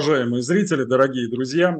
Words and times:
уважаемые 0.00 0.42
зрители, 0.42 0.84
дорогие 0.84 1.28
друзья. 1.28 1.76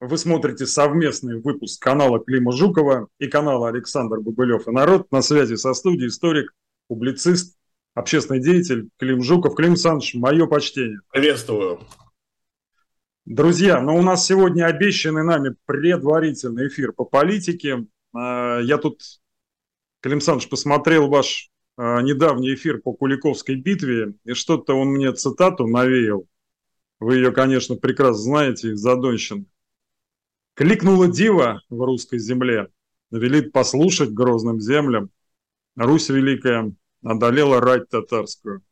Вы 0.00 0.16
смотрите 0.16 0.64
совместный 0.64 1.38
выпуск 1.38 1.82
канала 1.82 2.18
Клима 2.18 2.52
Жукова 2.52 3.08
и 3.18 3.26
канала 3.26 3.68
Александр 3.68 4.18
Бабылев 4.20 4.66
и 4.66 4.70
народ. 4.70 5.12
На 5.12 5.20
связи 5.20 5.56
со 5.56 5.74
студией 5.74 6.08
историк, 6.08 6.54
публицист, 6.88 7.58
общественный 7.92 8.40
деятель 8.40 8.88
Клим 8.98 9.22
Жуков. 9.22 9.56
Клим 9.56 9.72
Александрович, 9.72 10.14
мое 10.14 10.46
почтение. 10.46 11.00
Приветствую. 11.12 11.80
Друзья, 13.26 13.82
но 13.82 13.92
ну 13.92 13.98
у 13.98 14.02
нас 14.02 14.24
сегодня 14.24 14.64
обещанный 14.64 15.22
нами 15.22 15.54
предварительный 15.66 16.68
эфир 16.68 16.94
по 16.94 17.04
политике. 17.04 17.84
А, 18.14 18.60
я 18.60 18.78
тут, 18.78 19.02
Клим 20.00 20.14
Александрович, 20.14 20.48
посмотрел 20.48 21.08
ваш 21.08 21.50
а, 21.76 22.00
недавний 22.00 22.54
эфир 22.54 22.80
по 22.80 22.94
Куликовской 22.94 23.56
битве, 23.56 24.14
и 24.24 24.32
что-то 24.32 24.72
он 24.72 24.94
мне 24.94 25.12
цитату 25.12 25.66
навеял. 25.66 26.24
Вы 27.00 27.16
ее, 27.16 27.32
конечно, 27.32 27.76
прекрасно 27.76 28.22
знаете 28.22 28.76
из. 28.76 29.46
Кликнула 30.54 31.08
дива 31.08 31.62
в 31.70 31.82
русской 31.82 32.18
земле, 32.18 32.68
велит 33.10 33.52
послушать 33.52 34.10
грозным 34.10 34.60
землям. 34.60 35.10
Русь 35.76 36.10
великая 36.10 36.74
одолела 37.02 37.60
рать 37.60 37.88
татарскую. 37.88 38.62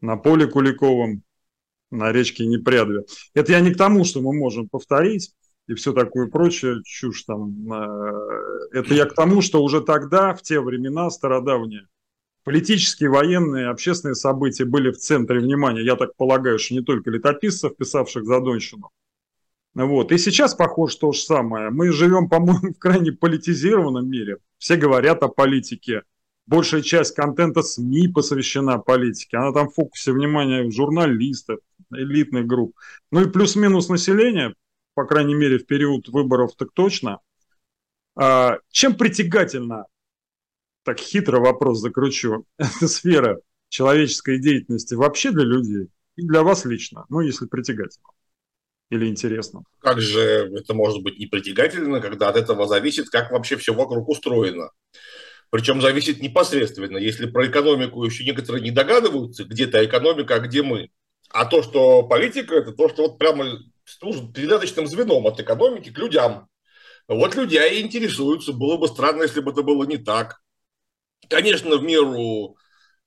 На 0.00 0.16
поле 0.16 0.48
Куликовом, 0.48 1.22
на 1.90 2.10
речке 2.10 2.44
Непрядве. 2.46 3.04
Это 3.32 3.52
я 3.52 3.60
не 3.60 3.72
к 3.72 3.78
тому, 3.78 4.04
что 4.04 4.20
мы 4.20 4.34
можем 4.34 4.68
повторить 4.68 5.32
и 5.68 5.74
все 5.74 5.92
такое 5.92 6.26
прочее, 6.28 6.82
чушь 6.84 7.22
там. 7.22 7.72
Э, 7.72 8.68
это 8.72 8.94
я 8.94 9.06
к 9.06 9.14
тому, 9.14 9.40
что 9.40 9.62
уже 9.62 9.80
тогда, 9.80 10.34
в 10.34 10.42
те 10.42 10.60
времена 10.60 11.10
стародавние, 11.10 11.86
политические, 12.46 13.10
военные, 13.10 13.66
общественные 13.66 14.14
события 14.14 14.64
были 14.64 14.92
в 14.92 14.98
центре 14.98 15.40
внимания, 15.40 15.84
я 15.84 15.96
так 15.96 16.14
полагаю, 16.14 16.60
что 16.60 16.74
не 16.74 16.80
только 16.80 17.10
летописцев, 17.10 17.76
писавших 17.76 18.24
за 18.24 18.40
Донщину. 18.40 18.92
Вот. 19.74 20.12
И 20.12 20.18
сейчас 20.18 20.54
похоже 20.54 20.96
то 20.96 21.10
же 21.10 21.18
самое. 21.18 21.70
Мы 21.70 21.90
живем, 21.90 22.28
по-моему, 22.30 22.72
в 22.72 22.78
крайне 22.78 23.10
политизированном 23.10 24.08
мире. 24.08 24.38
Все 24.58 24.76
говорят 24.76 25.24
о 25.24 25.28
политике. 25.28 26.02
Большая 26.46 26.82
часть 26.82 27.16
контента 27.16 27.62
СМИ 27.62 28.12
посвящена 28.14 28.78
политике. 28.78 29.38
Она 29.38 29.52
там 29.52 29.68
в 29.68 29.74
фокусе 29.74 30.12
внимания 30.12 30.70
журналистов, 30.70 31.58
элитных 31.92 32.46
групп. 32.46 32.76
Ну 33.10 33.22
и 33.22 33.28
плюс-минус 33.28 33.88
население, 33.88 34.54
по 34.94 35.04
крайней 35.04 35.34
мере, 35.34 35.58
в 35.58 35.66
период 35.66 36.08
выборов 36.10 36.54
так 36.56 36.68
точно. 36.74 37.18
А, 38.14 38.58
чем 38.70 38.94
притягательна 38.94 39.86
так 40.86 41.00
хитро 41.00 41.40
вопрос 41.40 41.80
закручу, 41.80 42.46
эта 42.58 42.88
сфера 42.88 43.40
человеческой 43.68 44.38
деятельности 44.40 44.94
вообще 44.94 45.32
для 45.32 45.44
людей 45.44 45.88
и 46.14 46.22
для 46.22 46.42
вас 46.42 46.64
лично, 46.64 47.04
ну, 47.10 47.20
если 47.20 47.46
притягательно 47.46 48.08
или 48.90 49.06
интересно? 49.06 49.64
Как 49.80 50.00
же 50.00 50.20
это 50.20 50.72
может 50.72 51.02
быть 51.02 51.18
не 51.18 51.26
притягательно, 51.26 52.00
когда 52.00 52.28
от 52.28 52.36
этого 52.36 52.68
зависит, 52.68 53.10
как 53.10 53.32
вообще 53.32 53.56
все 53.56 53.74
вокруг 53.74 54.08
устроено? 54.08 54.70
Причем 55.50 55.80
зависит 55.80 56.22
непосредственно. 56.22 56.98
Если 56.98 57.26
про 57.26 57.46
экономику 57.48 58.04
еще 58.04 58.24
некоторые 58.24 58.62
не 58.62 58.70
догадываются, 58.70 59.44
где-то 59.44 59.84
экономика, 59.84 60.36
а 60.36 60.40
где 60.40 60.62
мы. 60.62 60.90
А 61.30 61.46
то, 61.46 61.62
что 61.62 62.04
политика, 62.04 62.54
это 62.54 62.72
то, 62.72 62.88
что 62.88 63.02
вот 63.02 63.18
прямо 63.18 63.58
служит 63.84 64.32
передаточным 64.32 64.86
звеном 64.86 65.26
от 65.26 65.40
экономики 65.40 65.90
к 65.90 65.98
людям. 65.98 66.48
Вот 67.08 67.34
люди 67.34 67.56
и 67.56 67.80
интересуются. 67.80 68.52
Было 68.52 68.76
бы 68.76 68.86
странно, 68.86 69.22
если 69.22 69.40
бы 69.40 69.50
это 69.50 69.62
было 69.62 69.84
не 69.84 69.96
так. 69.96 70.40
Конечно, 71.28 71.76
в 71.76 71.82
меру 71.82 72.56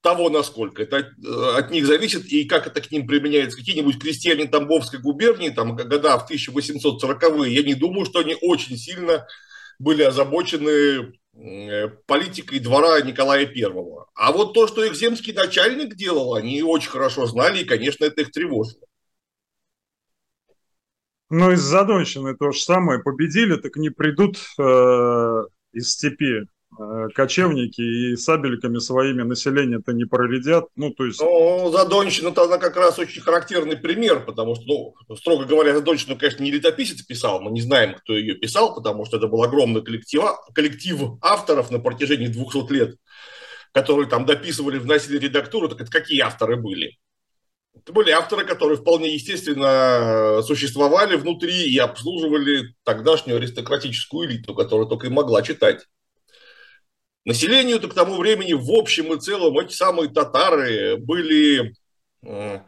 того, 0.01 0.29
насколько 0.29 0.83
это 0.83 0.97
э, 0.97 1.57
от 1.57 1.71
них 1.71 1.85
зависит 1.85 2.25
и 2.25 2.45
как 2.45 2.67
это 2.67 2.81
к 2.81 2.91
ним 2.91 3.07
применяется. 3.07 3.57
Какие-нибудь 3.57 3.99
крестьяне 3.99 4.45
Тамбовской 4.45 4.99
губернии, 4.99 5.49
там, 5.49 5.75
года 5.75 6.17
в 6.17 6.29
1840-е, 6.29 7.53
я 7.53 7.63
не 7.63 7.75
думаю, 7.75 8.05
что 8.05 8.19
они 8.19 8.37
очень 8.41 8.77
сильно 8.77 9.27
были 9.77 10.03
озабочены 10.03 11.13
э, 11.33 11.87
политикой 12.05 12.59
двора 12.59 13.01
Николая 13.01 13.45
Первого. 13.45 14.09
А 14.15 14.31
вот 14.31 14.53
то, 14.53 14.67
что 14.67 14.83
их 14.83 14.95
земский 14.95 15.33
начальник 15.33 15.95
делал, 15.95 16.35
они 16.35 16.61
очень 16.63 16.89
хорошо 16.89 17.25
знали, 17.25 17.59
и, 17.59 17.65
конечно, 17.65 18.05
это 18.05 18.21
их 18.21 18.31
тревожило. 18.31 18.81
Ну, 21.29 21.51
из 21.51 21.59
Задонщины 21.59 22.35
то 22.35 22.51
же 22.51 22.59
самое. 22.59 22.99
Победили, 23.03 23.55
так 23.55 23.75
не 23.75 23.89
придут 23.89 24.37
э, 24.57 25.43
из 25.73 25.91
степи 25.91 26.47
кочевники 27.13 27.81
и 27.81 28.15
сабельками 28.15 28.79
своими 28.79 29.23
население-то 29.23 29.91
не 29.93 30.05
проредят. 30.05 30.65
Ну, 30.75 30.91
то 30.91 31.05
есть... 31.05 31.19
Ну, 31.19 31.71
Задонщина-то 31.71 32.57
как 32.57 32.75
раз 32.77 32.97
очень 32.99 33.21
характерный 33.21 33.77
пример, 33.77 34.25
потому 34.25 34.55
что, 34.55 34.95
ну, 35.07 35.15
строго 35.15 35.45
говоря, 35.45 35.73
Задонщину, 35.73 36.17
конечно, 36.17 36.43
не 36.43 36.51
летописец 36.51 37.01
писал, 37.01 37.41
мы 37.41 37.51
не 37.51 37.61
знаем, 37.61 37.95
кто 37.95 38.17
ее 38.17 38.35
писал, 38.35 38.73
потому 38.75 39.05
что 39.05 39.17
это 39.17 39.27
был 39.27 39.43
огромный 39.43 39.81
коллектив, 39.81 40.23
коллектив 40.53 40.99
авторов 41.21 41.71
на 41.71 41.79
протяжении 41.79 42.27
200 42.27 42.71
лет, 42.73 42.95
которые 43.71 44.07
там 44.07 44.25
дописывали, 44.25 44.77
вносили 44.77 45.17
редактуру, 45.17 45.69
так 45.69 45.81
это 45.81 45.91
какие 45.91 46.21
авторы 46.21 46.55
были? 46.55 46.97
Это 47.75 47.93
были 47.93 48.11
авторы, 48.11 48.45
которые 48.45 48.77
вполне 48.77 49.13
естественно 49.13 50.41
существовали 50.43 51.15
внутри 51.15 51.63
и 51.63 51.77
обслуживали 51.77 52.73
тогдашнюю 52.83 53.37
аристократическую 53.37 54.29
элиту, 54.29 54.53
которая 54.53 54.87
только 54.87 55.07
и 55.07 55.11
могла 55.11 55.41
читать. 55.43 55.85
Населению-то 57.25 57.89
к 57.89 57.93
тому 57.93 58.17
времени 58.17 58.53
в 58.53 58.71
общем 58.71 59.13
и 59.13 59.19
целом 59.19 59.57
эти 59.59 59.73
самые 59.73 60.09
татары 60.09 60.97
были, 60.97 61.75
э, 62.23 62.59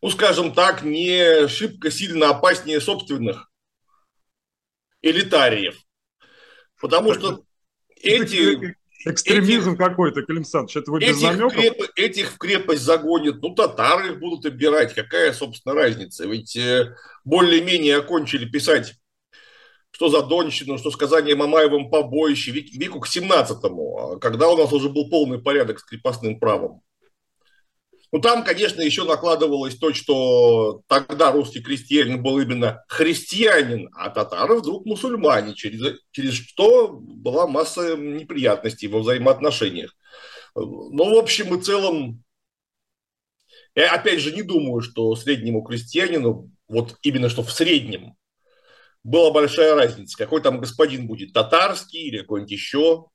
ну 0.00 0.10
скажем 0.10 0.54
так, 0.54 0.82
не 0.82 1.48
шибко 1.48 1.90
сильно 1.90 2.30
опаснее 2.30 2.80
собственных 2.80 3.50
элитариев. 5.02 5.76
Потому 6.80 7.14
что 7.14 7.42
эти... 8.00 8.76
Экстремизм 9.04 9.70
этих, 9.70 9.78
какой-то, 9.78 10.22
Клим 10.22 10.38
Александрович, 10.38 10.76
это 10.76 10.90
вы 10.90 10.98
без 10.98 11.22
этих, 11.22 11.52
креп, 11.52 11.82
этих 11.94 12.32
в 12.32 12.38
крепость 12.38 12.82
загонят, 12.82 13.40
ну, 13.40 13.54
татары 13.54 14.08
их 14.08 14.18
будут 14.18 14.44
обирать, 14.44 14.92
какая, 14.92 15.32
собственно, 15.32 15.76
разница? 15.76 16.26
Ведь 16.26 16.56
э, 16.56 16.96
более-менее 17.24 17.98
окончили 17.98 18.44
писать 18.44 18.96
что 19.98 20.10
за 20.10 20.22
Донщину, 20.22 20.78
что 20.78 20.92
сказание 20.92 21.34
Мамаевым 21.34 21.90
побоище, 21.90 22.52
веку 22.52 23.00
к 23.00 23.08
17-му, 23.08 23.98
а 23.98 24.18
когда 24.20 24.48
у 24.48 24.56
нас 24.56 24.72
уже 24.72 24.88
был 24.88 25.10
полный 25.10 25.40
порядок 25.40 25.80
с 25.80 25.82
крепостным 25.82 26.38
правом. 26.38 26.82
Ну, 28.12 28.20
там, 28.20 28.44
конечно, 28.44 28.80
еще 28.80 29.02
накладывалось 29.02 29.74
то, 29.74 29.92
что 29.92 30.82
тогда 30.86 31.32
русский 31.32 31.60
крестьянин 31.60 32.22
был 32.22 32.38
именно 32.38 32.84
христианин, 32.86 33.90
а 33.92 34.10
татары 34.10 34.60
вдруг 34.60 34.86
мусульмане, 34.86 35.54
через, 35.54 35.98
через 36.12 36.34
что 36.34 36.90
была 36.92 37.48
масса 37.48 37.96
неприятностей 37.96 38.86
во 38.86 39.00
взаимоотношениях. 39.00 39.96
Но, 40.54 41.12
в 41.12 41.18
общем 41.18 41.58
и 41.58 41.60
целом, 41.60 42.22
я 43.74 43.92
опять 43.92 44.20
же 44.20 44.32
не 44.32 44.42
думаю, 44.42 44.80
что 44.80 45.16
среднему 45.16 45.62
крестьянину, 45.62 46.52
вот 46.68 46.94
именно 47.02 47.28
что 47.28 47.42
в 47.42 47.50
среднем, 47.50 48.14
была 49.04 49.32
большая 49.32 49.74
разница, 49.74 50.16
какой 50.16 50.42
там 50.42 50.60
господин 50.60 51.06
будет, 51.06 51.32
татарский 51.32 52.08
или 52.08 52.18
какой-нибудь 52.18 52.52
еще. 52.52 53.06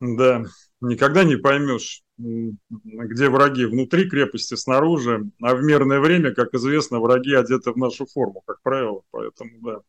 Да, 0.00 0.42
никогда 0.80 1.24
не 1.24 1.36
поймешь, 1.36 2.02
где 2.18 3.28
враги 3.28 3.64
внутри 3.64 4.08
крепости, 4.08 4.54
снаружи, 4.54 5.30
а 5.40 5.54
в 5.54 5.62
мирное 5.62 6.00
время, 6.00 6.34
как 6.34 6.54
известно, 6.54 7.00
враги 7.00 7.34
одеты 7.34 7.72
в 7.72 7.76
нашу 7.76 8.06
форму, 8.06 8.42
как 8.46 8.60
правило, 8.62 9.02
поэтому, 9.10 9.50
да. 9.60 9.80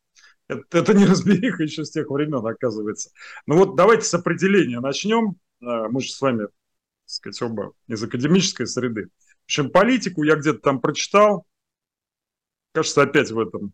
Это, 0.47 0.63
это 0.77 0.93
не 0.93 1.05
разбериха 1.05 1.63
еще 1.63 1.83
с 1.83 1.91
тех 1.91 2.09
времен, 2.09 2.45
оказывается. 2.45 3.09
Ну 3.47 3.57
вот 3.57 3.75
давайте 3.75 4.05
с 4.05 4.13
определения 4.13 4.79
начнем. 4.79 5.37
А, 5.61 5.89
мы 5.89 6.01
же 6.01 6.11
с 6.11 6.21
вами, 6.21 6.43
так 6.43 6.51
сказать, 7.05 7.41
оба 7.41 7.73
из 7.87 8.03
академической 8.03 8.67
среды. 8.67 9.05
В 9.05 9.45
общем, 9.45 9.71
политику 9.71 10.23
я 10.23 10.35
где-то 10.35 10.59
там 10.59 10.81
прочитал, 10.81 11.45
кажется, 12.75 13.01
опять 13.01 13.31
в 13.31 13.39
этом 13.39 13.73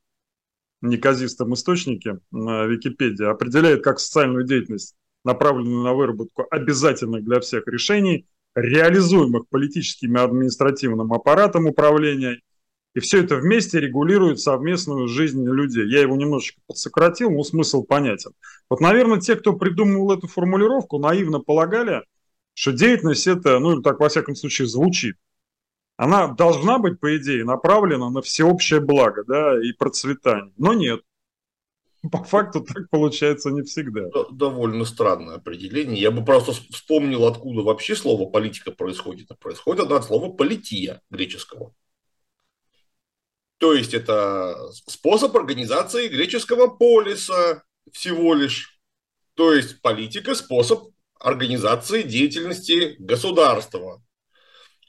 неказистом 0.82 1.54
источнике 1.54 2.20
на 2.32 2.66
Википедии, 2.66 3.26
определяет 3.26 3.84
как 3.84 4.00
социальную 4.00 4.46
деятельность, 4.46 4.96
направленную 5.24 5.84
на 5.84 5.94
выработку 5.94 6.46
обязательных 6.50 7.24
для 7.24 7.40
всех 7.40 7.68
решений, 7.68 8.26
реализуемых 8.56 9.48
политическим 9.50 10.18
и 10.18 10.20
административным 10.20 11.14
аппаратом 11.14 11.68
управления, 11.68 12.40
и 12.94 13.00
все 13.00 13.24
это 13.24 13.38
вместе 13.38 13.80
регулирует 13.80 14.40
совместную 14.40 15.08
жизнь 15.08 15.46
людей. 15.46 15.88
Я 15.88 16.02
его 16.02 16.16
немножечко 16.16 16.60
подсократил, 16.68 17.32
но 17.32 17.44
смысл 17.44 17.84
понятен. 17.84 18.32
Вот, 18.70 18.82
наверное, 18.82 19.20
те, 19.20 19.36
кто 19.36 19.54
придумывал 19.54 20.12
эту 20.12 20.28
формулировку, 20.28 21.00
наивно 21.00 21.40
полагали, 21.40 22.04
что 22.54 22.74
деятельность 22.74 23.28
это, 23.28 23.60
ну, 23.60 23.82
так 23.82 24.00
во 24.00 24.10
всяком 24.10 24.36
случае 24.36 24.68
звучит, 24.68 25.16
она 26.02 26.30
должна 26.30 26.80
быть, 26.80 27.00
по 27.00 27.16
идее, 27.16 27.46
направлена 27.46 28.10
на 28.10 28.24
всеобщее 28.24 28.80
благо 28.80 29.24
да, 29.24 29.62
и 29.64 29.72
процветание. 29.72 30.52
Но 30.58 30.74
нет. 30.74 31.02
По 32.12 32.24
факту 32.24 32.62
так 32.62 32.90
получается 32.90 33.52
не 33.52 33.62
всегда. 33.62 34.10
Довольно 34.32 34.86
странное 34.86 35.36
определение. 35.36 36.02
Я 36.02 36.10
бы 36.10 36.26
просто 36.26 36.54
вспомнил, 36.54 37.28
откуда 37.28 37.62
вообще 37.62 37.96
слово 37.96 38.28
политика 38.28 38.72
происходит. 38.72 39.28
Происходит 39.38 39.92
от 39.92 40.04
слова 40.04 40.34
полития 40.34 41.04
греческого. 41.12 41.76
То 43.60 43.76
есть 43.76 43.94
это 43.94 44.56
способ 44.88 45.38
организации 45.38 46.08
греческого 46.08 46.66
полиса 46.66 47.62
всего 47.92 48.34
лишь. 48.34 48.82
То 49.36 49.54
есть 49.54 49.80
политика– 49.84 50.34
способ 50.34 50.90
организации 51.20 52.02
деятельности 52.02 52.96
государства. 52.98 54.02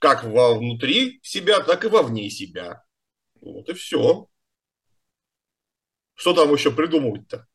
Как 0.02 0.24
внутри 0.24 1.20
себя, 1.22 1.60
так 1.60 1.84
и 1.84 1.88
вовне 1.88 2.28
себя. 2.28 2.82
Вот 3.40 3.68
и 3.68 3.72
все. 3.72 4.26
Что 6.14 6.34
там 6.34 6.52
еще 6.52 6.72
придумывать-то? 6.72 7.46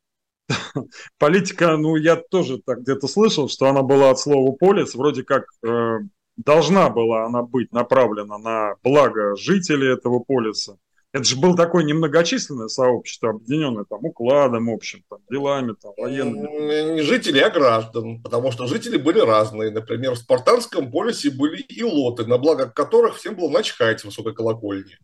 Политика, 1.18 1.76
ну, 1.76 1.96
я 1.96 2.16
тоже 2.16 2.56
так 2.64 2.80
где-то 2.80 3.06
слышал, 3.06 3.50
что 3.50 3.66
она 3.66 3.82
была 3.82 4.08
от 4.08 4.18
слова 4.18 4.50
полис, 4.52 4.94
вроде 4.94 5.24
как 5.24 5.44
э, 5.62 5.98
должна 6.38 6.88
была 6.88 7.26
она 7.26 7.42
быть 7.42 7.70
направлена 7.70 8.38
на 8.38 8.76
благо 8.82 9.36
жителей 9.36 9.92
этого 9.92 10.20
полиса. 10.20 10.78
Это 11.18 11.26
же 11.26 11.36
было 11.36 11.56
такое 11.56 11.82
немногочисленное 11.82 12.68
сообщество, 12.68 13.30
объединенное 13.30 13.84
там 13.84 14.04
укладом 14.04 14.70
общим, 14.70 15.02
там, 15.10 15.18
делами, 15.28 15.74
там, 15.82 15.92
военными. 15.96 16.94
Не 16.94 17.02
жители, 17.02 17.40
а 17.40 17.50
граждан, 17.50 18.22
потому 18.22 18.52
что 18.52 18.68
жители 18.68 18.98
были 18.98 19.18
разные. 19.18 19.72
Например, 19.72 20.12
в 20.12 20.18
спартанском 20.18 20.92
полисе 20.92 21.32
были 21.32 21.60
и 21.60 21.82
лоты, 21.82 22.24
на 22.26 22.38
благо 22.38 22.70
которых 22.70 23.16
всем 23.16 23.34
было 23.34 23.50
начхать 23.50 24.02
в 24.02 24.04
высокой 24.04 24.32
колокольне. 24.32 24.96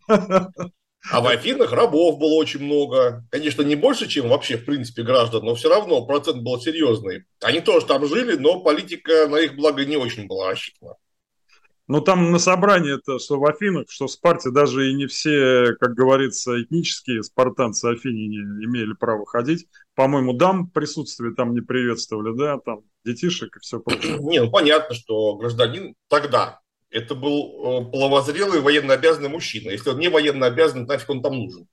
А 1.11 1.21
в 1.21 1.27
Афинах 1.27 1.73
рабов 1.73 2.19
было 2.19 2.35
очень 2.35 2.65
много. 2.65 3.27
Конечно, 3.31 3.63
не 3.63 3.75
больше, 3.75 4.07
чем 4.07 4.29
вообще, 4.29 4.57
в 4.57 4.65
принципе, 4.65 5.03
граждан, 5.03 5.45
но 5.45 5.57
все 5.57 5.69
равно 5.69 6.07
процент 6.07 6.43
был 6.43 6.61
серьезный. 6.61 7.25
Они 7.43 7.61
тоже 7.61 7.87
там 7.87 8.07
жили, 8.07 8.37
но 8.37 8.61
политика 8.61 9.27
на 9.27 9.37
их 9.37 9.57
благо 9.57 9.85
не 9.85 9.97
очень 9.97 10.29
была 10.29 10.53
рассчитана. 10.53 10.95
Ну, 11.87 12.01
там 12.01 12.33
на 12.33 12.39
собрании 12.39 12.95
это, 12.95 13.19
что 13.19 13.39
в 13.39 13.45
Афинах, 13.45 13.91
что 13.91 14.07
в 14.07 14.11
Спарте, 14.11 14.51
даже 14.51 14.91
и 14.91 14.95
не 14.95 15.07
все, 15.07 15.75
как 15.79 15.93
говорится, 15.93 16.63
этнические 16.63 17.23
спартанцы 17.23 17.85
Афине 17.85 18.25
имели 18.65 18.95
право 18.95 19.27
ходить. 19.27 19.67
По-моему, 19.95 20.33
дам 20.33 20.69
присутствие 20.71 21.35
там 21.35 21.53
не 21.53 21.61
приветствовали, 21.61 22.35
да, 22.37 22.59
там 22.59 22.85
детишек 23.05 23.57
и 23.57 23.61
все 23.61 23.81
прочее. 23.81 24.17
Не, 24.19 24.41
ну 24.41 24.51
понятно, 24.51 24.95
что 24.95 25.37
гражданин 25.37 25.95
тогда, 26.09 26.63
это 26.89 27.15
был 27.15 27.83
э, 27.83 27.91
половозрелый 27.91 28.63
военно 28.63 28.95
обязанный 28.95 29.29
мужчина. 29.29 29.71
Если 29.71 29.91
он 29.91 29.99
не 29.99 30.09
военно 30.09 30.47
обязан, 30.47 30.87
нафиг 30.87 31.11
он 31.11 31.23
там 31.23 31.37
нужен? 31.37 31.69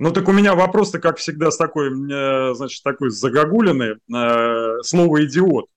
Ну 0.00 0.12
так 0.12 0.26
у 0.26 0.32
меня 0.32 0.56
вопрос-то, 0.56 0.98
как 0.98 1.18
всегда, 1.18 1.52
с 1.52 1.56
такой, 1.56 1.90
э, 1.90 2.54
значит, 2.54 2.82
такой 2.82 3.10
загогулиной. 3.10 3.98
Э, 4.12 4.82
слово 4.82 5.24
«идиот» 5.24 5.69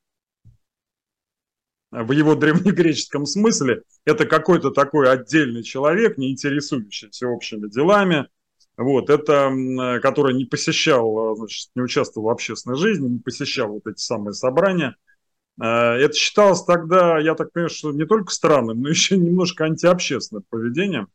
в 2.02 2.12
его 2.12 2.36
древнегреческом 2.36 3.26
смысле 3.26 3.84
это 4.06 4.26
какой-то 4.26 4.72
такой 4.72 5.10
отдельный 5.10 5.64
человек, 5.64 6.18
не 6.18 6.32
интересующийся 6.32 7.28
общими 7.28 7.70
делами, 7.70 8.28
вот, 8.76 9.10
это, 9.10 10.00
который 10.02 10.34
не 10.34 10.46
посещал, 10.46 11.36
значит, 11.36 11.70
не 11.76 11.84
участвовал 11.84 12.28
в 12.28 12.32
общественной 12.32 12.78
жизни, 12.78 13.08
не 13.08 13.20
посещал 13.20 13.70
вот 13.70 13.86
эти 13.88 14.00
самые 14.00 14.34
собрания– 14.34 14.96
Э, 15.62 15.96
это 15.96 16.14
считалось 16.14 16.64
тогда, 16.64 17.20
я 17.20 17.36
так 17.36 17.52
понимаю, 17.52 17.70
что 17.70 17.92
не 17.92 18.06
только 18.06 18.32
странным, 18.32 18.82
но 18.82 18.90
еще 18.90 19.18
немножко 19.18 19.66
антиобщественным 19.66 20.44
поведением. 20.50 21.10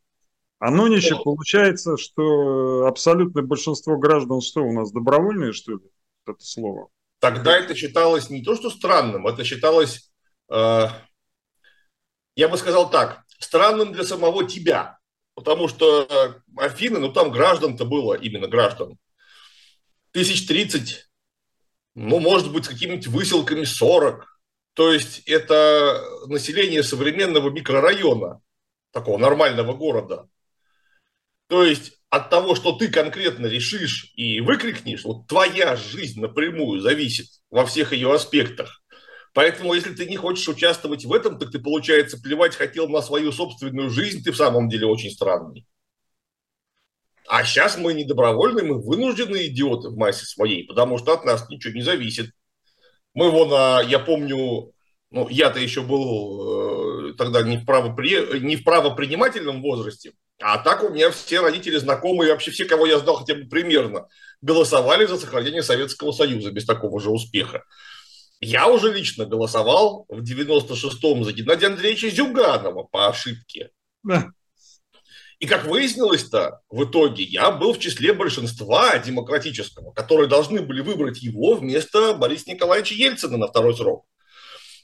А 0.59 0.71
нынче 0.71 1.15
получается, 1.15 1.95
что 1.95 2.85
абсолютное 2.85 3.43
большинство 3.43 3.97
граждан, 3.97 4.41
что 4.41 4.61
у 4.61 4.73
нас, 4.73 4.91
добровольные, 4.91 5.53
что 5.53 5.73
ли, 5.73 5.79
это 6.27 6.43
слово? 6.43 6.89
Тогда 7.19 7.57
это 7.57 7.75
считалось 7.75 8.29
не 8.29 8.43
то, 8.43 8.55
что 8.55 8.69
странным, 8.69 9.25
это 9.25 9.45
считалось, 9.45 9.97
э, 9.97 10.08
я 10.49 12.47
бы 12.47 12.57
сказал 12.57 12.89
так, 12.89 13.23
странным 13.39 13.91
для 13.93 14.03
самого 14.03 14.47
тебя. 14.47 14.99
Потому 15.35 15.67
что 15.67 16.41
Афины, 16.57 16.99
ну 16.99 17.13
там 17.13 17.31
граждан-то 17.31 17.85
было, 17.85 18.13
именно 18.13 18.47
граждан, 18.47 18.97
тысяч 20.11 20.47
тридцать 20.47 21.09
ну, 21.95 22.19
может 22.19 22.51
быть, 22.53 22.65
с 22.65 22.69
какими-нибудь 22.69 23.07
выселками 23.07 23.65
40. 23.65 24.25
То 24.73 24.93
есть 24.93 25.19
это 25.25 26.01
население 26.27 26.81
современного 26.81 27.49
микрорайона, 27.49 28.41
такого 28.91 29.17
нормального 29.17 29.73
города. 29.73 30.29
То 31.47 31.63
есть 31.63 31.99
от 32.09 32.29
того, 32.29 32.55
что 32.55 32.71
ты 32.71 32.87
конкретно 32.87 33.47
решишь 33.47 34.13
и 34.15 34.39
выкрикнешь, 34.39 35.03
вот 35.03 35.27
твоя 35.27 35.75
жизнь 35.75 36.21
напрямую 36.21 36.79
зависит 36.79 37.27
во 37.49 37.65
всех 37.65 37.91
ее 37.91 38.13
аспектах. 38.13 38.78
Поэтому, 39.33 39.73
если 39.73 39.93
ты 39.93 40.05
не 40.05 40.17
хочешь 40.17 40.47
участвовать 40.47 41.05
в 41.05 41.13
этом, 41.13 41.37
так 41.37 41.51
ты, 41.51 41.59
получается, 41.59 42.19
плевать 42.19 42.55
хотел 42.55 42.87
на 42.89 43.01
свою 43.01 43.31
собственную 43.31 43.89
жизнь, 43.89 44.23
ты 44.23 44.31
в 44.31 44.37
самом 44.37 44.69
деле 44.69 44.87
очень 44.87 45.11
странный. 45.11 45.65
А 47.27 47.43
сейчас 47.43 47.77
мы 47.77 47.93
не 47.93 48.05
добровольные, 48.05 48.65
мы 48.65 48.81
вынужденные 48.81 49.47
идиоты 49.47 49.89
в 49.89 49.97
массе 49.97 50.25
своей, 50.25 50.65
потому 50.65 50.97
что 50.97 51.13
от 51.13 51.25
нас 51.25 51.47
ничего 51.47 51.73
не 51.73 51.83
зависит. 51.83 52.31
Мы 53.13 53.29
вон, 53.29 53.49
а, 53.53 53.81
я 53.81 53.99
помню, 53.99 54.73
ну, 55.11 55.29
я-то 55.29 55.59
еще 55.59 55.83
был 55.83 57.11
э, 57.11 57.13
тогда 57.13 57.43
не 57.43 57.57
в, 57.57 57.65
правопри... 57.65 58.39
не 58.39 58.55
в 58.55 58.63
правопринимательном 58.63 59.61
возрасте, 59.61 60.13
а 60.41 60.57
так 60.57 60.83
у 60.83 60.89
меня 60.89 61.11
все 61.11 61.41
родители 61.41 61.77
знакомые, 61.77 62.31
вообще 62.31 62.49
все, 62.51 62.65
кого 62.65 62.85
я 62.85 62.97
знал 62.97 63.17
хотя 63.17 63.35
бы 63.35 63.45
примерно, 63.45 64.07
голосовали 64.41 65.05
за 65.05 65.17
сохранение 65.17 65.61
Советского 65.61 66.11
Союза 66.11 66.51
без 66.51 66.65
такого 66.65 66.99
же 66.99 67.09
успеха. 67.09 67.63
Я 68.41 68.67
уже 68.69 68.93
лично 68.93 69.25
голосовал 69.25 70.05
в 70.07 70.21
96-м 70.21 71.23
за 71.23 71.33
Геннадия 71.33 71.67
Андреевича 71.67 72.09
Зюганова 72.09 72.83
по 72.83 73.07
ошибке. 73.09 73.71
И 75.39 75.47
как 75.47 75.65
выяснилось-то, 75.65 76.61
в 76.69 76.83
итоге 76.83 77.23
я 77.23 77.51
был 77.51 77.73
в 77.73 77.79
числе 77.79 78.13
большинства 78.13 78.97
демократического, 78.97 79.91
которые 79.91 80.27
должны 80.27 80.61
были 80.61 80.81
выбрать 80.81 81.21
его 81.21 81.55
вместо 81.55 82.13
Бориса 82.13 82.49
Николаевича 82.49 82.93
Ельцина 82.93 83.37
на 83.37 83.47
второй 83.47 83.75
срок. 83.75 84.05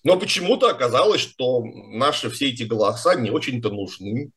Но 0.05 0.17
почему-то 0.17 0.69
оказалось, 0.69 1.19
что 1.19 1.63
наши 1.63 2.29
все 2.29 2.49
эти 2.49 2.63
голоса 2.63 3.15
не 3.15 3.31
очень-то 3.31 3.69
нужны. 3.69 4.31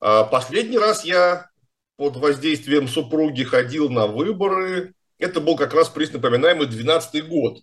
А 0.00 0.24
последний 0.24 0.78
раз 0.78 1.04
я 1.04 1.50
под 1.96 2.16
воздействием 2.16 2.88
супруги 2.88 3.42
ходил 3.42 3.90
на 3.90 4.06
выборы. 4.06 4.94
Это 5.22 5.40
был 5.40 5.56
как 5.56 5.72
раз 5.72 5.88
приз 5.88 6.12
напоминаемый 6.12 6.66
12 6.66 7.28
год. 7.28 7.62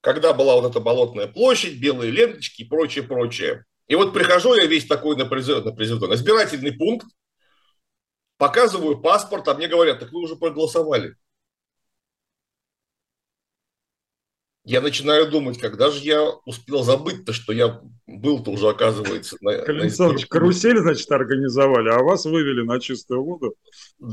Когда 0.00 0.32
была 0.32 0.54
вот 0.58 0.70
эта 0.70 0.80
болотная 0.80 1.26
площадь, 1.26 1.78
белые 1.78 2.10
ленточки 2.10 2.62
и 2.62 2.64
прочее, 2.64 3.04
прочее. 3.04 3.66
И 3.86 3.94
вот 3.94 4.14
прихожу 4.14 4.54
я 4.54 4.64
весь 4.64 4.86
такой 4.86 5.14
на 5.16 5.26
президент, 5.26 5.66
на 5.66 5.72
президент, 5.72 6.10
избирательный 6.14 6.72
пункт, 6.72 7.06
показываю 8.38 8.98
паспорт, 9.02 9.46
а 9.48 9.54
мне 9.54 9.68
говорят, 9.68 10.00
так 10.00 10.10
вы 10.10 10.22
уже 10.22 10.36
проголосовали. 10.36 11.16
Я 14.68 14.80
начинаю 14.80 15.30
думать, 15.30 15.58
когда 15.58 15.90
же 15.90 16.00
я 16.00 16.22
успел 16.44 16.82
забыть-то, 16.82 17.32
что 17.32 17.52
я 17.52 17.80
был-то 18.06 18.50
уже, 18.50 18.68
оказывается. 18.68 19.36
На, 19.40 19.52
Александрович, 19.52 20.22
на... 20.22 20.28
карусель, 20.28 20.78
значит, 20.78 21.10
организовали, 21.10 21.88
а 21.88 22.02
вас 22.02 22.24
вывели 22.24 22.62
на 22.62 22.78
чистую 22.80 23.24
воду. 23.24 23.54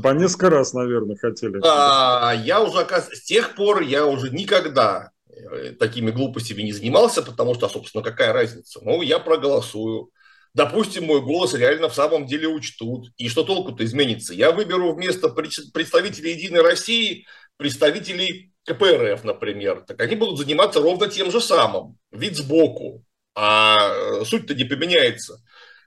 По 0.02 0.14
несколько 0.14 0.50
раз, 0.50 0.72
наверное, 0.72 1.16
хотели. 1.16 1.60
А, 1.62 2.32
я 2.32 2.62
уже, 2.62 2.78
оказывается, 2.78 3.22
с 3.22 3.24
тех 3.24 3.54
пор 3.54 3.82
я 3.82 4.06
уже 4.06 4.30
никогда 4.30 5.10
Э, 5.36 5.72
такими 5.72 6.10
глупостями 6.10 6.62
не 6.62 6.72
занимался, 6.72 7.22
потому 7.22 7.54
что, 7.54 7.68
собственно, 7.68 8.02
какая 8.02 8.32
разница? 8.32 8.80
Ну, 8.82 9.02
я 9.02 9.18
проголосую. 9.18 10.10
Допустим, 10.54 11.04
мой 11.04 11.20
голос 11.20 11.52
реально 11.52 11.90
в 11.90 11.94
самом 11.94 12.26
деле 12.26 12.48
учтут. 12.48 13.10
И 13.18 13.28
что 13.28 13.42
толку-то 13.42 13.84
изменится? 13.84 14.32
Я 14.32 14.52
выберу 14.52 14.94
вместо 14.94 15.28
представителей 15.28 16.32
Единой 16.32 16.62
России 16.62 17.26
представителей 17.58 18.52
КПРФ, 18.66 19.24
например. 19.24 19.84
Так 19.86 20.00
они 20.00 20.16
будут 20.16 20.38
заниматься 20.38 20.80
ровно 20.80 21.08
тем 21.08 21.30
же 21.30 21.40
самым. 21.40 21.98
Вид 22.10 22.36
сбоку. 22.36 23.04
А 23.34 23.92
э, 23.92 24.24
суть-то 24.24 24.54
не 24.54 24.64
поменяется. 24.64 25.42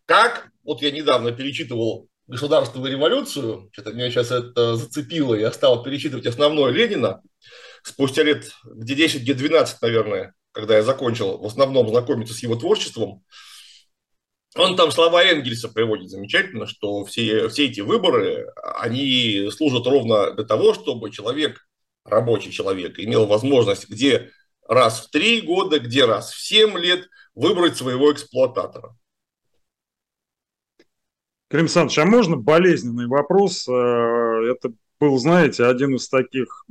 Как, 0.05 0.49
вот 0.63 0.81
я 0.81 0.91
недавно 0.91 1.31
перечитывал 1.31 2.07
государственную 2.27 2.91
революцию, 2.91 3.69
что-то 3.71 3.91
меня 3.91 4.09
сейчас 4.09 4.31
это 4.31 4.75
зацепило, 4.75 5.33
я 5.33 5.51
стал 5.51 5.83
перечитывать 5.83 6.27
основное 6.27 6.71
Ленина, 6.71 7.21
спустя 7.81 8.21
лет 8.21 8.51
где 8.63 8.93
10, 8.93 9.23
где 9.23 9.33
12, 9.33 9.81
наверное, 9.81 10.35
когда 10.51 10.77
я 10.77 10.83
закончил 10.83 11.39
в 11.39 11.45
основном 11.45 11.89
знакомиться 11.89 12.35
с 12.35 12.43
его 12.43 12.55
творчеством, 12.55 13.23
он 14.55 14.75
там 14.75 14.91
слова 14.91 15.23
Энгельса 15.23 15.69
приводит 15.69 16.09
замечательно, 16.09 16.67
что 16.67 17.03
все, 17.05 17.49
все 17.49 17.65
эти 17.65 17.81
выборы, 17.81 18.47
они 18.79 19.49
служат 19.51 19.85
ровно 19.85 20.31
для 20.33 20.43
того, 20.43 20.73
чтобы 20.73 21.11
человек, 21.11 21.67
рабочий 22.09 22.51
человек, 22.51 22.99
имел 22.99 23.25
возможность 23.25 23.89
где 23.89 24.31
раз 24.67 25.01
в 25.01 25.09
три 25.09 25.41
года, 25.41 25.79
где 25.79 26.05
раз 26.05 26.31
в 26.31 26.41
семь 26.45 26.77
лет 26.77 27.07
выбрать 27.33 27.77
своего 27.77 28.11
эксплуататора. 28.11 28.95
Клим 31.49 31.63
Александрович, 31.63 31.97
а 31.97 32.05
можно 32.05 32.37
болезненный 32.37 33.07
вопрос? 33.07 33.67
Э, 33.67 33.71
это 33.71 34.71
был, 34.99 35.17
знаете, 35.17 35.65
один 35.65 35.95
из 35.95 36.07
таких 36.07 36.65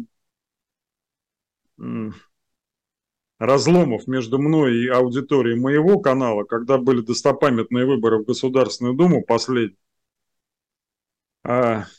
разломов 3.38 4.06
между 4.06 4.38
мной 4.38 4.76
и 4.76 4.88
аудиторией 4.88 5.58
моего 5.58 6.00
канала, 6.00 6.44
когда 6.44 6.78
были 6.78 7.00
достопамятные 7.00 7.86
выборы 7.86 8.18
в 8.18 8.26
Государственную 8.26 8.94
Думу 8.94 9.24
последние, 9.24 9.78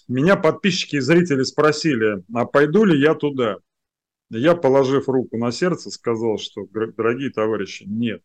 меня 0.07 0.35
подписчики 0.35 0.97
и 0.97 0.99
зрители 0.99 1.43
спросили, 1.43 2.23
а 2.33 2.45
пойду 2.45 2.85
ли 2.85 2.99
я 2.99 3.15
туда? 3.15 3.57
Я, 4.29 4.55
положив 4.55 5.09
руку 5.09 5.37
на 5.37 5.51
сердце, 5.51 5.89
сказал, 5.89 6.37
что, 6.37 6.67
дорогие 6.71 7.31
товарищи, 7.31 7.83
нет. 7.87 8.21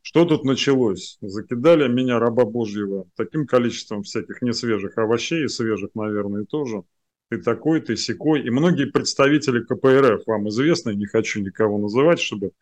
Что 0.00 0.24
тут 0.24 0.44
началось? 0.44 1.18
Закидали 1.20 1.88
меня, 1.88 2.20
раба 2.20 2.44
Божьего, 2.44 3.08
таким 3.16 3.46
количеством 3.46 4.02
всяких 4.04 4.42
несвежих 4.42 4.96
овощей, 4.98 5.44
и 5.44 5.48
свежих, 5.48 5.90
наверное, 5.94 6.44
тоже. 6.44 6.82
Ты 7.28 7.38
такой, 7.38 7.80
ты 7.80 7.96
секой. 7.96 8.44
И 8.44 8.50
многие 8.50 8.90
представители 8.90 9.60
КПРФ, 9.60 10.26
вам 10.26 10.48
известно, 10.50 10.90
не 10.90 11.06
хочу 11.06 11.40
никого 11.40 11.78
называть, 11.78 12.20
чтобы 12.20 12.52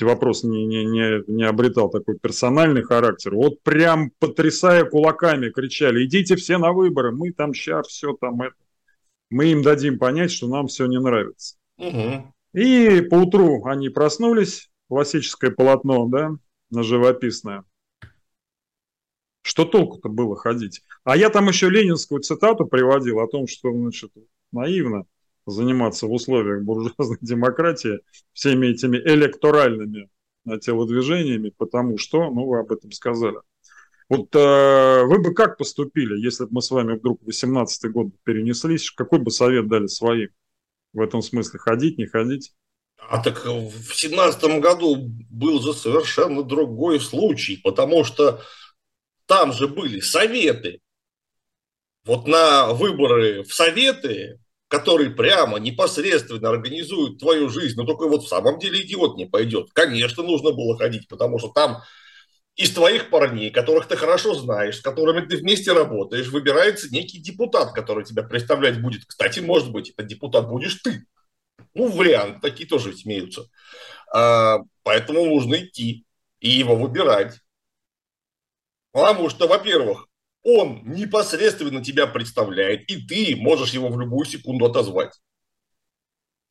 вопрос 0.00 0.44
не, 0.44 0.66
не, 0.66 0.84
не, 0.84 1.22
не 1.26 1.44
обретал 1.44 1.90
такой 1.90 2.18
персональный 2.18 2.82
характер. 2.82 3.34
Вот 3.34 3.62
прям 3.62 4.10
потрясая 4.18 4.84
кулаками 4.84 5.50
кричали, 5.50 6.04
идите 6.04 6.36
все 6.36 6.58
на 6.58 6.72
выборы, 6.72 7.12
мы 7.12 7.32
там 7.32 7.54
сейчас 7.54 7.88
все 7.88 8.14
там 8.14 8.42
это. 8.42 8.54
Мы 9.30 9.46
им 9.46 9.62
дадим 9.62 9.98
понять, 9.98 10.30
что 10.30 10.48
нам 10.48 10.66
все 10.66 10.86
не 10.86 11.00
нравится. 11.00 11.56
Угу. 11.78 12.34
И 12.54 13.00
поутру 13.02 13.64
они 13.64 13.88
проснулись, 13.88 14.70
классическое 14.88 15.50
полотно, 15.50 16.06
да, 16.06 16.36
на 16.70 16.82
живописное. 16.82 17.64
Что 19.42 19.64
толку-то 19.64 20.08
было 20.08 20.36
ходить? 20.36 20.82
А 21.04 21.16
я 21.16 21.30
там 21.30 21.48
еще 21.48 21.68
ленинскую 21.68 22.20
цитату 22.20 22.66
приводил 22.66 23.20
о 23.20 23.26
том, 23.26 23.46
что, 23.48 23.72
значит, 23.72 24.12
наивно 24.52 25.06
заниматься 25.46 26.06
в 26.06 26.12
условиях 26.12 26.62
буржуазной 26.62 27.18
демократии 27.20 28.00
всеми 28.32 28.68
этими 28.68 28.96
электоральными 28.96 30.08
э, 30.46 30.58
телодвижениями, 30.58 31.52
потому 31.56 31.98
что, 31.98 32.30
ну, 32.30 32.46
вы 32.46 32.60
об 32.60 32.72
этом 32.72 32.90
сказали. 32.92 33.38
Вот 34.08 34.34
э, 34.34 35.04
вы 35.04 35.20
бы 35.20 35.34
как 35.34 35.56
поступили, 35.56 36.18
если 36.18 36.44
бы 36.44 36.50
мы 36.52 36.62
с 36.62 36.70
вами 36.70 36.98
вдруг 36.98 37.22
в 37.22 37.26
18 37.26 37.90
год 37.90 38.08
перенеслись? 38.24 38.90
Какой 38.90 39.18
бы 39.18 39.30
совет 39.30 39.68
дали 39.68 39.86
своим 39.86 40.28
в 40.92 41.00
этом 41.00 41.22
смысле? 41.22 41.58
Ходить, 41.58 41.98
не 41.98 42.06
ходить? 42.06 42.52
А 43.08 43.22
так 43.22 43.44
в 43.44 43.94
семнадцатом 43.94 44.60
году 44.60 44.96
был 45.30 45.60
же 45.60 45.74
совершенно 45.74 46.42
другой 46.42 47.00
случай, 47.00 47.56
потому 47.56 48.04
что 48.04 48.40
там 49.26 49.52
же 49.52 49.68
были 49.68 50.00
советы. 50.00 50.80
Вот 52.04 52.26
на 52.26 52.72
выборы 52.72 53.42
в 53.44 53.52
советы, 53.54 54.40
которые 54.72 55.10
прямо 55.10 55.58
непосредственно 55.58 56.48
организуют 56.48 57.18
твою 57.18 57.50
жизнь, 57.50 57.76
но 57.76 57.84
только 57.84 58.08
вот 58.08 58.24
в 58.24 58.28
самом 58.28 58.58
деле 58.58 58.80
идиот 58.80 59.18
не 59.18 59.26
пойдет. 59.26 59.68
Конечно, 59.74 60.22
нужно 60.22 60.52
было 60.52 60.78
ходить, 60.78 61.08
потому 61.08 61.38
что 61.38 61.48
там 61.48 61.82
из 62.56 62.72
твоих 62.72 63.10
парней, 63.10 63.50
которых 63.50 63.86
ты 63.86 63.98
хорошо 63.98 64.34
знаешь, 64.34 64.78
с 64.78 64.80
которыми 64.80 65.26
ты 65.26 65.36
вместе 65.36 65.74
работаешь, 65.74 66.28
выбирается 66.28 66.88
некий 66.90 67.18
депутат, 67.18 67.74
который 67.74 68.06
тебя 68.06 68.22
представлять 68.22 68.80
будет. 68.80 69.04
Кстати, 69.04 69.40
может 69.40 69.70
быть, 69.72 69.90
этот 69.90 70.06
депутат 70.06 70.48
будешь 70.48 70.76
ты. 70.76 71.04
Ну, 71.74 71.88
вариант, 71.88 72.40
такие 72.40 72.66
тоже 72.66 72.92
имеются. 73.04 73.50
А, 74.10 74.60
поэтому 74.84 75.26
нужно 75.26 75.56
идти 75.56 76.06
и 76.40 76.48
его 76.48 76.76
выбирать. 76.76 77.40
Потому 78.92 79.28
что, 79.28 79.48
во-первых, 79.48 80.08
он 80.42 80.82
непосредственно 80.84 81.82
тебя 81.82 82.06
представляет, 82.06 82.90
и 82.90 83.06
ты 83.06 83.36
можешь 83.36 83.72
его 83.72 83.88
в 83.88 83.98
любую 84.00 84.26
секунду 84.26 84.66
отозвать. 84.66 85.12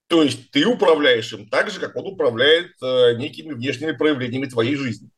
То 0.08 0.24
есть 0.24 0.52
ты 0.52 0.66
управляешь 0.66 1.32
им 1.34 1.48
так 1.48 1.70
же, 1.70 1.80
как 1.80 1.96
он 1.96 2.08
управляет 2.08 2.72
э, 2.82 3.16
некими 3.16 3.54
внешними 3.54 3.94
проявлениями 3.94 4.46
твоей 4.46 4.76
жизни. 4.76 5.11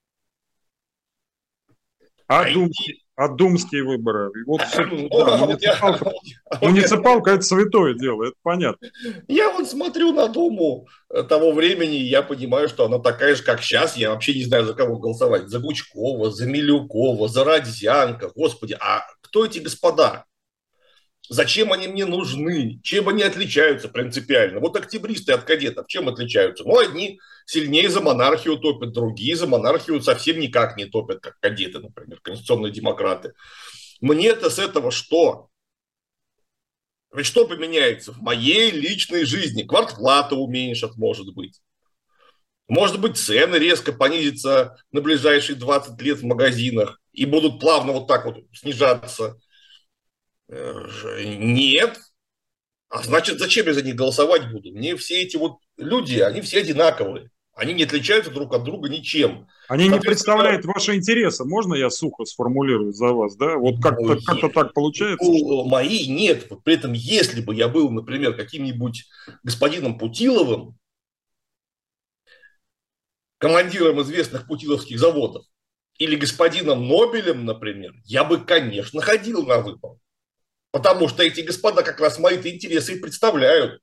А, 2.33 2.51
думки, 2.51 3.03
а 3.15 3.27
думские 3.27 3.83
выборы. 3.83 4.31
Вот 4.47 4.61
все, 4.67 4.85
да, 4.85 5.37
муниципалка, 5.37 6.11
муниципалка 6.61 7.31
это 7.31 7.43
святое 7.43 7.93
дело, 7.93 8.23
это 8.23 8.35
понятно. 8.41 8.89
Я 9.27 9.51
вот 9.51 9.67
смотрю 9.69 10.13
на 10.13 10.27
Думу 10.27 10.87
того 11.29 11.51
времени, 11.51 11.97
и 11.97 12.07
я 12.09 12.23
понимаю, 12.23 12.69
что 12.69 12.85
она 12.85 12.99
такая 12.99 13.35
же, 13.35 13.43
как 13.43 13.61
сейчас. 13.61 13.97
Я 13.97 14.09
вообще 14.09 14.33
не 14.33 14.43
знаю, 14.43 14.65
за 14.65 14.73
кого 14.73 14.97
голосовать. 14.97 15.47
За 15.47 15.59
Гучкова, 15.59 16.31
за 16.31 16.47
Милюкова, 16.47 17.27
за 17.27 17.43
Родзянко. 17.43 18.31
Господи, 18.35 18.75
а 18.79 19.03
кто 19.21 19.45
эти 19.45 19.59
господа? 19.59 20.25
Зачем 21.29 21.71
они 21.71 21.87
мне 21.87 22.05
нужны? 22.05 22.79
Чем 22.83 23.07
они 23.07 23.23
отличаются 23.23 23.87
принципиально? 23.87 24.59
Вот 24.59 24.75
октябристы 24.75 25.31
от 25.31 25.43
кадетов 25.43 25.87
чем 25.87 26.09
отличаются? 26.09 26.65
Ну, 26.65 26.77
одни 26.77 27.19
сильнее 27.45 27.89
за 27.89 28.01
монархию 28.01 28.57
топят, 28.57 28.91
другие 28.91 29.35
за 29.37 29.47
монархию 29.47 30.01
совсем 30.01 30.39
никак 30.39 30.75
не 30.75 30.85
топят, 30.85 31.21
как 31.21 31.39
кадеты, 31.39 31.79
например, 31.79 32.19
конституционные 32.21 32.73
демократы. 32.73 33.33
Мне-то 34.01 34.49
с 34.49 34.59
этого 34.59 34.91
что? 34.91 35.47
Ведь 37.15 37.25
что 37.25 37.47
поменяется 37.47 38.11
в 38.11 38.21
моей 38.21 38.71
личной 38.71 39.23
жизни? 39.23 39.63
Квартплата 39.63 40.35
уменьшат, 40.35 40.97
может 40.97 41.33
быть. 41.33 41.61
Может 42.67 42.99
быть, 42.99 43.17
цены 43.17 43.55
резко 43.55 43.93
понизятся 43.93 44.75
на 44.91 44.99
ближайшие 44.99 45.55
20 45.55 46.01
лет 46.01 46.17
в 46.19 46.25
магазинах 46.25 46.99
и 47.13 47.25
будут 47.25 47.61
плавно 47.61 47.93
вот 47.93 48.07
так 48.07 48.25
вот 48.25 48.39
снижаться– 48.51 49.39
нет. 50.47 51.99
А 52.89 53.01
значит, 53.01 53.39
зачем 53.39 53.65
я 53.65 53.73
за 53.73 53.81
них 53.81 53.95
голосовать 53.95 54.51
буду? 54.51 54.71
Мне 54.71 54.95
все 54.95 55.21
эти 55.21 55.35
вот 55.35 55.57
люди, 55.77 56.19
они 56.19 56.41
все 56.41 56.59
одинаковые. 56.59 57.31
Они 57.55 57.73
не 57.73 57.83
отличаются 57.83 58.31
друг 58.31 58.53
от 58.53 58.63
друга 58.63 58.89
ничем. 58.89 59.47
Они 59.67 59.87
не 59.87 59.99
представляют 59.99 60.65
ваши 60.65 60.95
интересы. 60.95 61.45
Можно 61.45 61.75
я 61.75 61.91
сухо 61.91 62.25
сформулирую 62.25 62.93
за 62.93 63.07
вас, 63.07 63.35
да? 63.35 63.57
Вот 63.57 63.75
как-то, 63.81 64.19
как-то 64.25 64.49
так 64.49 64.73
получается? 64.73 65.23
Ну, 65.23 65.37
что... 65.37 65.65
Мои 65.65 66.07
нет. 66.07 66.49
При 66.63 66.73
этом, 66.73 66.93
если 66.93 67.41
бы 67.41 67.53
я 67.53 67.67
был, 67.67 67.91
например, 67.91 68.35
каким-нибудь 68.35 69.05
господином 69.43 69.99
Путиловым, 69.99 70.77
командиром 73.37 74.01
известных 74.01 74.47
путиловских 74.47 74.99
заводов, 74.99 75.45
или 75.99 76.15
господином 76.15 76.87
Нобелем, 76.87 77.45
например, 77.45 77.93
я 78.05 78.23
бы, 78.23 78.39
конечно, 78.39 78.99
ходил 78.99 79.45
на 79.45 79.59
выбор. 79.59 79.91
Потому 80.73 81.07
что 81.07 81.21
эти 81.21 81.41
господа 81.41 81.83
как 81.83 81.99
раз 81.99 82.17
мои 82.17 82.35
интересы 82.35 82.95
и 82.95 82.99
представляют. 82.99 83.79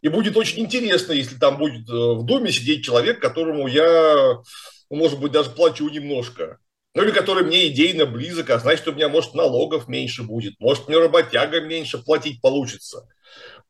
И 0.00 0.08
будет 0.08 0.36
очень 0.36 0.58
интересно, 0.58 1.12
если 1.12 1.36
там 1.36 1.58
будет 1.58 1.88
э, 1.88 1.92
в 1.92 2.24
доме 2.24 2.50
сидеть 2.50 2.84
человек, 2.84 3.20
которому 3.20 3.68
я, 3.68 4.42
ну, 4.90 4.96
может 4.96 5.20
быть, 5.20 5.30
даже 5.30 5.50
плачу 5.50 5.88
немножко. 5.88 6.58
Ну 6.96 7.04
или 7.04 7.12
который 7.12 7.44
мне 7.44 7.68
идейно 7.68 8.04
близок, 8.04 8.50
а 8.50 8.58
значит, 8.58 8.88
у 8.88 8.92
меня, 8.92 9.08
может, 9.08 9.34
налогов 9.34 9.86
меньше 9.86 10.24
будет, 10.24 10.54
может, 10.58 10.88
мне 10.88 10.98
работяга 10.98 11.60
меньше 11.60 11.98
платить 11.98 12.42
получится. 12.42 13.08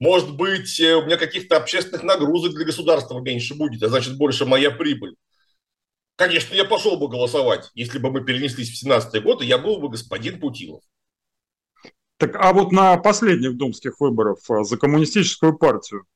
Может 0.01 0.35
быть, 0.35 0.81
э, 0.81 0.95
у 0.95 1.05
меня 1.05 1.19
каких-то 1.19 1.59
общественных 1.59 2.03
нагрузок 2.03 2.55
для 2.55 2.65
государства 2.65 3.21
меньше 3.21 3.55
будет, 3.55 3.83
а 3.83 3.89
значит, 3.91 4.17
больше 4.17 4.47
моя 4.47 4.71
прибыль. 4.71 5.17
Конечно, 6.17 6.55
я 6.55 6.65
пошел 6.65 6.97
бы 6.97 7.09
голосовать, 7.09 7.71
если 7.75 7.99
бы 7.99 8.11
мы 8.11 8.25
перенеслись 8.25 8.71
в 8.71 8.77
17 8.79 9.23
год, 9.23 9.43
и 9.43 9.47
я 9.47 9.59
был 9.59 9.77
бы 9.81 9.91
господин 9.91 10.41
Путилов. 10.41 10.83
Так, 12.23 12.37
а 12.37 12.52
вот 12.52 12.71
на 12.71 12.97
последних 12.99 13.57
думских 13.57 13.99
выборах 13.99 14.38
а, 14.49 14.62
за 14.62 14.76
коммунистическую 14.76 15.59
партию 15.59 16.07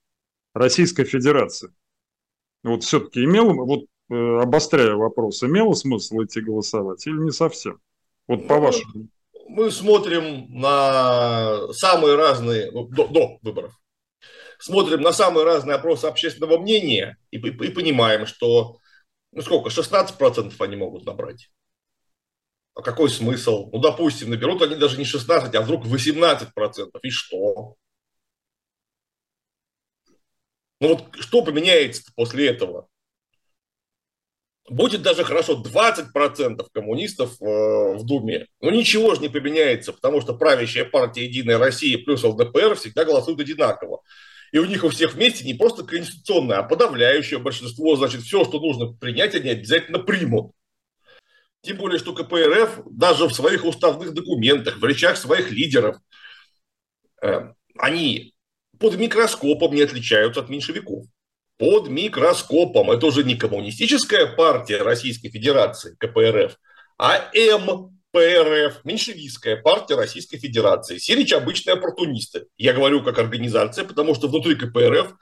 Российской 0.54 1.02
Федерации, 1.02 1.70
вот 2.62 2.84
все-таки 2.84 3.25
имело, 3.25 3.52
вот 3.54 3.86
э, 4.08 4.14
обостряя 4.14 4.94
вопрос, 4.94 5.42
имело 5.42 5.72
смысл 5.75 6.22
идти 6.22 6.40
голосовать 6.40 7.04
или 7.08 7.16
не 7.16 7.32
совсем? 7.32 7.80
Вот 8.28 8.46
по 8.46 8.54
ну, 8.54 8.60
вашему. 8.60 9.08
Мы 9.48 9.72
смотрим 9.72 10.46
на 10.48 11.72
самые 11.72 12.14
разные, 12.14 12.70
ну, 12.70 12.86
до, 12.86 13.08
до 13.08 13.38
выборов, 13.42 13.72
смотрим 14.60 15.00
на 15.02 15.12
самые 15.12 15.44
разные 15.44 15.75
опросы 15.75 16.04
общественного 16.04 16.56
мнения 16.56 17.18
и, 17.32 17.38
и, 17.38 17.48
и 17.48 17.70
понимаем, 17.70 18.26
что 18.26 18.78
ну 19.32 19.42
сколько, 19.42 19.70
16% 19.70 20.54
они 20.60 20.76
могут 20.76 21.04
набрать. 21.04 21.50
А 22.76 22.83
какой 22.83 23.09
смысл? 23.09 23.71
Ну, 23.73 23.78
допустим, 23.78 24.28
наберут 24.28 24.61
они 24.61 24.76
даже 24.76 24.99
не 24.99 25.06
16, 25.06 25.54
а 25.54 25.62
вдруг 25.62 25.87
18%. 25.87 26.90
И 27.02 27.11
что? 27.11 27.76
Ну 30.80 30.88
вот 30.88 31.04
что 31.18 31.42
поменяется 31.42 32.12
после 32.14 32.49
этого? 32.49 32.87
Будет 34.68 35.00
даже 35.00 35.25
хорошо 35.25 35.62
20% 35.62 36.66
коммунистов 36.71 37.40
э, 37.40 37.45
в 37.45 38.04
Думе. 38.04 38.47
Но 38.61 38.71
ничего 38.71 39.14
же 39.14 39.23
не 39.23 39.30
поменяется, 39.30 39.95
потому 39.95 40.21
что 40.21 40.35
правящая 40.35 40.85
партия 40.85 41.25
«Единая 41.25 41.56
Россия» 41.56 41.97
плюс 41.97 42.25
ЛДПР 42.25 42.75
всегда 42.75 43.06
голосуют 43.06 43.40
одинаково. 43.40 44.02
И 44.52 44.59
у 44.59 44.66
них 44.66 44.85
у 44.85 44.90
всех 44.90 45.14
вместе 45.14 45.47
не 45.47 45.54
просто 45.54 45.83
конституционное, 45.83 46.59
а 46.59 46.62
подавляющее 46.62 47.38
большинство. 47.38 47.97
Значит, 47.97 48.21
все, 48.21 48.45
что 48.45 48.61
нужно 48.61 48.92
принять, 48.92 49.35
они 49.35 49.49
обязательно 49.49 50.00
примут. 50.00 50.52
Тем 51.66 51.78
более, 51.78 51.99
что 51.99 52.12
КПРФ 52.12 52.82
даже 52.92 53.26
в 53.26 53.35
своих 53.35 53.64
уставных 53.64 54.14
документах, 54.14 54.78
в 54.78 54.85
речах 54.85 55.16
своих 55.16 55.50
лидеров, 55.50 55.96
э, 57.20 57.49
они 57.76 58.35
под 58.78 58.96
микроскопом 58.96 59.75
не 59.75 59.82
отличаются 59.82 60.40
от 60.40 60.49
меньшевиков. 60.49 61.06
под 61.58 61.88
микроскопом. 61.88 62.90
Это 62.90 63.06
уже 63.06 63.25
не 63.25 63.35
коммунистическая 63.35 64.26
партия 64.26 64.82
Российской 64.82 65.30
Федерации, 65.30 65.96
КПРФ, 65.99 66.56
а 66.99 67.30
МПРФ, 67.35 68.85
меньшевистская 68.85 69.56
партия 69.56 69.94
Российской 69.94 70.37
Федерации. 70.37 70.99
Сирич 70.99 71.32
обычные 71.32 71.73
оппортунисты. 71.73 72.44
Я 72.58 72.75
говорю 72.75 73.02
как 73.02 73.18
организация, 73.18 73.85
потому 73.85 74.14
что 74.14 74.28
внутри 74.28 74.54
КПРФ 74.54 75.14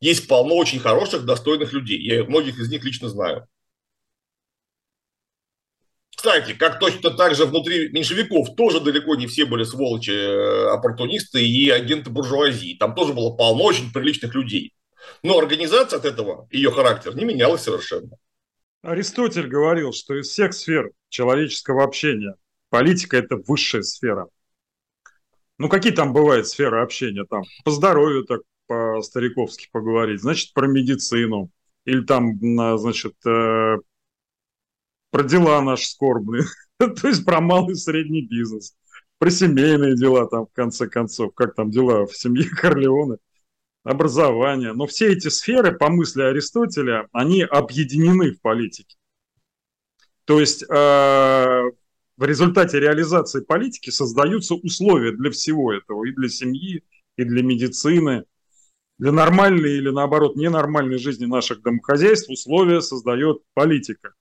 есть 0.00 0.26
полно 0.26 0.54
очень 0.54 0.80
хороших, 0.80 1.26
достойных 1.26 1.74
людей. 1.74 2.00
Я 2.00 2.24
многих 2.24 2.58
из 2.58 2.70
них 2.70 2.82
лично 2.82 3.10
знаю. 3.10 3.46
Кстати, 6.22 6.54
как 6.54 6.78
точно 6.78 7.10
так 7.10 7.34
же 7.34 7.46
внутри 7.46 7.88
меньшевиков 7.90 8.54
тоже 8.54 8.78
далеко 8.78 9.16
не 9.16 9.26
все 9.26 9.44
были 9.44 9.64
сволочи, 9.64 10.12
э, 10.12 10.68
оппортунисты 10.68 11.44
и 11.44 11.68
агенты 11.68 12.10
буржуазии. 12.10 12.76
Там 12.78 12.94
тоже 12.94 13.12
было 13.12 13.34
полно 13.34 13.64
очень 13.64 13.92
приличных 13.92 14.32
людей. 14.36 14.72
Но 15.24 15.36
организация 15.36 15.98
от 15.98 16.04
этого, 16.04 16.46
ее 16.52 16.70
характер, 16.70 17.16
не 17.16 17.24
менялась 17.24 17.62
совершенно. 17.62 18.16
Аристотель 18.82 19.48
говорил, 19.48 19.92
что 19.92 20.14
из 20.14 20.28
всех 20.28 20.54
сфер 20.54 20.92
человеческого 21.08 21.82
общения 21.82 22.36
политика– 22.70 23.16
это 23.18 23.34
высшая 23.34 23.82
сфера. 23.82 24.28
Ну, 25.58 25.68
какие 25.68 25.92
там 25.92 26.12
бывают 26.12 26.46
сферы 26.46 26.82
общения? 26.82 27.24
Там 27.28 27.42
по 27.64 27.72
здоровью 27.72 28.22
так 28.26 28.42
по-стариковски 28.68 29.70
поговорить, 29.72 30.20
значит, 30.20 30.54
про 30.54 30.68
медицину. 30.68 31.50
Или 31.84 32.04
там, 32.04 32.38
значит, 32.78 33.14
э, 33.26 33.78
про 35.12 35.22
дела 35.22 35.60
наши 35.60 35.86
скорбные. 35.86 36.42
То 36.78 37.06
есть 37.06 37.24
про 37.24 37.40
малый 37.40 37.74
и 37.74 37.76
средний 37.76 38.22
бизнес. 38.22 38.74
Про 39.18 39.30
семейные 39.30 39.94
дела 39.94 40.26
там, 40.26 40.46
в 40.46 40.52
конце 40.52 40.88
концов. 40.88 41.32
Как 41.34 41.54
там 41.54 41.70
дела 41.70 42.06
в 42.06 42.16
семье 42.16 42.48
Корлеоне 42.60 43.18
образование. 43.84 44.72
Но 44.72 44.86
все 44.86 45.12
эти 45.12 45.28
сферы, 45.28 45.76
по 45.76 45.90
мысли 45.90 46.22
Аристотеля, 46.22 47.08
они 47.12 47.42
объединены 47.42 48.32
в 48.32 48.40
политике. 48.40 48.96
То 50.24 50.40
есть 50.40 50.62
э, 50.62 50.66
в 52.16 52.24
результате 52.24 52.80
реализации 52.80 53.40
политики 53.40 53.90
создаются 53.90 54.54
условия 54.54 55.12
для 55.12 55.30
всего 55.30 55.72
этого, 55.72 56.04
и 56.04 56.12
для 56.12 56.28
семьи, 56.28 56.84
и 57.16 57.24
для 57.24 57.42
медицины, 57.42 58.24
для 58.98 59.12
нормальной 59.12 59.72
или 59.72 59.90
наоборот 59.90 60.36
ненормальной 60.36 60.98
жизни 60.98 61.26
наших 61.26 61.60
домохозяйств 61.62 62.30
условия 62.30 62.80
создает 62.80 63.42
политика. 63.52 64.14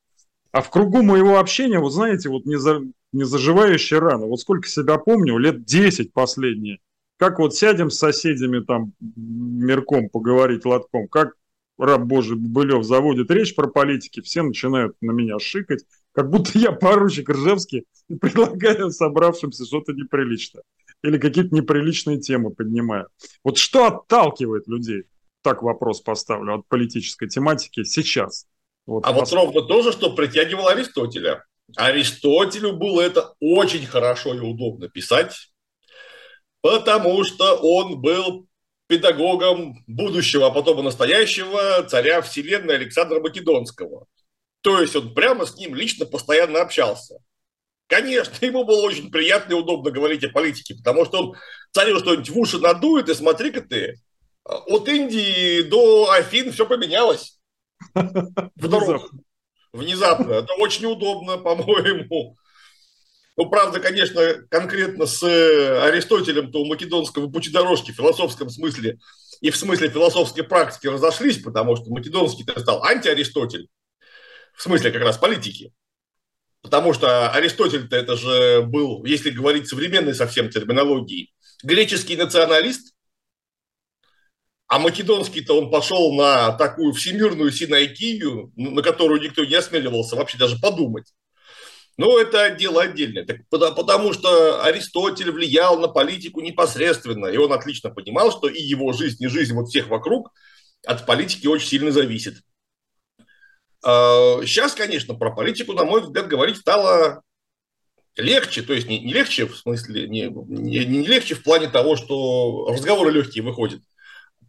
А 0.51 0.62
в 0.62 0.70
кругу 0.70 1.01
моего 1.01 1.39
общения, 1.39 1.79
вот 1.79 1.91
знаете, 1.91 2.29
вот 2.29 2.46
не, 2.46 2.58
за, 2.58 2.81
не 3.13 3.24
заживающая 3.24 4.00
рана, 4.00 4.25
вот 4.25 4.39
сколько 4.39 4.67
себя 4.67 4.98
помню, 4.98 5.38
лет 5.38 5.65
10 5.65 6.13
последние– 6.13 6.79
как 7.22 7.38
вот 7.38 7.53
сядем 7.53 7.91
с 7.91 8.00
соседями 8.00 8.62
там 8.62 8.93
мерком 9.00 10.10
поговорить 10.10 10.65
лотком, 10.65 11.08
как 11.08 11.36
раб 11.77 12.01
Божий 12.01 12.36
Былев 12.36 12.84
заводит 12.84 13.29
речь 13.29 13.53
про 13.53 13.67
политики, 13.67 14.22
все 14.22 14.41
начинают 14.41 14.96
на 15.01 15.12
меня 15.12 15.38
шикать, 15.38 15.84
как 16.13 16.31
будто 16.31 16.58
я 16.58 16.72
поручик 16.72 17.29
Ржевский 17.29 17.86
и 18.10 18.15
предлагаю 18.15 18.89
собравшимся 18.89 19.65
что-то 19.65 19.93
неприличное. 19.93 20.64
Или 21.03 21.20
какие-то 21.20 21.53
неприличные 21.53 22.20
темы 22.20 22.50
поднимаю. 22.50 23.07
Вот 23.44 23.59
что 23.59 23.85
отталкивает 23.85 24.68
людей? 24.68 25.03
Так 25.44 25.61
вопрос 25.61 26.01
поставлю 26.01 26.55
от 26.55 26.68
политической 26.68 27.29
тематики 27.29 27.83
сейчас. 27.83 28.48
Вот 28.85 29.05
а 29.05 29.11
вот 29.11 29.31
ровно 29.31 29.61
то 29.61 29.81
же, 29.81 29.91
что 29.91 30.13
притягивал 30.15 30.67
Аристотеля. 30.67 31.44
Аристотелю 31.75 32.74
было 32.74 33.01
это 33.01 33.33
очень 33.39 33.85
хорошо 33.85 34.33
и 34.33 34.39
удобно 34.39 34.89
писать, 34.89 35.51
потому 36.61 37.24
что 37.24 37.55
он 37.55 38.01
был 38.01 38.48
педагогом 38.87 39.83
будущего, 39.87 40.48
а 40.48 40.51
потом 40.51 40.79
и 40.79 40.83
настоящего 40.83 41.83
царя 41.83 42.22
Вселенной 42.22 42.75
Александра 42.75 43.22
Македонского. 43.22 44.05
То 44.61 44.81
есть 44.81 44.96
он 44.96 45.13
прямо 45.13 45.46
с 45.46 45.55
ним 45.55 45.75
лично 45.75 46.05
постоянно 46.05 46.61
общался. 46.61 47.20
Конечно, 47.87 48.33
ему 48.46 48.63
было 48.63 48.81
очень 48.81 49.11
приятно 49.11 49.53
и 49.53 49.57
удобно 49.57 49.91
говорить 49.91 50.24
о 50.24 50.29
политике, 50.29 50.75
потому 50.75 51.05
что 51.05 51.20
он 51.20 51.35
царю 51.72 52.00
что-нибудь 52.00 52.29
в 52.29 52.37
уши 52.37 52.59
надует, 52.59 53.09
и 53.09 53.13
смотри-ка 53.13 53.61
ты, 53.61 53.96
от 54.44 54.87
Индии 54.87 55.61
до 55.61 56.11
Афин 56.11 56.51
все 56.51 56.65
поменялось. 56.65 57.40
Внезапно. 58.55 59.20
Внезапно. 59.74 60.33
Это 60.33 60.53
очень 60.55 60.85
удобно, 60.85 61.37
по-моему. 61.37 62.37
Ну, 63.37 63.50
правда, 63.50 63.79
конечно, 63.79 64.22
конкретно 64.50 65.05
с 65.05 65.24
э, 65.24 65.83
Аристотелем-то 65.83 66.59
у 66.59 66.65
македонского 66.65 67.29
пути-дорожки 67.29 67.91
в 67.91 67.96
философском 67.96 68.50
смысле 68.50 69.00
и 69.39 69.50
в 69.50 69.55
смысле 69.55 69.89
философской 69.89 70.44
практики 70.44 70.87
разошлись, 70.87 71.41
потому 71.41 71.75
что 71.75 71.89
македонский-то 71.89 72.59
стал 72.59 72.83
антиаристотель, 72.83 73.70
в 74.53 74.61
смысле 74.61 74.91
как 74.91 75.01
раз 75.01 75.17
политики. 75.17 75.74
Потому 76.61 76.94
что 76.94 77.31
Аристотель-то 77.31 77.96
это 77.96 78.15
же 78.15 78.61
был, 78.61 79.03
если 79.05 79.31
говорить 79.31 79.67
современной 79.67 80.13
совсем 80.13 80.50
терминологией, 80.50 81.33
греческий 81.63 82.17
националист, 82.17 82.94
а 84.72 84.79
македонский-то 84.79 85.60
он 85.60 85.70
пошел 85.70 86.14
на 86.14 86.53
такую 86.53 86.94
всемирную 86.94 87.51
синайкию, 87.51 88.53
на 88.55 88.81
которую 88.81 89.20
никто 89.20 89.44
не 89.44 89.53
осмеливался 89.53 90.16
вообще 90.16 90.38
даже 90.38 90.57
подумать. 90.60 91.12
Ну, 91.98 92.18
это 92.18 92.51
дело 92.51 92.81
отдельное. 92.81 93.25
Так, 93.25 93.42
потому 93.50 94.14
что 94.14 94.64
Аристотель 94.64 95.29
влиял 95.31 95.77
на 95.77 95.90
политику 95.90 96.40
непосредственно, 96.40 97.25
и 97.25 97.36
он 97.36 97.51
отлично 97.51 97.90
понимал, 97.90 98.31
что 98.31 98.48
и 98.48 98.62
его 98.62 98.94
жизнь, 98.94 99.22
и 99.22 99.27
жизнь 99.27 99.53
вот 99.53 99.68
всех 99.68 99.90
вокруг 99.90 100.31
от 100.86 101.05
политики 101.05 101.48
очень 101.48 101.68
сильно 101.68 101.92
зависит. 101.92 102.36
Сейчас, 103.84 104.74
а, 104.74 104.77
конечно, 104.77 105.16
про 105.16 105.36
политику, 105.36 105.74
на 105.74 105.84
мой 105.84 106.00
взгляд, 106.00 106.29
говорить 106.29 106.55
стало 106.55 107.24
легче, 108.16 108.62
то 108.62 108.72
есть 108.72 108.88
не, 108.88 109.00
не 109.00 109.12
легче 109.12 109.48
в 109.48 109.57
смысле, 109.57 110.07
не, 110.07 110.27
не, 110.27 110.86
не 110.86 111.07
легче 111.07 111.36
в 111.36 111.44
плане 111.44 111.68
того, 111.68 111.98
что 111.98 112.68
разговоры 112.70 113.12
легкие 113.12 113.44
выходят, 113.44 113.81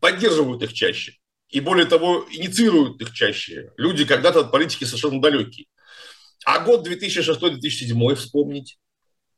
поддерживают 0.03 0.65
их 0.65 0.73
чаще. 0.75 1.15
И 1.49 1.61
более 1.61 1.87
того, 1.87 2.27
инициируют 2.29 3.01
их 3.01 3.12
чаще. 3.12 3.71
Люди 3.77 4.05
когда-то 4.05 4.41
от 4.41 4.51
политики 4.51 4.83
совершенно 4.83 5.23
далекие. 5.23 5.67
А 6.45 6.59
год 6.59 6.87
2006-2007 6.88 8.15
вспомнить. 8.17 8.79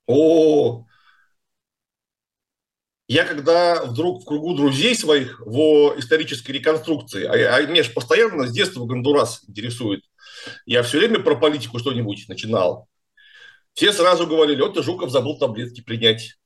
О, 0.07 0.87
я 3.09 3.27
когда 3.27 3.85
вдруг 3.85 4.22
в 4.22 4.24
кругу 4.24 4.55
друзей 4.55 4.94
своих 4.94 5.38
в 5.40 5.98
исторической 5.98 6.53
реконструкции, 6.53 7.24
а, 7.24 7.57
а 7.57 7.62
меня 7.66 7.83
же 7.83 7.90
постоянно 7.90 8.46
с 8.46 8.53
детства 8.53 8.87
Гондурас 8.87 9.44
интересует, 9.46 10.03
я 10.64 10.83
все 10.83 10.98
время 10.98 11.20
про 11.20 11.37
политику 11.37 11.79
что-нибудь 11.79 12.27
начинал. 12.29 12.88
Все 13.74 13.92
сразу 13.92 14.27
говорили, 14.27 14.62
вот 14.62 14.74
ты, 14.74 14.83
Жуков, 14.83 15.11
забыл 15.11 15.38
таблетки 15.38 15.83
принять. 15.83 16.37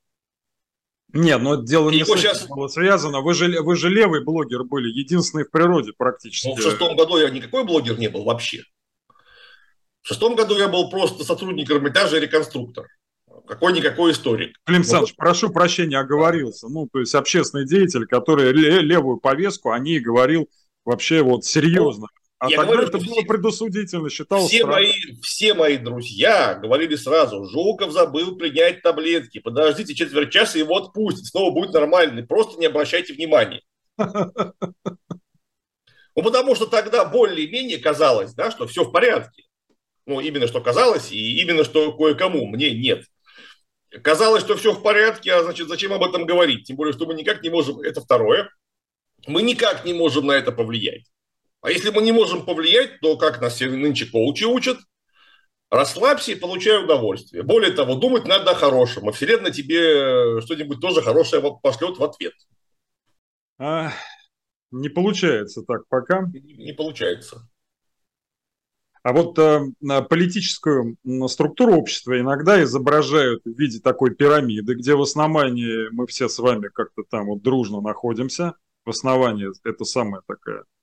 Нет, 1.12 1.40
но 1.40 1.54
это 1.54 1.62
дело 1.62 1.90
не 1.90 2.04
сейчас... 2.04 2.46
было 2.46 2.68
связано. 2.68 3.20
Вы 3.20 3.32
же, 3.32 3.62
вы 3.62 3.76
же 3.76 3.88
левый 3.88 4.22
блогер 4.22 4.64
были, 4.64 4.88
единственный 4.88 5.44
в 5.44 5.50
природе 5.50 5.92
практически. 5.96 6.48
Ну, 6.48 6.54
в 6.54 6.60
шестом 6.60 6.96
году 6.96 7.18
я 7.18 7.30
никакой 7.30 7.64
блогер 7.64 7.98
не 7.98 8.08
был 8.08 8.24
вообще. 8.24 8.62
В 10.02 10.08
шестом 10.08 10.36
году 10.36 10.58
я 10.58 10.68
был 10.68 10.90
просто 10.90 11.24
сотрудник 11.24 11.70
Эрмитажа 11.70 12.18
и 12.18 12.20
реконструктор. 12.20 12.86
Какой-никакой 13.46 14.12
историк. 14.12 14.56
Клим 14.64 14.80
Александрович, 14.80 15.14
вот. 15.16 15.16
прошу 15.16 15.50
прощения, 15.50 15.98
оговорился. 15.98 16.68
Ну, 16.68 16.88
то 16.92 17.00
есть 17.00 17.14
общественный 17.14 17.66
деятель, 17.66 18.06
который 18.06 18.52
левую 18.52 19.18
повестку 19.18 19.70
о 19.70 19.78
ней 19.78 20.00
говорил 20.00 20.48
вообще 20.84 21.22
вот 21.22 21.44
серьезно. 21.44 22.08
А 22.38 22.48
я 22.48 22.58
тогда 22.58 22.72
говорю, 22.72 22.88
это 22.88 22.98
было 22.98 23.22
предусудительно, 23.22 24.08
считал 24.10 24.46
все 24.46 24.64
мои, 24.64 24.92
все 25.22 25.54
мои 25.54 25.76
друзья 25.76 26.54
говорили 26.54 26.94
сразу, 26.94 27.44
Жуков 27.44 27.90
забыл 27.90 28.36
принять 28.36 28.80
таблетки, 28.82 29.40
подождите 29.40 29.94
четверть 29.94 30.30
часа, 30.30 30.56
его 30.56 30.76
отпустят, 30.76 31.26
снова 31.26 31.50
будет 31.50 31.72
нормально, 31.72 32.22
просто 32.22 32.58
не 32.60 32.66
обращайте 32.66 33.12
внимания. 33.14 33.62
Ну, 36.14 36.24
потому 36.24 36.56
что 36.56 36.66
тогда 36.66 37.04
более-менее 37.04 37.78
казалось, 37.78 38.34
да, 38.34 38.50
что 38.50 38.66
все 38.66 38.82
в 38.82 38.90
порядке. 38.90 39.44
Ну, 40.04 40.18
именно 40.18 40.48
что 40.48 40.60
казалось, 40.60 41.12
и 41.12 41.40
именно 41.40 41.62
что 41.62 41.92
кое-кому, 41.96 42.44
мне 42.46 42.72
нет. 42.72 43.04
Казалось, 44.02 44.42
что 44.42 44.56
все 44.56 44.72
в 44.72 44.82
порядке, 44.82 45.32
а 45.32 45.44
значит, 45.44 45.68
зачем 45.68 45.92
об 45.92 46.02
этом 46.02 46.26
говорить? 46.26 46.66
Тем 46.66 46.74
более, 46.74 46.92
что 46.92 47.06
мы 47.06 47.14
никак 47.14 47.44
не 47.44 47.50
можем, 47.50 47.78
это 47.82 48.00
второе, 48.00 48.50
мы 49.28 49.42
никак 49.42 49.84
не 49.84 49.94
можем 49.94 50.26
на 50.26 50.32
это 50.32 50.50
повлиять. 50.50 51.04
А 51.68 51.70
если 51.70 51.90
мы 51.90 52.00
не 52.00 52.12
можем 52.12 52.46
повлиять, 52.46 52.98
то 53.00 53.18
как 53.18 53.42
нас 53.42 53.60
нынче 53.60 54.06
коучи 54.06 54.44
учат, 54.44 54.78
расслабься 55.68 56.32
и 56.32 56.34
получай 56.34 56.82
удовольствие. 56.82 57.42
Более 57.42 57.72
того, 57.72 57.94
думать 57.94 58.24
надо 58.24 58.52
о 58.52 58.54
хорошем, 58.54 59.06
а 59.06 59.12
Вселенная 59.12 59.50
тебе 59.50 60.40
что-нибудь 60.40 60.80
тоже 60.80 61.02
хорошее 61.02 61.42
пошлет 61.62 61.98
в 61.98 62.02
ответ. 62.04 62.32
А, 63.58 63.92
не 64.70 64.88
получается 64.88 65.62
так 65.62 65.86
пока. 65.88 66.22
Не, 66.32 66.72
получается. 66.72 67.46
А 69.02 69.12
вот 69.12 69.38
э, 69.38 69.60
политическую 70.08 70.96
структуру 71.26 71.74
общества 71.74 72.18
иногда 72.18 72.62
изображают 72.62 73.42
в 73.44 73.58
виде 73.58 73.78
такой 73.78 74.14
пирамиды, 74.14 74.72
где 74.72 74.94
в 74.94 75.02
основании 75.02 75.90
мы 75.90 76.06
все 76.06 76.30
с 76.30 76.38
вами 76.38 76.68
как-то 76.72 77.02
там 77.02 77.26
вот 77.26 77.42
дружно 77.42 77.82
находимся. 77.82 78.54
В 78.86 78.90
основании 78.90 79.50
это 79.68 79.84
самая 79.84 80.22
такая 80.26 80.60
э, 80.60 80.77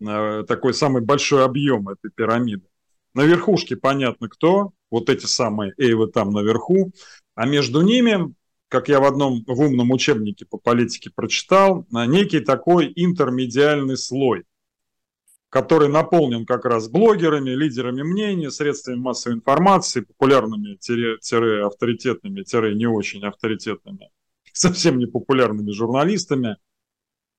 такой 0.00 0.74
самый 0.74 1.02
большой 1.02 1.44
объем 1.44 1.88
этой 1.88 2.10
пирамиды. 2.10 2.66
На 3.14 3.24
верхушке 3.24 3.76
понятно 3.76 4.28
кто, 4.28 4.72
вот 4.90 5.10
эти 5.10 5.26
самые 5.26 5.74
эйвы 5.78 6.08
там 6.08 6.30
наверху, 6.30 6.92
а 7.34 7.46
между 7.46 7.82
ними, 7.82 8.34
как 8.68 8.88
я 8.88 9.00
в 9.00 9.04
одном 9.04 9.44
в 9.46 9.60
умном 9.60 9.90
учебнике 9.90 10.46
по 10.46 10.58
политике 10.58 11.10
прочитал, 11.14 11.86
некий 11.90 12.40
такой 12.40 12.92
интермедиальный 12.94 13.96
слой, 13.96 14.44
который 15.48 15.88
наполнен 15.88 16.46
как 16.46 16.64
раз 16.64 16.88
блогерами, 16.88 17.50
лидерами 17.50 18.02
мнений, 18.02 18.50
средствами 18.50 18.96
массовой 18.96 19.34
информации, 19.36 20.02
популярными, 20.02 20.78
авторитетными, 21.66 22.74
не 22.74 22.86
очень 22.86 23.24
авторитетными, 23.24 24.10
совсем 24.52 24.98
не 24.98 25.06
популярными 25.06 25.72
журналистами. 25.72 26.56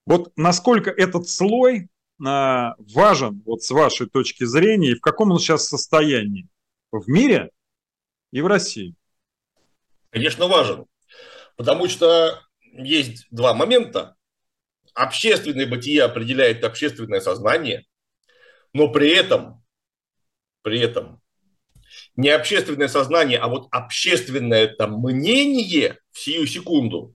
Вот 0.04 0.32
насколько 0.36 0.90
этот 0.90 1.28
слой 1.28 1.88
важен 2.22 3.42
вот 3.44 3.62
с 3.62 3.70
вашей 3.70 4.08
точки 4.08 4.44
зрения 4.44 4.92
и 4.92 4.94
в 4.94 5.00
каком 5.00 5.30
он 5.32 5.38
сейчас 5.38 5.66
состоянии 5.66 6.48
в 6.90 7.08
мире 7.08 7.50
и 8.32 8.40
в 8.40 8.46
России? 8.46 8.94
Конечно, 10.10 10.46
важен. 10.46 10.86
Потому 11.56 11.88
что 11.88 12.40
есть 12.72 13.26
два 13.30 13.54
момента. 13.54 14.16
Общественное 14.94 15.66
бытие 15.66 16.02
определяет 16.02 16.64
общественное 16.64 17.20
сознание, 17.20 17.86
но 18.74 18.88
при 18.88 19.10
этом, 19.10 19.64
при 20.62 20.80
этом 20.80 21.22
не 22.16 22.28
общественное 22.28 22.88
сознание, 22.88 23.38
а 23.38 23.48
вот 23.48 23.68
общественное 23.70 24.68
там 24.68 25.00
мнение 25.00 25.98
в 26.10 26.18
сию 26.18 26.46
секунду 26.46 27.14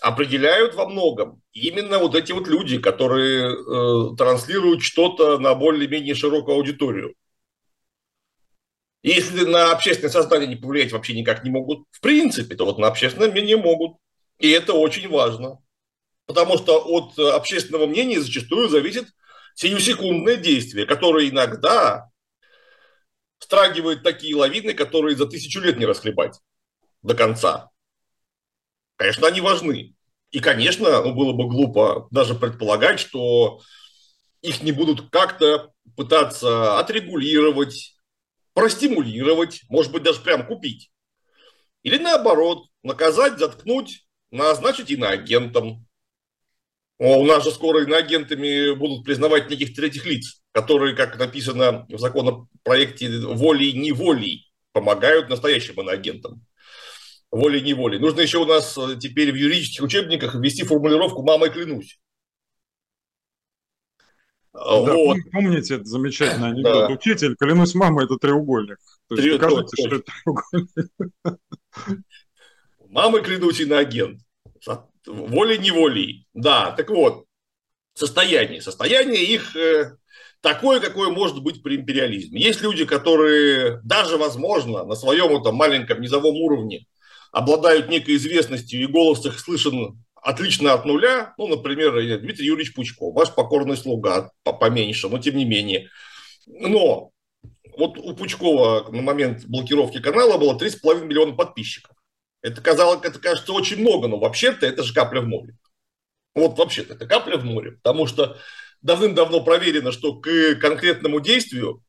определяют 0.00 0.74
во 0.74 0.88
многом 0.88 1.42
именно 1.52 1.98
вот 1.98 2.14
эти 2.14 2.32
вот 2.32 2.48
люди, 2.48 2.78
которые 2.78 3.52
э, 3.52 4.16
транслируют 4.16 4.82
что-то 4.82 5.38
на 5.38 5.54
более-менее 5.54 6.14
широкую 6.14 6.56
аудиторию. 6.56 7.14
Если 9.02 9.44
на 9.44 9.72
общественное 9.72 10.10
сознание 10.10 10.48
не 10.48 10.56
повлиять 10.56 10.92
вообще 10.92 11.14
никак 11.14 11.42
не 11.44 11.50
могут, 11.50 11.86
в 11.90 12.00
принципе, 12.00 12.54
то 12.54 12.66
вот 12.66 12.78
на 12.78 12.88
общественное 12.88 13.30
мнение 13.30 13.56
могут. 13.56 13.96
И 14.38 14.50
это 14.50 14.74
очень 14.74 15.08
важно. 15.08 15.58
Потому 16.26 16.58
что 16.58 16.78
от 16.78 17.18
общественного 17.18 17.86
мнения 17.86 18.20
зачастую 18.20 18.68
зависит 18.68 19.08
сиюсекундное 19.54 20.36
действие, 20.36 20.86
которое 20.86 21.28
иногда 21.28 22.10
страгивает 23.38 24.02
такие 24.02 24.36
лавины, 24.36 24.74
которые 24.74 25.16
за 25.16 25.26
тысячу 25.26 25.60
лет 25.60 25.78
не 25.78 25.86
расхлебать 25.86 26.38
до 27.02 27.14
конца. 27.14 27.69
Конечно, 29.00 29.28
они 29.28 29.40
важны. 29.40 29.94
И, 30.30 30.40
конечно, 30.40 31.02
ну, 31.02 31.14
было 31.14 31.32
бы 31.32 31.48
глупо 31.48 32.06
даже 32.10 32.34
предполагать, 32.34 33.00
что 33.00 33.62
их 34.42 34.62
не 34.62 34.72
будут 34.72 35.08
как-то 35.08 35.72
пытаться 35.96 36.78
отрегулировать, 36.78 37.96
простимулировать, 38.52 39.62
может 39.70 39.90
быть, 39.90 40.02
даже 40.02 40.20
прям 40.20 40.46
купить. 40.46 40.90
Или 41.82 41.96
наоборот, 41.96 42.66
наказать, 42.82 43.38
заткнуть, 43.38 44.06
назначить 44.30 44.90
иноагентом. 44.90 45.86
У 46.98 47.24
нас 47.24 47.42
же 47.42 47.52
скоро 47.52 47.84
иноагентами 47.84 48.74
будут 48.74 49.06
признавать 49.06 49.48
неких 49.48 49.74
третьих 49.74 50.04
лиц, 50.04 50.42
которые, 50.52 50.94
как 50.94 51.18
написано 51.18 51.86
в 51.88 51.98
законопроекте, 51.98 53.08
волей-неволей 53.08 54.52
помогают 54.72 55.30
настоящим 55.30 55.80
иноагентам. 55.80 56.44
Волей-неволей. 57.30 57.98
Нужно 57.98 58.20
еще 58.20 58.38
у 58.38 58.44
нас 58.44 58.76
теперь 59.00 59.32
в 59.32 59.36
юридических 59.36 59.84
учебниках 59.84 60.34
ввести 60.34 60.64
формулировку 60.64 61.22
«мамой 61.22 61.50
клянусь». 61.50 61.98
Да, 64.52 64.80
вот. 64.80 65.16
Помните 65.30 65.76
это 65.76 65.84
замечательный 65.84 66.48
анекдот? 66.52 66.88
Да. 66.88 66.94
Учитель, 66.94 67.36
клянусь 67.36 67.74
мамой, 67.74 68.06
это 68.06 68.16
треугольник. 68.16 68.78
То 69.08 69.14
есть 69.14 69.22
Три... 69.22 69.38
докажите, 69.38 69.86
что 69.86 69.96
это 69.96 70.12
треугольник. 70.24 71.40
Мамой 72.88 73.22
клянусь 73.22 73.60
иноагент 73.60 74.20
волей-неволей. 75.06 76.26
Да, 76.34 76.72
так 76.72 76.90
вот, 76.90 77.24
состояние. 77.94 78.60
Состояние 78.60 79.24
их 79.24 79.56
э, 79.56 79.96
такое, 80.40 80.80
какое 80.80 81.10
может 81.10 81.42
быть 81.42 81.62
при 81.62 81.76
империализме. 81.76 82.40
Есть 82.40 82.60
люди, 82.62 82.84
которые 82.84 83.80
даже, 83.84 84.16
возможно, 84.16 84.84
на 84.84 84.94
своем 84.94 85.36
этом 85.36 85.54
маленьком 85.54 86.00
низовом 86.00 86.36
уровне 86.36 86.86
обладают 87.32 87.88
некой 87.88 88.16
известностью, 88.16 88.80
и 88.80 88.86
голос 88.86 89.24
их 89.24 89.38
слышен 89.38 90.02
отлично 90.14 90.74
от 90.74 90.84
нуля. 90.84 91.34
Ну, 91.38 91.46
например, 91.48 91.92
Дмитрий 92.20 92.46
Юрьевич 92.46 92.74
Пучков, 92.74 93.14
ваш 93.14 93.34
покорный 93.34 93.76
слуга, 93.76 94.30
поменьше, 94.44 95.08
но 95.08 95.18
тем 95.18 95.36
не 95.36 95.44
менее. 95.44 95.88
Но 96.46 97.10
вот 97.76 97.96
у 97.98 98.14
Пучкова 98.14 98.90
на 98.90 99.02
момент 99.02 99.44
блокировки 99.46 100.00
канала 100.00 100.38
было 100.38 100.58
3,5 100.58 101.04
миллиона 101.04 101.34
подписчиков. 101.34 101.96
Это, 102.42 102.60
казалось, 102.60 103.00
это 103.04 103.18
кажется 103.18 103.52
очень 103.52 103.80
много, 103.80 104.08
но 104.08 104.18
вообще-то 104.18 104.66
это 104.66 104.82
же 104.82 104.94
капля 104.94 105.20
в 105.20 105.26
море. 105.26 105.56
Вот 106.34 106.58
вообще-то 106.58 106.94
это 106.94 107.06
капля 107.06 107.36
в 107.36 107.44
море, 107.44 107.72
потому 107.72 108.06
что 108.06 108.38
давным-давно 108.82 109.44
проверено, 109.44 109.92
что 109.92 110.14
к 110.14 110.54
конкретному 110.56 111.20
действию, 111.20 111.84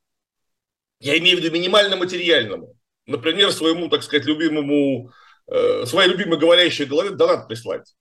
я 1.00 1.18
имею 1.18 1.38
в 1.38 1.42
виду 1.42 1.54
минимально 1.54 1.96
материальному, 1.96 2.76
например, 3.06 3.52
своему, 3.52 3.88
так 3.88 4.04
сказать, 4.04 4.26
любимому, 4.26 5.12
э, 5.52 5.86
своей 5.86 6.10
любимой 6.10 6.40
говорящей 6.40 6.86
голове 6.86 7.12
донат 7.12 7.48
прислать. 7.48 7.94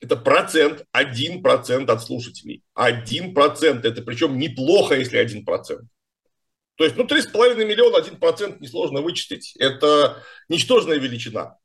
Это 0.00 0.16
процент, 0.16 0.84
один 0.92 1.42
процент 1.42 1.88
от 1.88 2.02
слушателей. 2.02 2.62
Один 2.74 3.32
процент, 3.32 3.84
это 3.84 4.02
причем 4.02 4.38
неплохо, 4.38 4.94
если 4.94 5.16
один 5.16 5.44
процент. 5.44 5.88
То 6.76 6.84
есть, 6.84 6.96
ну, 6.96 7.04
3,5 7.04 7.64
миллиона, 7.64 7.98
1% 7.98 8.60
несложно 8.60 9.00
вычислить. 9.00 9.54
Это 9.58 10.22
ничтожная 10.48 10.98
величина. 10.98 11.56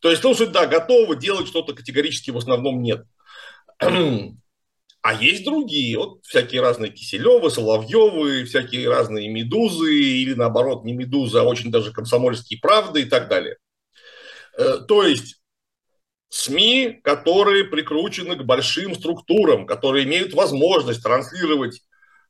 То 0.00 0.10
есть, 0.10 0.22
слушать, 0.22 0.52
да, 0.52 0.66
готовы, 0.66 1.16
делать 1.16 1.46
что-то 1.46 1.72
категорически 1.72 2.30
в 2.30 2.36
основном 2.36 2.82
нет. 2.82 3.06
А 5.02 5.14
есть 5.14 5.44
другие, 5.44 5.96
вот 5.96 6.18
всякие 6.26 6.60
разные 6.60 6.92
Киселевы, 6.92 7.50
Соловьевы, 7.50 8.44
всякие 8.44 8.86
разные 8.86 9.30
Медузы, 9.30 9.94
или 9.94 10.34
наоборот, 10.34 10.84
не 10.84 10.92
Медузы, 10.92 11.38
а 11.38 11.44
очень 11.44 11.70
даже 11.70 11.90
комсомольские 11.90 12.60
правды 12.60 13.02
и 13.02 13.04
так 13.06 13.28
далее. 13.28 13.56
Э, 14.58 14.78
то 14.86 15.04
есть, 15.04 15.40
СМИ, 16.28 17.00
которые 17.02 17.64
прикручены 17.64 18.36
к 18.36 18.44
большим 18.44 18.94
структурам, 18.94 19.66
которые 19.66 20.04
имеют 20.04 20.32
возможность 20.32 21.02
транслировать 21.02 21.82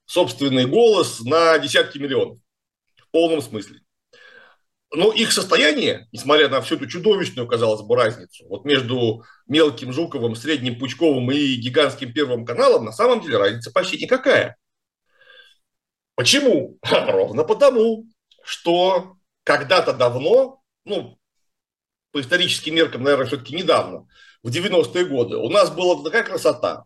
собственный 0.07 0.67
голос 0.67 1.21
на 1.21 1.59
десятки 1.59 1.99
миллионов. 1.99 2.39
В 2.97 3.11
полном 3.11 3.43
смысле. 3.43 3.81
Но 4.93 5.13
их 5.13 5.31
состояние, 5.31 6.09
несмотря 6.11 6.49
на 6.49 6.61
всю 6.61 6.75
эту 6.75 6.87
чудовищную, 6.87 7.47
казалось 7.47 7.83
бы, 7.83 7.95
разницу, 7.95 8.45
вот 8.49 8.65
между 8.65 9.23
мелким 9.47 9.93
Жуковым, 9.93 10.35
средним 10.35 10.81
Пучковым 10.81 11.31
и 11.31 11.55
гигантским 11.55 12.13
Первым 12.13 12.45
каналом, 12.45 12.87
на 12.87 12.93
самом 12.93 13.21
деле 13.21 13.37
разница 13.37 13.71
почти 13.71 14.03
никакая. 14.03 14.57
Почему? 16.17 16.79
Ровно 16.91 17.45
потому, 17.45 18.07
что 18.43 19.17
когда-то 19.45 19.93
давно, 19.93 20.61
ну, 20.85 21.20
по 22.13 22.21
историческим 22.21 22.75
меркам, 22.75 23.03
наверное, 23.03 23.27
все-таки 23.27 23.55
недавно, 23.55 24.07
в 24.43 24.49
90-е 24.49 25.05
годы, 25.05 25.37
у 25.37 25.49
нас 25.49 25.71
была 25.71 26.03
такая 26.03 26.23
красота. 26.23 26.85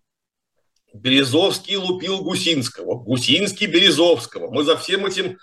Березовский 0.93 1.77
лупил 1.77 2.23
Гусинского, 2.23 2.95
Гусинский 2.95 3.67
Березовского. 3.67 4.51
Мы 4.53 4.63
за 4.63 4.77
всем 4.77 5.07
этим 5.07 5.39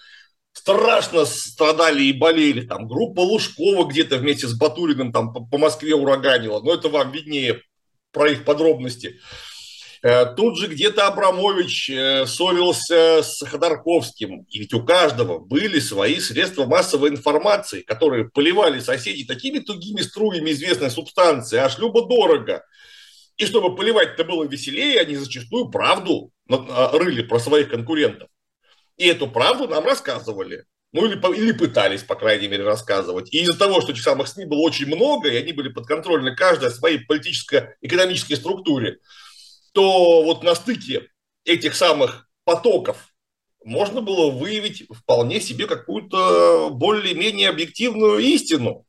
страшно 0.54 1.26
страдали 1.26 2.04
и 2.04 2.14
болели. 2.14 2.66
Там 2.66 2.88
группа 2.88 3.20
Лужкова 3.20 3.86
где-то 3.86 4.18
вместе 4.18 4.48
с 4.48 4.58
Батуриным 4.58 5.12
там 5.12 5.34
по 5.34 5.58
Москве 5.58 5.94
ураганила. 5.94 6.62
Но 6.62 6.74
это 6.74 6.88
вам 6.88 7.12
виднее 7.12 7.62
про 8.12 8.30
их 8.32 8.46
подробности. 8.46 9.20
Э, 10.04 10.26
тут 10.36 10.58
же 10.58 10.68
где-то 10.68 11.08
Абрамович 11.08 11.90
э, 11.92 12.26
ссорился 12.26 13.22
с 13.22 13.46
Ходорковским. 13.46 14.48
И 14.50 14.60
ведь 14.60 14.74
у 14.74 14.84
каждого 14.84 15.38
были 15.38 15.80
свои 15.80 16.20
средства 16.20 16.66
массовой 16.66 17.10
информации, 17.10 17.82
которые 17.82 18.30
поливали 18.30 18.80
соседей 18.80 19.26
такими 19.26 19.60
тугими 19.60 20.02
струями 20.02 20.52
известной 20.52 20.90
субстанции, 20.90 21.58
аж 21.58 21.78
любо-дорого. 21.78 22.66
И 23.38 23.46
чтобы 23.46 23.76
поливать-то 23.76 24.24
было 24.24 24.44
веселее, 24.44 25.00
они 25.00 25.16
зачастую 25.16 25.70
правду 25.70 26.32
а, 26.50 26.98
рыли 26.98 27.22
про 27.22 27.40
своих 27.40 27.70
конкурентов. 27.70 28.28
И 28.98 29.08
эту 29.08 29.28
правду 29.28 29.68
нам 29.68 29.86
рассказывали. 29.86 30.66
Ну, 30.94 31.06
или, 31.06 31.16
или 31.38 31.52
пытались, 31.54 32.04
по 32.04 32.16
крайней 32.16 32.50
мере, 32.50 32.64
рассказывать. 32.64 33.34
И 33.34 33.42
из-за 33.42 33.58
того, 33.58 33.80
что 33.80 33.94
этих 33.94 34.04
самых 34.04 34.28
СМИ 34.28 34.46
было 34.46 34.60
очень 34.60 34.88
много, 34.88 35.30
и 35.30 35.38
они 35.38 35.54
были 35.54 35.70
подконтрольны 35.70 36.36
каждой 36.36 36.70
своей 36.70 37.00
политическо-экономической 37.00 38.36
структуре, 38.36 38.98
то 39.74 40.24
вот 40.24 40.44
на 40.44 40.56
стыке 40.56 41.10
этих 41.44 41.76
самых 41.76 42.30
потоков 42.44 43.14
можно 43.64 44.02
было 44.02 44.32
выявить 44.32 44.88
вполне 44.90 45.40
себе 45.40 45.68
какую-то 45.68 46.70
более-менее 46.72 47.50
объективную 47.50 48.20
истину. 48.20 48.86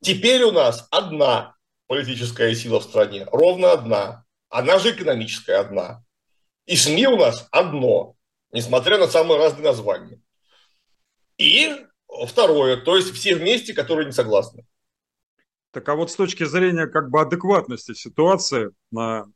Теперь 0.00 0.42
у 0.44 0.52
нас 0.52 0.86
одна 0.90 1.56
политическая 1.86 2.54
сила 2.54 2.80
в 2.80 2.84
стране, 2.84 3.26
ровно 3.32 3.72
одна. 3.72 4.24
Она 4.48 4.78
же 4.78 4.92
экономическая 4.92 5.56
одна. 5.56 6.04
И 6.66 6.76
СМИ 6.76 7.06
у 7.08 7.16
нас 7.16 7.48
одно, 7.50 8.14
несмотря 8.52 8.98
на 8.98 9.08
самые 9.08 9.38
разные 9.38 9.64
названия. 9.64 10.20
И 11.36 11.84
второе, 12.26 12.76
то 12.76 12.96
есть 12.96 13.12
все 13.12 13.34
вместе, 13.34 13.74
которые 13.74 14.06
не 14.06 14.12
согласны. 14.12 14.64
Так 15.72 15.88
а 15.88 15.94
вот 15.94 16.10
с 16.10 16.16
точки 16.16 16.44
зрения 16.44 16.86
как 16.86 17.10
бы 17.10 17.20
адекватности 17.20 17.94
ситуации, 17.94 18.70
на, 18.90 19.26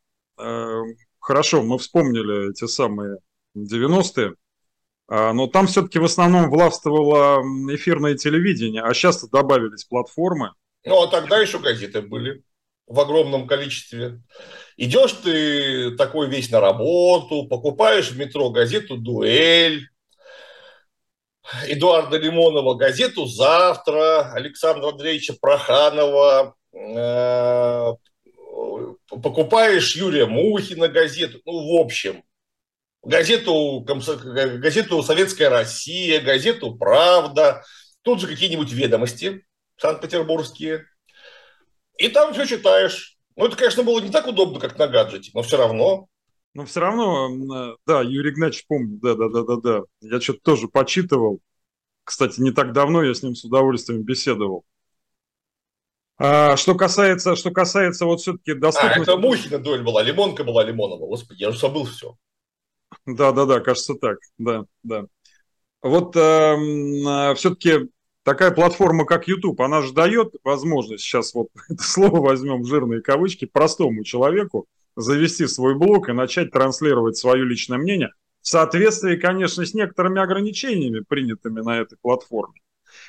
хорошо, 1.21 1.63
мы 1.63 1.79
вспомнили 1.79 2.51
эти 2.51 2.67
самые 2.67 3.19
90-е, 3.57 4.35
э, 5.11 5.33
но 5.33 5.47
там 5.47 5.67
все-таки 5.67 5.99
в 5.99 6.05
основном 6.05 6.51
властвовало 6.51 7.43
эфирное 7.75 8.15
телевидение, 8.15 8.83
а 8.83 8.93
сейчас 8.95 9.27
добавились 9.29 9.85
платформы. 9.85 10.53
Ну, 10.85 11.03
а 11.03 11.09
тогда 11.09 11.39
еще 11.39 11.59
газеты 11.59 12.03
были 12.03 12.43
в 12.87 13.01
огромном 13.01 13.47
количестве. 13.47 14.21
Идешь 14.77 15.13
ты 15.13 15.97
такой 15.97 16.29
весь 16.29 16.51
на 16.51 16.61
работу, 16.61 17.47
покупаешь 17.49 18.11
в 18.11 18.19
метро 18.19 18.51
газету 18.51 18.97
«Дуэль», 18.97 19.89
Эдуарда 21.69 22.17
Лимонова 22.17 22.75
газету 22.75 23.27
«Завтра», 23.27 24.33
Александра 24.33 24.89
Андреевича 24.89 25.35
Проханова, 25.41 26.55
э, 26.73 27.93
покупаешь 29.09 29.97
Юрия 29.97 30.27
Мухина 30.27 30.89
газету, 30.89 31.41
ну, 31.45 31.77
в 31.77 31.81
общем, 31.81 32.23
газету, 33.03 33.81
газету 33.81 35.03
«Советская 35.03 35.51
Россия», 35.51 36.21
газету 36.21 36.75
«Правда», 36.77 37.65
тут 38.03 38.21
же 38.21 38.27
какие-нибудь 38.27 38.73
ведомости 38.73 39.45
санкт-петербургские, 39.79 40.87
и 41.99 42.09
там 42.09 42.33
все 42.33 42.47
читаешь. 42.47 43.17
Ну, 43.37 43.47
это, 43.47 43.57
конечно, 43.57 43.83
было 43.83 44.01
не 44.01 44.11
так 44.11 44.27
удобно, 44.27 44.61
как 44.61 44.79
на 44.79 44.87
гаджете, 44.87 45.31
но 45.35 45.43
все 45.43 45.57
равно. 45.57 46.07
Но 46.55 46.65
все 46.65 46.81
равно, 46.81 47.29
э, 47.29 47.77
да, 47.87 48.03
Юрий 48.03 48.31
Игнатьевич 48.31 48.67
помню, 48.69 48.99
да, 49.03 49.15
да, 49.15 49.29
да, 49.29 49.43
да, 49.43 49.57
да. 49.57 49.81
Я 50.01 50.21
что-то 50.21 50.41
тоже 50.41 50.69
почитывал. 50.69 51.41
Кстати, 52.05 52.41
не 52.41 52.53
так 52.53 52.73
давно 52.73 53.03
я 53.03 53.13
с 53.13 53.23
ним 53.23 53.35
с 53.35 53.45
удовольствием 53.45 54.03
беседовал. 54.03 54.65
А, 56.17 56.57
что 56.57 56.75
касается, 56.75 57.35
что 57.35 57.51
касается 57.51 58.07
вот 58.07 58.21
все-таки 58.21 58.55
доступности... 58.55 58.99
А, 58.99 59.03
это 59.03 59.17
Мухина 59.17 59.59
дуэль 59.59 59.83
была, 59.83 60.03
Лимонка 60.03 60.45
была 60.45 60.65
Лимонова. 60.65 61.07
Господи, 61.07 61.43
я 61.43 61.49
уже 61.49 61.59
забыл 61.59 61.85
все. 61.85 62.17
Да, 63.07 63.33
да, 63.33 63.47
да, 63.47 63.61
кажется 63.61 63.95
так, 63.95 64.19
да, 64.39 64.65
да. 64.83 65.07
Вот 65.83 66.17
эм, 66.17 67.07
э, 67.07 67.35
все-таки 67.35 67.91
такая 68.23 68.53
платформа, 68.53 69.05
как 69.05 69.29
YouTube, 69.29 69.61
она 69.61 69.83
же 69.83 69.93
дает 69.93 70.35
возможность, 70.45 71.05
сейчас 71.05 71.35
вот 71.35 71.49
это 71.69 71.83
слово 71.83 72.21
возьмем 72.21 72.63
в 72.63 72.67
жирные 72.67 73.03
кавычки, 73.03 73.45
простому 73.45 74.05
человеку 74.05 74.67
завести 74.97 75.47
свой 75.47 75.75
блог 75.75 76.09
и 76.09 76.13
начать 76.13 76.53
транслировать 76.53 77.17
свое 77.17 77.45
личное 77.45 77.79
мнение 77.79 78.13
в 78.41 78.49
соответствии, 78.49 79.17
конечно, 79.17 79.65
с 79.65 79.75
некоторыми 79.75 80.21
ограничениями, 80.21 81.01
принятыми 81.01 81.61
на 81.61 81.81
этой 81.81 81.99
платформе. 82.01 82.61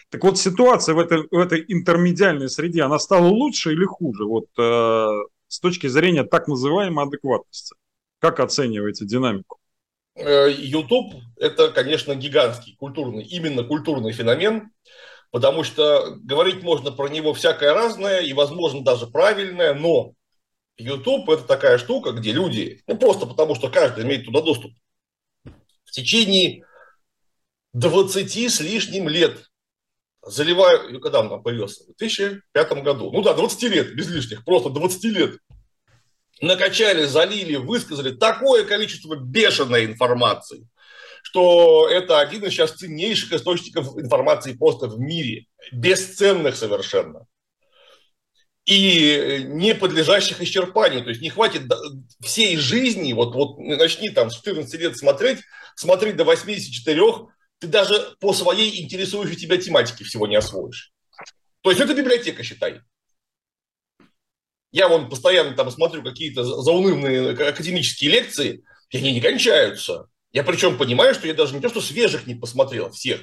Так 0.10 0.24
вот, 0.24 0.38
ситуация 0.38 0.96
в 0.96 1.00
этой, 1.00 1.28
в 1.30 1.40
этой 1.40 1.66
интермедиальной 1.68 2.50
среде, 2.50 2.84
она 2.84 3.00
стала 3.00 3.28
лучше 3.28 3.74
или 3.74 3.86
хуже, 3.86 4.26
вот 4.26 4.46
э, 4.58 5.24
с 5.48 5.60
точки 5.60 5.88
зрения 5.88 6.24
так 6.24 6.48
называемой 6.48 7.06
адекватности? 7.06 7.76
Как 8.20 8.40
оцениваете 8.40 9.06
динамику? 9.06 9.60
Э, 10.16 10.50
YouTube– 10.50 11.16
это, 11.38 11.70
конечно, 11.72 12.16
гигантский 12.16 12.76
культурный, 12.78 13.24
именно 13.24 13.64
культурный 13.64 14.14
феномен, 14.14 14.72
потому 15.32 15.64
что 15.64 16.16
говорить 16.24 16.64
можно 16.64 16.92
про 16.92 17.08
него 17.10 17.34
всякое 17.34 17.74
разное 17.74 18.22
и, 18.22 18.32
возможно, 18.34 18.84
даже 18.84 19.08
правильное, 19.08 19.74
но 19.74 20.14
YouTube– 20.78 21.30
это 21.32 21.44
такая 21.44 21.78
штука, 21.78 22.12
где 22.12 22.32
люди, 22.32 22.84
ну 22.88 22.98
просто 22.98 23.26
потому 23.26 23.56
что 23.56 23.70
каждый 23.70 24.06
имеет 24.06 24.26
туда 24.26 24.42
доступ, 24.42 24.72
в 25.84 25.92
течение 25.92 26.64
20 27.74 28.52
с 28.52 28.60
лишним 28.62 29.10
лет 29.10 29.50
заливаю, 30.26 31.00
когда 31.00 31.22
он 31.22 31.30
там 31.30 31.44
появился? 31.44 31.84
В 31.84 31.98
2005 31.98 32.84
году. 32.84 33.12
Ну 33.12 33.22
да, 33.22 33.34
20 33.34 33.64
лет, 33.64 33.96
без 33.96 34.10
лишних, 34.10 34.44
просто 34.44 34.70
20 34.70 35.04
лет. 35.06 35.38
Накачали, 36.42 37.06
залили, 37.06 37.56
высказали 37.56 38.12
такое 38.12 38.66
количество 38.66 39.16
бешеной 39.16 39.86
информации, 39.86 40.68
что 41.24 41.88
это 41.90 42.20
один 42.20 42.44
из 42.44 42.52
сейчас 42.52 42.72
ценнейших 42.72 43.32
источников 43.34 43.98
информации 43.98 44.54
просто 44.54 44.88
в 44.88 45.00
мире. 45.00 45.46
Бесценных 45.72 46.56
совершенно 46.56 47.26
и 48.66 49.44
не 49.46 49.76
подлежащих 49.76 50.42
исчерпанию. 50.42 51.04
То 51.04 51.10
есть 51.10 51.22
не 51.22 51.30
хватит 51.30 51.72
всей 52.22 52.58
жизни, 52.58 53.14
вот, 53.14 53.36
вот 53.36 53.60
начни 53.60 54.10
там 54.10 54.30
с 54.30 54.36
14 54.38 54.74
лет 54.80 54.98
смотреть, 54.98 55.40
смотри 55.76 56.14
до 56.14 56.24
84, 56.24 57.02
ты 57.60 57.68
даже 57.68 58.16
по 58.20 58.34
своей 58.34 58.84
интересующей 58.84 59.36
тебя 59.36 59.58
тематике 59.58 60.04
всего 60.04 60.28
не 60.28 60.36
освоишь. 60.36 60.94
То 61.62 61.72
есть 61.72 61.82
это 61.82 61.94
библиотека, 61.94 62.44
считай. 62.44 62.82
Я 64.72 64.90
вон 64.90 65.10
постоянно 65.10 65.56
там 65.56 65.72
смотрю 65.72 66.04
какие-то 66.04 66.44
заунывные 66.44 67.32
академические 67.32 68.12
лекции, 68.12 68.64
и 68.90 68.98
они 68.98 69.14
не 69.14 69.22
кончаются. 69.22 70.10
Я 70.32 70.44
причем 70.44 70.78
понимаю, 70.78 71.14
что 71.16 71.28
я 71.28 71.34
даже 71.34 71.56
не 71.56 71.62
то, 71.62 71.70
что 71.70 71.82
свежих 71.82 72.28
не 72.28 72.36
посмотрел 72.36 72.92
всех. 72.92 73.22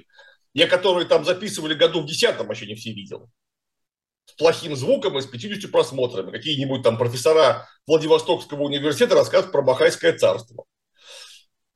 Я, 0.55 0.67
которые 0.67 1.07
там 1.07 1.25
записывали 1.25 1.75
году 1.75 2.01
в 2.01 2.07
десятом, 2.07 2.51
еще 2.51 2.67
не 2.67 2.75
все 2.75 2.93
видел 2.93 3.31
с 4.27 4.33
плохим 4.33 4.77
звуком 4.77 5.19
и 5.19 5.23
с 5.23 5.27
50 5.27 5.71
просмотрами. 5.71 6.31
Какие-нибудь 6.31 6.83
там 6.83 6.99
профессора 6.99 7.69
Владивостокского 7.87 8.63
университета 8.63 9.15
рассказывают 9.15 9.53
про 9.53 9.63
Бахайское 9.63 10.17
царство. 10.17 10.65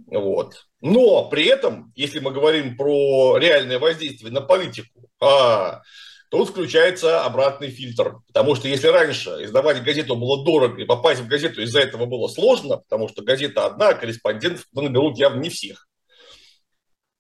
Вот. 0.07 0.67
Но 0.87 1.25
при 1.25 1.47
этом, 1.47 1.93
если 1.97 2.21
мы 2.21 2.31
говорим 2.31 2.77
про 2.77 3.39
реальное 3.39 3.81
воздействие 3.81 4.31
на 4.31 4.41
политику, 4.41 5.09
а, 5.21 5.83
тут 6.31 6.51
включается 6.51 7.25
обратный 7.25 7.71
фильтр. 7.71 8.19
Потому 8.29 8.55
что 8.55 8.69
если 8.69 8.87
раньше 8.87 9.31
издавать 9.41 9.83
газету 9.83 10.15
было 10.15 10.45
дорого, 10.45 10.81
и 10.81 10.85
попасть 10.85 11.23
в 11.23 11.27
газету 11.27 11.61
из-за 11.63 11.81
этого 11.81 12.07
было 12.07 12.29
сложно, 12.29 12.77
потому 12.77 13.09
что 13.09 13.25
газета 13.25 13.67
одна, 13.67 13.89
а 13.89 13.95
корреспондентов 13.95 14.65
наберут 14.73 15.19
явно 15.19 15.41
не 15.41 15.49
всех. 15.49 15.89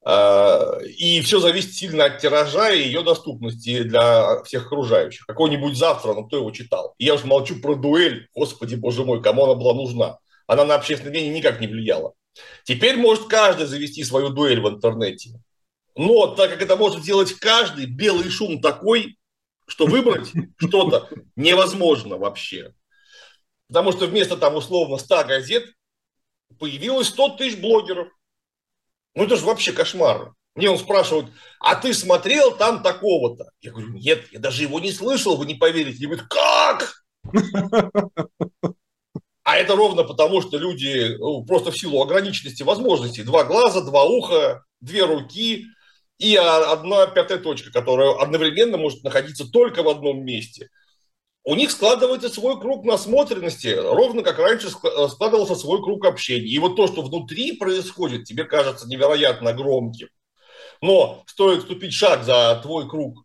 А, 0.05 0.79
и 0.85 1.21
все 1.23 1.41
зависит 1.41 1.75
сильно 1.75 2.05
от 2.05 2.19
тиража 2.19 2.71
и 2.71 2.85
ее 2.85 3.03
доступности 3.03 3.83
для 3.83 4.45
всех 4.45 4.67
окружающих. 4.67 5.27
Какой-нибудь 5.27 5.77
завтра, 5.77 6.15
ну 6.15 6.25
кто 6.25 6.37
его 6.37 6.53
читал? 6.53 6.95
И 6.99 7.05
я 7.05 7.15
уже 7.15 7.27
молчу 7.27 7.61
про 7.61 7.75
дуэль, 7.75 8.29
господи, 8.33 8.77
боже 8.77 9.05
мой, 9.05 9.21
кому 9.21 9.43
она 9.43 9.55
была 9.55 9.75
нужна? 9.75 10.19
Она 10.47 10.65
на 10.65 10.77
общественное 10.77 11.11
мнение 11.11 11.37
никак 11.37 11.61
не 11.61 11.67
влияла. 11.67 12.13
Теперь 12.65 12.97
может 12.97 13.27
каждый 13.27 13.67
завести 13.67 14.05
свою 14.05 14.31
дуэль 14.31 14.61
в 14.61 14.69
интернете. 14.69 15.41
Но 15.95 16.35
так 16.35 16.51
как 16.51 16.63
это 16.63 16.77
может 16.77 17.03
делать 17.03 17.33
каждый, 17.35 17.87
белый 17.87 18.29
шум 18.31 18.61
такой, 18.61 19.19
что 19.67 19.87
выбрать 19.87 20.33
что-то 20.59 21.09
невозможно 21.37 22.19
вообще. 22.19 22.75
Потому 23.69 23.93
что 23.93 24.07
вместо 24.07 24.37
там 24.37 24.57
условно 24.57 24.99
100 24.99 25.25
газет 25.25 25.65
появилось 26.59 27.09
100 27.09 27.37
тысяч 27.37 27.59
блогеров. 27.59 28.09
Ну 29.15 29.25
это 29.25 29.37
же 29.37 29.45
вообще 29.45 29.73
кошмар. 29.73 30.33
Мне 30.55 30.71
он 30.71 30.79
спрашивает, 30.79 31.27
а 31.61 31.75
ты 31.75 31.93
смотрел 31.93 32.57
там 32.57 32.83
такого-то? 32.83 33.51
Я 33.61 33.73
говорю, 33.73 33.89
нет, 33.89 34.27
я 34.33 34.39
даже 34.39 34.63
его 34.63 34.81
не 34.81 34.91
слышал, 34.91 35.37
вы 35.37 35.45
не 35.47 35.55
поверите. 35.55 35.99
Я 35.99 36.09
говорю, 36.09 36.27
как? 36.29 37.05
А 39.47 39.57
это 39.57 39.77
ровно 39.77 40.03
потому, 40.03 40.43
что 40.43 40.59
люди 40.59 41.17
ну, 41.19 41.45
просто 41.45 41.71
в 41.71 41.79
силу 41.79 42.03
ограниченности 42.03 42.65
возможностей. 42.65 43.23
Два 43.23 43.45
глаза, 43.45 43.81
два 43.81 44.05
уха, 44.05 44.65
две 44.81 45.05
руки 45.05 45.67
и 46.19 46.37
одна 46.37 47.07
пятая 47.07 47.39
точка, 47.39 47.71
которая 47.71 48.21
одновременно 48.21 48.77
может 48.77 49.05
находиться 49.05 49.51
только 49.51 49.83
в 49.83 49.89
одном 49.89 50.25
месте 50.25 50.69
у 51.47 51.55
них 51.55 51.71
складывается 51.71 52.29
свой 52.29 52.61
круг 52.61 52.85
насмотренности, 52.85 53.69
ровно 53.69 54.25
как 54.25 54.41
раньше 54.41 54.67
э, 54.67 55.09
складывался 55.09 55.55
свой 55.55 55.81
круг 55.81 56.05
общения. 56.05 56.49
И 56.49 56.59
вот 56.59 56.75
то, 56.75 56.89
что 56.89 57.03
внутри 57.03 57.57
происходит, 57.57 58.25
тебе 58.25 58.43
кажется 58.45 58.89
невероятно 58.89 59.53
громким. 59.53 60.09
Но 60.83 61.23
стоит 61.29 61.61
вступить 61.61 61.93
шаг 61.93 62.25
за 62.25 62.59
твой 62.65 62.89
круг 62.89 63.25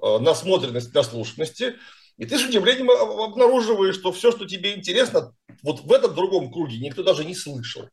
э, 0.00 0.18
насмотренности, 0.18 0.94
наслушанности, 0.94 1.74
и 2.18 2.24
ты 2.24 2.38
с 2.38 2.44
удивлением 2.44 2.90
обнаруживаешь, 2.90 3.94
что 3.94 4.12
все, 4.12 4.32
что 4.32 4.46
тебе 4.46 4.74
интересно, 4.74 5.34
вот 5.62 5.80
в 5.80 5.92
этом 5.92 6.14
другом 6.14 6.52
круге 6.52 6.78
никто 6.78 7.02
даже 7.02 7.24
не 7.24 7.34
слышал. 7.34 7.88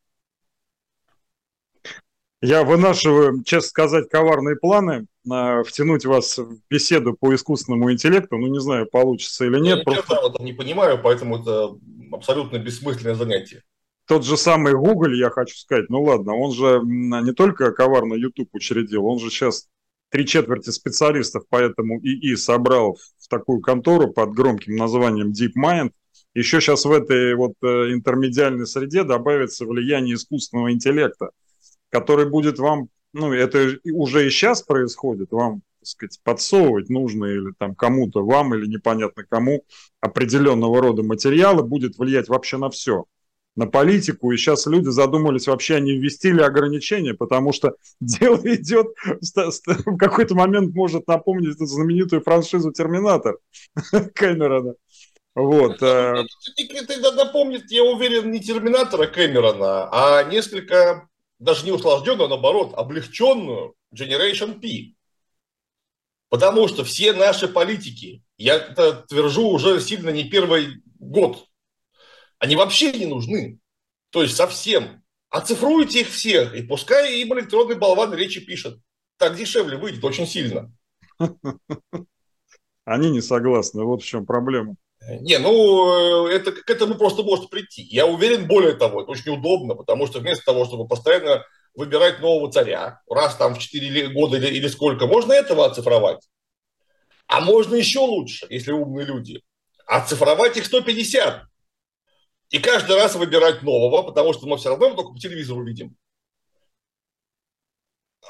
Я 2.42 2.64
вынашиваю, 2.64 3.42
честно 3.44 3.70
сказать, 3.70 4.10
коварные 4.10 4.58
планы 4.58 5.08
э, 5.26 5.64
втянуть 5.64 6.04
вас 6.06 6.38
в 6.38 6.58
беседу 6.70 7.16
по 7.18 7.34
искусственному 7.34 7.90
интеллекту. 7.90 8.38
Ну, 8.38 8.48
не 8.48 8.60
знаю, 8.60 8.86
получится 8.86 9.46
или 9.46 9.60
нет. 9.60 9.78
Я 9.78 9.84
просто... 9.86 10.16
честно, 10.16 10.44
не 10.44 10.52
понимаю, 10.52 11.00
поэтому 11.02 11.42
это 11.42 11.70
абсолютно 12.12 12.58
бессмысленное 12.58 13.16
занятие. 13.16 13.64
Тот 14.06 14.26
же 14.26 14.36
самый 14.36 14.74
Google, 14.74 15.14
я 15.14 15.30
хочу 15.30 15.56
сказать, 15.56 15.90
ну 15.90 16.04
ладно, 16.04 16.36
он 16.36 16.52
же 16.52 16.82
не 16.84 17.32
только 17.32 17.72
коварно 17.72 18.16
YouTube 18.16 18.50
учредил, 18.52 19.06
он 19.06 19.20
же 19.20 19.30
сейчас 19.30 19.70
три 20.14 20.28
четверти 20.28 20.70
специалистов 20.70 21.44
по 21.50 21.56
этому 21.56 22.00
ИИ 22.00 22.36
собрал 22.36 23.00
в 23.18 23.28
такую 23.28 23.62
контору 23.62 24.14
под 24.14 24.32
громким 24.36 24.76
названием 24.76 25.32
DeepMind, 25.32 25.90
еще 26.36 26.62
сейчас 26.62 26.86
в 26.86 26.92
этой 26.92 27.34
вот 27.34 27.54
э, 27.64 27.92
интермедиальной 27.94 28.68
среде 28.68 29.04
добавится 29.06 29.66
влияние 29.66 30.14
искусственного 30.14 30.72
интеллекта, 30.72 31.32
который 31.90 32.30
будет 32.30 32.60
вам, 32.60 32.90
ну, 33.12 33.34
это 33.34 33.76
уже 33.92 34.28
и 34.28 34.30
сейчас 34.30 34.62
происходит, 34.62 35.32
вам, 35.32 35.64
так 35.80 35.88
сказать, 35.88 36.20
подсовывать 36.24 36.90
нужно 36.90 37.26
или 37.26 37.52
там 37.58 37.74
кому-то, 37.74 38.24
вам 38.24 38.54
или 38.54 38.68
непонятно 38.68 39.26
кому 39.28 39.64
определенного 40.00 40.80
рода 40.80 41.02
материалы, 41.02 41.64
будет 41.64 41.98
влиять 41.98 42.30
вообще 42.30 42.58
на 42.58 42.70
все 42.70 43.06
на 43.56 43.68
политику, 43.68 44.32
и 44.32 44.38
сейчас 44.38 44.66
люди 44.66 44.90
задумались 44.90 45.48
вообще, 45.48 45.76
они 45.76 45.94
ввести 45.94 46.32
ли 46.32 46.42
ограничения, 46.42 47.14
потому 47.14 47.54
что 47.54 47.76
дело 48.00 48.40
идет, 48.44 48.88
в 49.06 49.98
какой-то 49.98 50.36
момент 50.36 50.74
может 50.74 51.08
напомнить 51.08 51.56
эту 51.56 51.66
знаменитую 51.66 52.22
франшизу 52.22 52.72
«Терминатор» 52.72 53.38
Кэмерона. 54.16 54.76
Вот. 55.36 55.82
Э. 55.82 56.24
Это 56.58 57.12
напомнит, 57.14 57.72
я 57.72 57.84
уверен, 57.84 58.32
не 58.32 58.40
«Терминатора» 58.40 59.08
Кэмерона, 59.08 59.90
а 59.92 60.24
несколько, 60.24 61.08
даже 61.40 61.66
не 61.66 61.72
усложненную, 61.72 62.26
а 62.26 62.30
наоборот, 62.30 62.74
облегченную 62.76 63.76
Generation 63.94 64.60
P. 64.60 64.96
Потому 66.30 66.68
что 66.68 66.84
все 66.84 67.14
наши 67.14 67.48
политики, 67.48 68.24
я 68.38 68.56
это 68.56 69.06
твержу 69.08 69.50
уже 69.50 69.80
сильно 69.80 70.10
не 70.10 70.24
первый 70.24 70.82
год, 70.98 71.46
они 72.44 72.58
вообще 72.58 72.92
не 72.92 73.06
нужны. 73.06 73.58
То 74.10 74.22
есть 74.22 74.36
совсем. 74.36 75.02
Оцифруйте 75.30 76.02
их 76.02 76.10
всех, 76.10 76.54
и 76.54 76.62
пускай 76.62 77.22
им 77.22 77.34
электронный 77.34 77.76
болван 77.76 78.14
речи 78.14 78.42
пишет. 78.42 78.80
Так 79.18 79.38
дешевле 79.38 79.78
выйдет 79.78 80.04
очень 80.04 80.28
сильно. 80.28 80.70
Они 82.86 83.10
не 83.12 83.22
согласны, 83.22 83.86
вот 83.86 84.04
в 84.04 84.06
чем 84.06 84.26
проблема. 84.26 84.76
Не, 85.22 85.38
ну, 85.40 86.28
это, 86.28 86.52
к 86.52 86.70
этому 86.70 86.96
просто 86.96 87.24
может 87.24 87.50
прийти. 87.50 87.82
Я 87.84 88.08
уверен, 88.08 88.46
более 88.46 88.74
того, 88.74 89.04
это 89.04 89.12
очень 89.12 89.32
удобно, 89.32 89.76
потому 89.76 90.06
что 90.06 90.20
вместо 90.20 90.44
того, 90.44 90.66
чтобы 90.66 90.86
постоянно 90.86 91.46
выбирать 91.76 92.20
нового 92.20 92.52
царя, 92.52 93.00
раз 93.10 93.38
там 93.38 93.56
в 93.56 93.60
4 93.60 94.10
года 94.10 94.36
или, 94.36 94.48
или 94.48 94.68
сколько, 94.68 95.08
можно 95.08 95.32
этого 95.32 95.66
оцифровать. 95.66 96.28
А 97.28 97.40
можно 97.40 97.76
еще 97.76 98.00
лучше, 98.00 98.48
если 98.50 98.74
умные 98.74 99.06
люди, 99.06 99.42
оцифровать 99.88 100.58
их 100.58 100.66
150. 100.66 101.53
И 102.54 102.60
каждый 102.60 102.96
раз 102.96 103.16
выбирать 103.16 103.64
нового, 103.64 104.04
потому 104.04 104.32
что 104.32 104.46
мы 104.46 104.58
все 104.58 104.70
равно 104.70 104.94
только 104.94 105.12
по 105.12 105.20
телевизору 105.20 105.66
видим. 105.66 105.98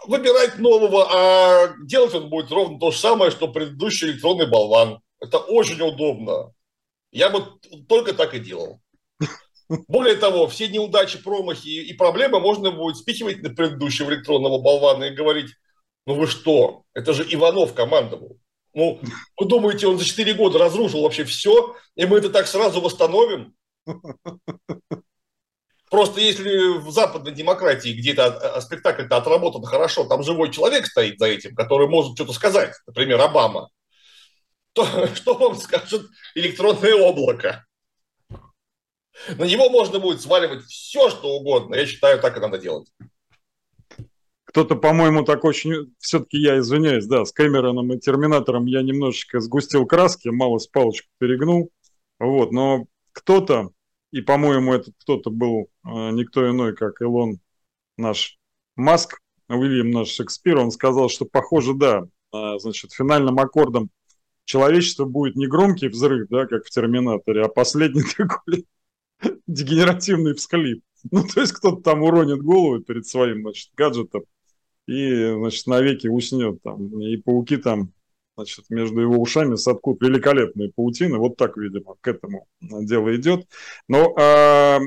Выбирать 0.08 0.60
нового, 0.60 1.08
а 1.12 1.76
делать 1.84 2.14
он 2.14 2.30
будет 2.30 2.50
ровно 2.50 2.80
то 2.80 2.92
же 2.92 2.98
самое, 2.98 3.32
что 3.32 3.50
предыдущий 3.50 4.08
электронный 4.08 4.48
болван. 4.48 5.02
Это 5.20 5.40
очень 5.40 5.82
удобно. 5.82 6.54
Я 7.12 7.30
бы 7.30 7.60
только 7.90 8.14
так 8.14 8.34
и 8.34 8.40
делал. 8.40 8.80
Более 9.90 10.16
того, 10.16 10.48
все 10.48 10.70
неудачи, 10.70 11.22
промахи 11.22 11.68
и 11.68 11.94
проблемы 11.94 12.40
можно 12.40 12.72
будет 12.72 12.96
спихивать 12.96 13.44
на 13.44 13.50
предыдущего 13.50 14.10
электронного 14.10 14.58
болвана 14.60 15.04
и 15.06 15.16
говорить, 15.16 15.52
ну 16.06 16.14
вы 16.16 16.28
что, 16.28 16.84
это 16.94 17.12
же 17.14 17.24
Иванов 17.30 17.74
командовал. 17.74 18.38
Ну, 18.74 19.02
вы 19.38 19.48
думаете, 19.48 19.88
он 19.88 20.00
за 20.00 20.06
4 20.06 20.34
года 20.36 20.60
разрушил 20.60 21.02
вообще 21.02 21.26
все, 21.26 21.76
и 21.96 22.06
мы 22.06 22.20
это 22.20 22.30
так 22.30 22.48
сразу 22.48 22.80
восстановим? 22.80 23.54
Просто 25.90 26.22
если 26.22 26.80
в 26.80 26.90
западной 26.90 27.34
демократии 27.34 27.94
где-то 27.94 28.26
а, 28.26 28.62
спектакль-то 28.62 29.16
отработан 29.16 29.64
хорошо, 29.64 30.06
там 30.06 30.24
живой 30.24 30.52
человек 30.52 30.88
стоит 30.88 31.20
за 31.20 31.28
этим, 31.28 31.54
который 31.54 31.88
может 31.88 32.16
что-то 32.16 32.34
сказать, 32.34 32.74
например, 32.88 33.22
Обама, 33.22 33.70
то 34.74 34.86
что 35.16 35.36
вам 35.36 35.56
скажет 35.56 36.08
электронное 36.34 36.96
облако? 36.96 37.66
На 39.38 39.44
него 39.44 39.70
можно 39.70 40.00
будет 40.00 40.22
сваливать 40.22 40.64
все, 40.66 41.12
что 41.12 41.36
угодно. 41.36 41.76
Я 41.76 41.86
считаю, 41.86 42.20
так 42.20 42.36
и 42.38 42.40
надо 42.40 42.58
делать. 42.58 42.92
Кто-то, 44.46 44.76
по-моему, 44.76 45.24
так 45.24 45.46
очень... 45.46 45.94
Все-таки 46.00 46.38
я 46.38 46.58
извиняюсь, 46.60 47.06
да, 47.06 47.26
с 47.26 47.32
Кэмероном 47.32 47.94
и 47.94 48.00
Терминатором 48.00 48.66
я 48.66 48.82
немножечко 48.82 49.40
сгустил 49.40 49.86
краски, 49.86 50.30
мало 50.30 50.58
с 50.58 50.68
палочку 50.68 51.08
перегнул. 51.20 51.72
Вот, 52.20 52.52
но 52.52 52.86
кто-то, 53.14 53.72
и, 54.12 54.22
по-моему, 54.22 54.74
этот 54.74 54.94
кто-то 55.00 55.30
был 55.30 55.70
э, 55.86 56.12
никто 56.12 56.50
иной, 56.50 56.76
как 56.76 57.02
Илон 57.02 57.40
наш 57.98 58.38
Маск, 58.76 59.20
Уильям 59.48 59.92
наш 59.92 60.10
Шекспир, 60.10 60.58
он 60.58 60.72
сказал, 60.72 61.10
что, 61.10 61.26
похоже, 61.26 61.74
да, 61.74 62.04
э, 62.34 62.60
значит, 62.60 62.92
финальным 62.92 63.40
аккордом 63.40 63.90
человечества 64.46 65.06
будет 65.06 65.36
не 65.36 65.48
громкий 65.48 65.88
взрыв, 65.88 66.28
да, 66.30 66.46
как 66.46 66.66
в 66.66 66.70
Терминаторе, 66.70 67.44
а 67.44 67.48
последний 67.48 68.04
такой 68.18 68.66
дегенеративный 69.48 70.34
всхлип. 70.36 70.84
Ну, 71.12 71.24
то 71.24 71.42
есть 71.42 71.54
кто-то 71.54 71.82
там 71.82 72.04
уронит 72.04 72.42
голову 72.42 72.80
перед 72.82 73.06
своим, 73.08 73.42
значит, 73.42 73.72
гаджетом 73.76 74.24
и, 74.88 75.34
значит, 75.34 75.68
навеки 75.68 76.08
уснет 76.08 76.62
там. 76.62 77.02
И 77.02 77.18
пауки 77.18 77.58
там 77.58 77.92
значит, 78.36 78.66
между 78.70 79.02
его 79.02 79.22
ушами 79.22 79.56
соткут 79.56 80.02
великолепные 80.02 80.72
паутины. 80.72 81.18
Вот 81.18 81.38
так, 81.38 81.58
видимо, 81.58 81.96
к 82.02 82.08
этому 82.08 82.48
дело 82.62 83.16
идет. 83.16 83.48
Но 83.88 84.16
э, 84.18 84.80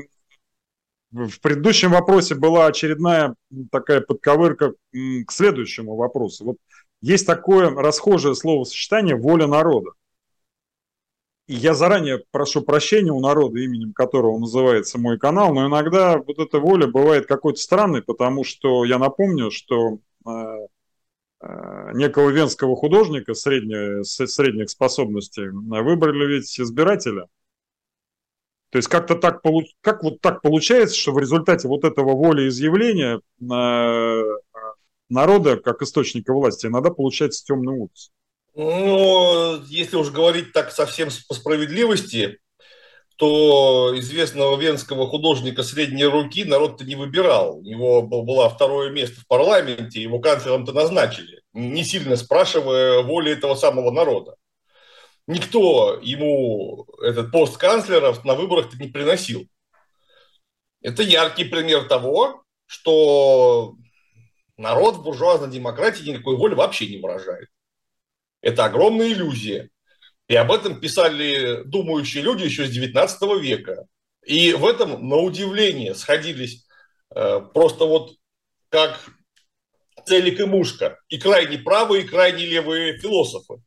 в 1.11 1.39
предыдущем 1.41 1.91
вопросе 1.91 2.35
была 2.35 2.67
очередная 2.67 3.35
такая 3.71 4.01
подковырка 4.01 4.73
к 4.91 5.31
следующему 5.31 5.95
вопросу. 5.95 6.45
Вот 6.45 6.57
есть 7.01 7.25
такое 7.25 7.69
расхожее 7.69 8.35
словосочетание 8.35 9.15
«воля 9.15 9.47
народа». 9.47 9.91
И 11.47 11.53
я 11.53 11.73
заранее 11.73 12.23
прошу 12.31 12.61
прощения 12.61 13.11
у 13.11 13.21
народа, 13.21 13.59
именем 13.59 13.93
которого 13.93 14.37
называется 14.37 14.99
мой 14.99 15.17
канал, 15.17 15.53
но 15.53 15.67
иногда 15.67 16.17
вот 16.17 16.39
эта 16.39 16.59
воля 16.59 16.87
бывает 16.87 17.25
какой-то 17.25 17.59
странной, 17.59 18.01
потому 18.01 18.43
что 18.43 18.83
я 18.83 18.99
напомню, 18.99 19.49
что 19.49 19.99
э, 20.27 20.67
некого 21.41 22.29
венского 22.29 22.75
художника 22.75 23.33
средне, 23.33 24.03
средних 24.03 24.69
способностей 24.69 25.49
выбрали 25.49 26.33
ведь 26.33 26.59
избирателя. 26.59 27.27
То 28.69 28.77
есть 28.77 28.89
как-то 28.89 29.15
так, 29.15 29.41
как 29.81 30.03
вот 30.03 30.19
так 30.19 30.41
получается, 30.41 30.97
что 30.97 31.13
в 31.13 31.19
результате 31.19 31.67
вот 31.67 31.85
этого 31.85 32.17
волеизъявления 32.17 33.21
э, 33.39 34.21
народа, 35.09 35.57
как 35.57 35.81
источника 35.81 36.33
власти, 36.33 36.65
иногда 36.65 36.89
получается 36.89 37.45
темный 37.45 37.73
ужас. 37.73 38.11
Ну, 38.55 39.61
если 39.67 39.95
уж 39.95 40.11
говорить 40.11 40.51
так 40.51 40.71
совсем 40.71 41.09
по 41.29 41.35
справедливости, 41.35 42.39
то 43.17 43.93
известного 43.97 44.55
венского 44.57 45.07
художника 45.07 45.63
средней 45.63 46.05
руки 46.05 46.45
народ-то 46.45 46.85
не 46.85 46.95
выбирал. 46.95 47.57
У 47.57 47.61
него 47.63 48.03
было 48.03 48.47
второе 48.49 48.91
место 48.91 49.21
в 49.21 49.27
парламенте, 49.27 50.01
его 50.01 50.19
канцлером-то 50.19 50.71
назначили, 50.71 51.41
не 51.51 51.83
сильно 51.83 52.15
спрашивая 52.15 53.01
воли 53.01 53.31
этого 53.31 53.55
самого 53.55 53.89
народа. 53.89 54.35
Никто 55.25 55.99
ему 56.01 56.85
этот 57.01 57.31
пост 57.31 57.57
канцлера 57.57 58.15
на 58.23 58.35
выборах-то 58.35 58.77
не 58.77 58.87
приносил. 58.87 59.47
Это 60.81 61.01
яркий 61.01 61.43
пример 61.43 61.87
того, 61.87 62.43
что 62.67 63.75
народ 64.57 64.97
в 64.97 65.03
буржуазной 65.03 65.49
демократии 65.49 66.07
никакой 66.07 66.37
воли 66.37 66.53
вообще 66.53 66.87
не 66.87 67.01
выражает. 67.01 67.49
Это 68.41 68.65
огромная 68.65 69.11
иллюзия. 69.11 69.69
И 70.27 70.35
об 70.35 70.51
этом 70.51 70.79
писали 70.79 71.63
думающие 71.63 72.21
люди 72.21 72.43
еще 72.43 72.65
с 72.65 72.69
19 72.69 73.41
века. 73.41 73.87
И 74.25 74.53
в 74.53 74.65
этом, 74.65 75.07
на 75.07 75.17
удивление, 75.17 75.95
сходились 75.95 76.65
э, 77.15 77.41
просто 77.53 77.85
вот 77.85 78.15
как 78.69 78.99
целик 80.05 80.39
и 80.39 80.45
мушка, 80.45 80.99
и 81.07 81.17
крайне 81.17 81.57
правые, 81.57 82.03
и 82.03 82.07
крайне 82.07 82.45
левые 82.45 82.97
философы. 82.97 83.61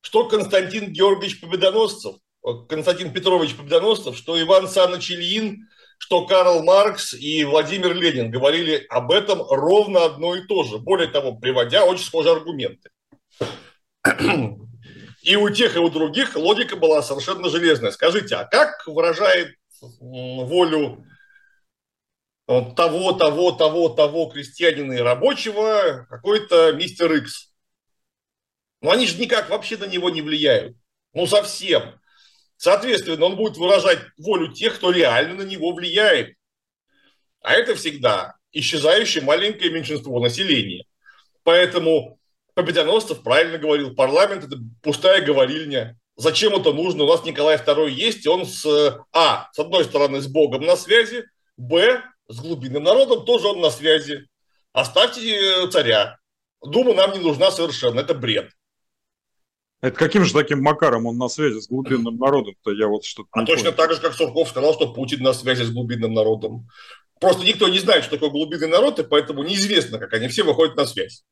Что 0.00 0.28
Константин 0.28 0.92
Георгиевич 0.92 1.40
Победоносцев, 1.40 2.16
э, 2.46 2.50
Константин 2.68 3.12
Петрович 3.12 3.56
Победоносцев, 3.56 4.16
что 4.16 4.40
Иван 4.40 4.68
Саныч 4.68 5.10
Ильин, 5.10 5.68
что 5.98 6.24
Карл 6.24 6.62
Маркс 6.62 7.14
и 7.14 7.42
Владимир 7.44 7.94
Ленин 7.94 8.30
говорили 8.30 8.86
об 8.88 9.10
этом 9.10 9.42
ровно 9.42 10.04
одно 10.04 10.36
и 10.36 10.46
то 10.46 10.62
же. 10.62 10.78
Более 10.78 11.08
того, 11.08 11.34
приводя 11.34 11.84
очень 11.84 12.04
схожие 12.04 12.34
аргументы. 12.34 12.90
И 15.22 15.36
у 15.36 15.50
тех, 15.50 15.76
и 15.76 15.78
у 15.78 15.90
других 15.90 16.34
логика 16.36 16.76
была 16.76 17.02
совершенно 17.02 17.48
железная. 17.48 17.90
Скажите, 17.90 18.36
а 18.36 18.44
как 18.44 18.86
выражает 18.86 19.54
волю 20.00 21.04
того, 22.46 23.12
того, 23.12 23.52
того, 23.52 23.88
того 23.90 24.26
крестьянина 24.26 24.94
и 24.94 25.00
рабочего 25.00 26.06
какой-то 26.08 26.72
мистер 26.72 27.12
Икс? 27.12 27.52
Ну, 28.80 28.90
они 28.90 29.06
же 29.06 29.18
никак 29.18 29.50
вообще 29.50 29.76
на 29.76 29.84
него 29.84 30.08
не 30.10 30.22
влияют. 30.22 30.76
Ну, 31.12 31.26
совсем. 31.26 32.00
Соответственно, 32.56 33.26
он 33.26 33.36
будет 33.36 33.56
выражать 33.56 34.00
волю 34.16 34.52
тех, 34.52 34.76
кто 34.76 34.90
реально 34.90 35.34
на 35.34 35.42
него 35.42 35.72
влияет. 35.72 36.36
А 37.42 37.52
это 37.52 37.74
всегда 37.74 38.36
исчезающее 38.52 39.22
маленькое 39.22 39.70
меньшинство 39.70 40.20
населения. 40.20 40.84
Поэтому 41.42 42.19
Победоносцев 42.60 43.22
правильно 43.22 43.56
говорил, 43.56 43.94
парламент– 43.94 44.44
это 44.46 44.58
пустая 44.82 45.24
говорильня. 45.24 45.98
Зачем 46.16 46.54
это 46.54 46.74
нужно? 46.74 47.04
У 47.04 47.06
нас 47.06 47.24
Николай 47.24 47.56
II 47.56 47.88
есть, 47.88 48.26
и 48.26 48.28
он 48.28 48.44
с 48.44 48.66
А, 49.14 49.48
с 49.52 49.58
одной 49.58 49.84
стороны, 49.84 50.20
с 50.20 50.26
Богом 50.26 50.66
на 50.66 50.76
связи, 50.76 51.24
Б, 51.56 52.02
с 52.28 52.38
глубинным 52.38 52.82
народом 52.82 53.24
тоже 53.24 53.46
он 53.46 53.62
на 53.62 53.70
связи. 53.70 54.26
Оставьте 54.74 55.20
э, 55.22 55.70
царя. 55.70 56.18
Дума 56.62 56.92
нам 56.92 57.12
не 57.12 57.20
нужна 57.20 57.50
совершенно, 57.50 58.00
это 58.00 58.12
бред. 58.12 58.50
Это 59.80 59.96
каким 59.96 60.26
же 60.26 60.34
таким 60.34 60.60
макаром 60.60 61.06
он 61.06 61.16
на 61.16 61.28
связи 61.30 61.60
с 61.60 61.66
глубинным 61.66 62.16
народом-то? 62.18 62.72
Я 62.72 62.88
вот 62.88 63.06
что-то 63.06 63.30
А 63.32 63.46
точно 63.46 63.72
понял. 63.72 63.76
так 63.78 63.94
же, 63.94 64.02
как 64.02 64.12
Сурков 64.12 64.50
сказал, 64.50 64.74
что 64.74 64.92
Путин 64.92 65.22
на 65.22 65.32
связи 65.32 65.62
с 65.62 65.70
глубинным 65.70 66.12
народом. 66.12 66.68
Просто 67.20 67.42
никто 67.46 67.68
не 67.68 67.78
знает, 67.78 68.04
что 68.04 68.16
такое 68.16 68.28
глубинный 68.28 68.68
народ, 68.68 68.98
и 68.98 69.02
поэтому 69.02 69.44
неизвестно, 69.44 69.98
как 69.98 70.12
они 70.12 70.28
все 70.28 70.42
выходят 70.42 70.76
на 70.76 70.84
связь. 70.84 71.24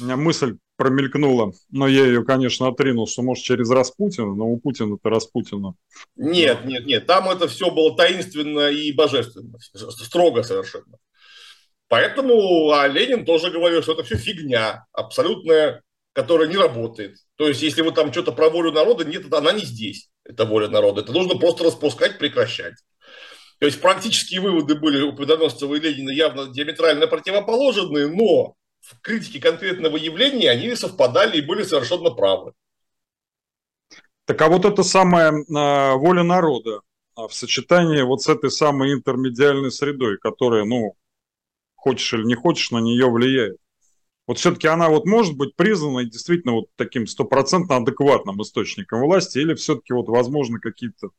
У 0.00 0.04
меня 0.04 0.16
мысль 0.16 0.56
промелькнула, 0.76 1.52
но 1.70 1.86
я 1.86 2.04
ее, 2.04 2.24
конечно, 2.24 2.68
отринул, 2.68 3.06
что 3.06 3.22
может 3.22 3.44
через 3.44 3.70
Распутина, 3.70 4.34
но 4.34 4.46
у 4.46 4.58
Путина 4.58 4.96
это 4.96 5.08
Распутина. 5.08 5.74
Нет, 6.16 6.64
нет, 6.64 6.86
нет, 6.86 7.06
там 7.06 7.28
это 7.30 7.46
все 7.48 7.70
было 7.70 7.96
таинственно 7.96 8.70
и 8.70 8.92
божественно, 8.92 9.58
строго 9.60 10.42
совершенно. 10.42 10.98
Поэтому 11.88 12.70
а 12.70 12.88
Ленин 12.88 13.24
тоже 13.24 13.50
говорил, 13.50 13.82
что 13.82 13.92
это 13.92 14.02
все 14.02 14.16
фигня, 14.16 14.86
абсолютная, 14.92 15.82
которая 16.12 16.48
не 16.48 16.56
работает. 16.56 17.18
То 17.36 17.46
есть, 17.46 17.62
если 17.62 17.82
вы 17.82 17.92
там 17.92 18.10
что-то 18.12 18.32
про 18.32 18.48
волю 18.48 18.72
народа, 18.72 19.04
нет, 19.04 19.32
она 19.32 19.52
не 19.52 19.64
здесь, 19.64 20.08
это 20.24 20.44
воля 20.44 20.68
народа. 20.68 21.02
Это 21.02 21.12
нужно 21.12 21.38
просто 21.38 21.64
распускать, 21.64 22.18
прекращать. 22.18 22.74
То 23.58 23.66
есть, 23.66 23.80
практические 23.80 24.40
выводы 24.40 24.74
были 24.74 25.00
у 25.02 25.12
Победоносцева 25.12 25.74
и 25.74 25.80
Ленина 25.80 26.10
явно 26.10 26.48
диаметрально 26.48 27.06
противоположные, 27.06 28.08
но 28.08 28.56
в 28.80 29.00
критике 29.00 29.40
конкретного 29.40 29.96
явления 29.96 30.50
они 30.50 30.74
совпадали 30.74 31.38
и 31.38 31.46
были 31.46 31.62
совершенно 31.62 32.10
правы. 32.10 32.52
Так 34.26 34.40
а 34.40 34.48
вот 34.48 34.64
эта 34.64 34.82
самая 34.82 35.32
э, 35.32 35.94
воля 35.96 36.22
народа 36.22 36.80
а, 37.14 37.28
в 37.28 37.34
сочетании 37.34 38.02
вот 38.02 38.22
с 38.22 38.28
этой 38.28 38.50
самой 38.50 38.92
интермедиальной 38.92 39.70
средой, 39.70 40.18
которая, 40.18 40.64
ну, 40.64 40.96
хочешь 41.74 42.12
или 42.14 42.24
не 42.24 42.34
хочешь, 42.34 42.70
на 42.70 42.78
нее 42.78 43.10
влияет. 43.10 43.58
Вот 44.26 44.38
все-таки 44.38 44.66
она 44.66 44.88
вот 44.88 45.04
может 45.04 45.36
быть 45.36 45.54
признана 45.54 46.04
действительно 46.04 46.54
вот 46.54 46.66
таким 46.76 47.06
стопроцентно 47.06 47.76
адекватным 47.76 48.40
источником 48.40 49.00
власти, 49.02 49.38
или 49.38 49.54
все-таки 49.54 49.92
вот 49.92 50.08
возможно 50.08 50.58
какие-то 50.58 51.10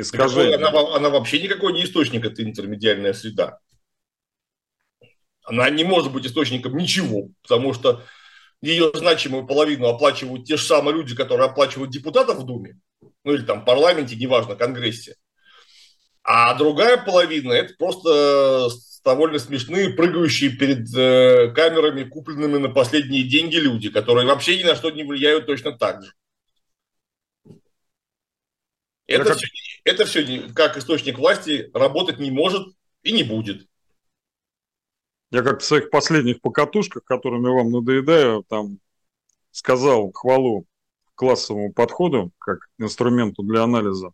искажения? 0.00 0.56
Она, 0.56 0.96
она 0.96 1.10
вообще 1.10 1.42
никакой 1.42 1.72
не 1.72 1.84
источник, 1.84 2.24
это 2.24 2.42
интермедиальная 2.42 3.12
среда 3.12 3.60
она 5.48 5.70
не 5.70 5.84
может 5.84 6.12
быть 6.12 6.26
источником 6.26 6.76
ничего, 6.76 7.30
потому 7.42 7.72
что 7.72 8.04
ее 8.60 8.90
значимую 8.94 9.46
половину 9.46 9.86
оплачивают 9.86 10.44
те 10.44 10.56
же 10.56 10.62
самые 10.62 10.94
люди, 10.94 11.16
которые 11.16 11.46
оплачивают 11.48 11.90
депутатов 11.90 12.38
в 12.38 12.44
Думе, 12.46 12.78
ну 13.24 13.32
или 13.32 13.42
там 13.42 13.62
в 13.62 13.64
парламенте, 13.64 14.16
неважно, 14.16 14.56
Конгрессе. 14.56 15.16
А 16.22 16.54
другая 16.54 16.98
половина– 16.98 17.52
это 17.54 17.74
просто 17.78 18.68
довольно 19.04 19.38
смешные, 19.38 19.90
прыгающие 19.90 20.50
перед 20.50 20.94
э, 20.94 21.50
камерами, 21.54 22.04
купленными 22.04 22.58
на 22.58 22.68
последние 22.68 23.22
деньги 23.22 23.56
люди, 23.56 23.88
которые 23.88 24.26
вообще 24.26 24.58
ни 24.58 24.64
на 24.64 24.76
что 24.76 24.90
не 24.90 25.04
влияют 25.04 25.46
точно 25.46 25.72
так 25.72 26.02
же. 26.02 26.12
Это, 29.06 29.24
как... 29.24 29.36
все, 29.38 29.46
это 29.88 30.04
все 30.04 30.48
как 30.54 30.76
источник 30.76 31.18
власти 31.18 31.70
работать 31.72 32.18
не 32.18 32.30
может 32.30 32.68
и 33.02 33.12
не 33.12 33.22
будет. 33.22 33.66
Я 35.30 35.42
как 35.42 35.60
в 35.60 35.64
своих 35.64 35.90
последних 35.90 36.40
покатушках, 36.40 37.04
которыми 37.04 37.48
вам 37.48 37.70
надоедаю, 37.70 38.44
там 38.48 38.78
сказал 39.50 40.12
хвалу 40.12 40.66
классовому 41.14 41.72
подходу 41.72 42.32
как 42.38 42.68
инструменту 42.78 43.42
для 43.42 43.62
анализа 43.62 44.12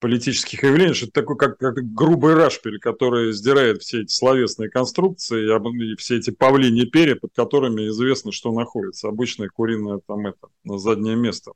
политических 0.00 0.62
явлений, 0.62 0.94
что 0.94 1.06
это 1.06 1.12
такой 1.12 1.36
как, 1.36 1.58
как 1.58 1.74
грубый 1.92 2.34
рашпиль, 2.34 2.80
который 2.80 3.32
сдирает 3.32 3.82
все 3.82 4.02
эти 4.02 4.12
словесные 4.12 4.70
конструкции 4.70 5.44
и 5.44 5.96
все 5.96 6.16
эти 6.16 6.30
павлиньи 6.30 6.86
перья, 6.86 7.16
под 7.16 7.34
которыми 7.34 7.86
известно, 7.88 8.32
что 8.32 8.50
находится. 8.50 9.08
Обычное 9.08 9.48
куриное 9.48 10.00
там 10.06 10.26
это, 10.26 10.48
на 10.64 10.78
заднее 10.78 11.16
место. 11.16 11.52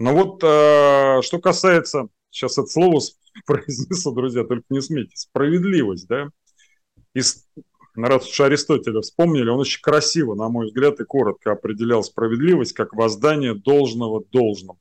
Но 0.00 0.14
вот 0.14 0.42
э, 0.42 1.20
что 1.22 1.38
касается, 1.40 2.08
сейчас 2.30 2.56
это 2.56 2.66
слово 2.68 3.00
произнесу, 3.46 4.12
друзья, 4.12 4.44
только 4.44 4.64
не 4.70 4.80
смейтесь, 4.80 5.20
справедливость, 5.20 6.08
да, 6.08 6.30
и 7.14 7.20
раз 7.94 8.26
уж 8.26 8.40
Аристотеля 8.40 9.02
вспомнили, 9.02 9.50
он 9.50 9.60
очень 9.60 9.82
красиво, 9.82 10.34
на 10.34 10.48
мой 10.48 10.66
взгляд, 10.66 10.98
и 11.00 11.04
коротко 11.04 11.52
определял 11.52 12.02
справедливость 12.02 12.72
как 12.72 12.94
воздание 12.94 13.54
должного 13.54 14.24
должным. 14.32 14.78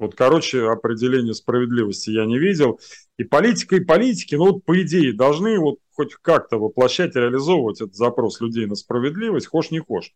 Вот, 0.00 0.16
короче, 0.16 0.66
определение 0.66 1.32
справедливости 1.32 2.10
я 2.10 2.26
не 2.26 2.38
видел. 2.38 2.80
И 3.18 3.24
политика, 3.24 3.76
и 3.76 3.80
политики, 3.80 4.34
ну 4.34 4.52
вот 4.52 4.64
по 4.64 4.82
идее, 4.82 5.12
должны 5.14 5.56
вот 5.60 5.78
хоть 5.92 6.14
как-то 6.16 6.58
воплощать, 6.58 7.14
реализовывать 7.14 7.80
этот 7.80 7.94
запрос 7.94 8.40
людей 8.40 8.66
на 8.66 8.74
справедливость, 8.74 9.46
хошь 9.46 9.70
не 9.70 9.78
хошь. 9.78 10.12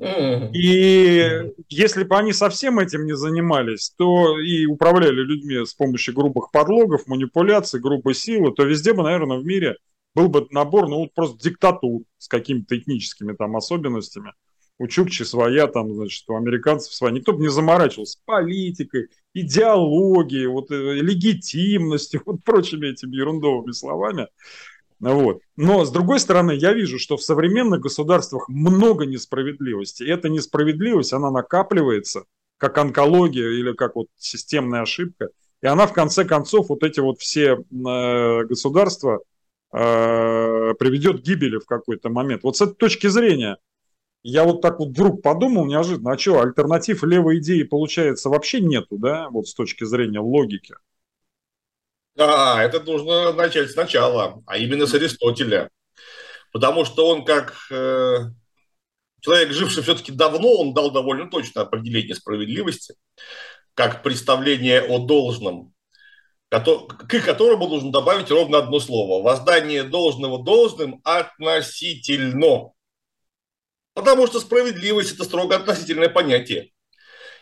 И 0.00 1.52
если 1.68 2.04
бы 2.04 2.16
они 2.16 2.32
совсем 2.32 2.78
этим 2.78 3.04
не 3.04 3.16
занимались, 3.16 3.92
то 3.96 4.38
и 4.38 4.66
управляли 4.66 5.20
людьми 5.22 5.64
с 5.64 5.74
помощью 5.74 6.14
грубых 6.14 6.50
подлогов, 6.52 7.06
манипуляций, 7.06 7.80
грубой 7.80 8.14
силы, 8.14 8.52
то 8.52 8.64
везде 8.64 8.92
бы, 8.92 9.02
наверное, 9.02 9.38
в 9.38 9.44
мире 9.44 9.76
был 10.14 10.28
бы 10.28 10.46
набор, 10.50 10.88
ну, 10.88 11.08
просто 11.14 11.38
диктатур 11.38 12.02
с 12.18 12.28
какими-то 12.28 12.78
этническими 12.78 13.34
там 13.34 13.56
особенностями. 13.56 14.32
У 14.78 14.86
Чукчи 14.86 15.24
своя, 15.24 15.66
там, 15.66 15.92
значит, 15.92 16.24
у 16.28 16.36
американцев 16.36 16.94
своя. 16.94 17.12
Никто 17.12 17.32
бы 17.32 17.40
не 17.40 17.50
заморачивался 17.50 18.18
политикой, 18.24 19.08
идеологией, 19.34 20.46
вот, 20.46 20.70
э, 20.70 20.94
легитимностью, 20.94 22.22
вот 22.26 22.44
прочими 22.44 22.86
этими 22.86 23.16
ерундовыми 23.16 23.72
словами. 23.72 24.28
Вот. 25.00 25.40
Но, 25.56 25.84
с 25.84 25.90
другой 25.90 26.18
стороны, 26.20 26.52
я 26.52 26.72
вижу, 26.72 26.98
что 26.98 27.16
в 27.16 27.22
современных 27.22 27.80
государствах 27.80 28.48
много 28.48 29.06
несправедливости. 29.06 30.02
И 30.02 30.08
эта 30.08 30.28
несправедливость, 30.28 31.12
она 31.12 31.30
накапливается, 31.30 32.24
как 32.56 32.78
онкология 32.78 33.48
или 33.50 33.72
как 33.72 33.94
вот 33.94 34.08
системная 34.16 34.82
ошибка. 34.82 35.28
И 35.62 35.66
она, 35.66 35.86
в 35.86 35.92
конце 35.92 36.24
концов, 36.24 36.68
вот 36.68 36.82
эти 36.82 37.00
вот 37.00 37.20
все 37.20 37.56
э, 37.56 38.44
государства, 38.44 39.20
э, 39.72 40.74
приведет 40.78 41.20
к 41.20 41.24
гибели 41.24 41.58
в 41.58 41.66
какой-то 41.66 42.10
момент. 42.10 42.42
Вот 42.42 42.56
с 42.56 42.62
этой 42.62 42.74
точки 42.74 43.06
зрения, 43.08 43.58
я 44.22 44.44
вот 44.44 44.60
так 44.60 44.78
вот 44.78 44.90
вдруг 44.90 45.22
подумал 45.22 45.66
неожиданно, 45.66 46.12
а 46.12 46.18
что, 46.18 46.40
альтернатив 46.40 47.02
левой 47.04 47.38
идеи, 47.38 47.62
получается, 47.62 48.28
вообще 48.28 48.60
нету, 48.60 48.98
да, 48.98 49.28
вот 49.30 49.46
с 49.48 49.54
точки 49.54 49.84
зрения 49.84 50.20
логики? 50.20 50.74
Да, 52.18 52.60
это 52.64 52.80
нужно 52.80 53.32
начать 53.32 53.70
сначала, 53.70 54.42
а 54.44 54.58
именно 54.58 54.86
с 54.86 54.94
Аристотеля. 54.94 55.70
Потому 56.52 56.84
что 56.84 57.06
он 57.06 57.24
как 57.24 57.54
э, 57.70 58.18
человек, 59.20 59.52
живший 59.52 59.84
все-таки 59.84 60.10
давно, 60.10 60.52
он 60.54 60.74
дал 60.74 60.90
довольно 60.90 61.30
точное 61.30 61.62
определение 61.62 62.16
справедливости, 62.16 62.96
как 63.74 64.02
представление 64.02 64.82
о 64.82 64.98
должном 64.98 65.72
к 66.50 67.20
которому 67.26 67.68
нужно 67.68 67.92
добавить 67.92 68.30
ровно 68.30 68.58
одно 68.58 68.80
слово. 68.80 69.22
Воздание 69.22 69.84
должного 69.84 70.42
должным 70.42 71.02
относительно. 71.04 72.72
Потому 73.92 74.26
что 74.26 74.40
справедливость– 74.40 75.12
это 75.14 75.24
строго 75.24 75.56
относительное 75.56 76.08
понятие. 76.08 76.72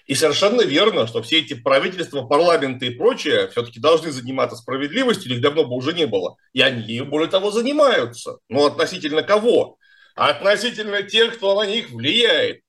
И 0.07 0.15
совершенно 0.15 0.63
верно, 0.63 1.09
что 1.09 1.21
все 1.21 1.41
эти 1.41 1.55
правительства, 1.55 2.23
парламенты 2.23 2.87
и 2.87 2.91
прочее 2.91 3.49
все-таки 3.49 3.81
должны 3.81 4.13
заниматься 4.13 4.57
справедливостью, 4.57 5.35
их 5.35 5.41
давно 5.41 5.65
бы 5.65 5.75
уже 5.75 5.93
не 5.93 6.07
было. 6.07 6.37
И 6.53 6.61
они, 6.61 7.01
более 7.01 7.29
того, 7.29 7.51
занимаются. 7.51 8.39
Но 8.49 8.67
относительно 8.67 9.25
кого? 9.25 9.79
Относительно 10.15 11.03
тех, 11.03 11.37
кто 11.37 11.61
на 11.61 11.67
них 11.67 11.91
влияет. 11.91 12.61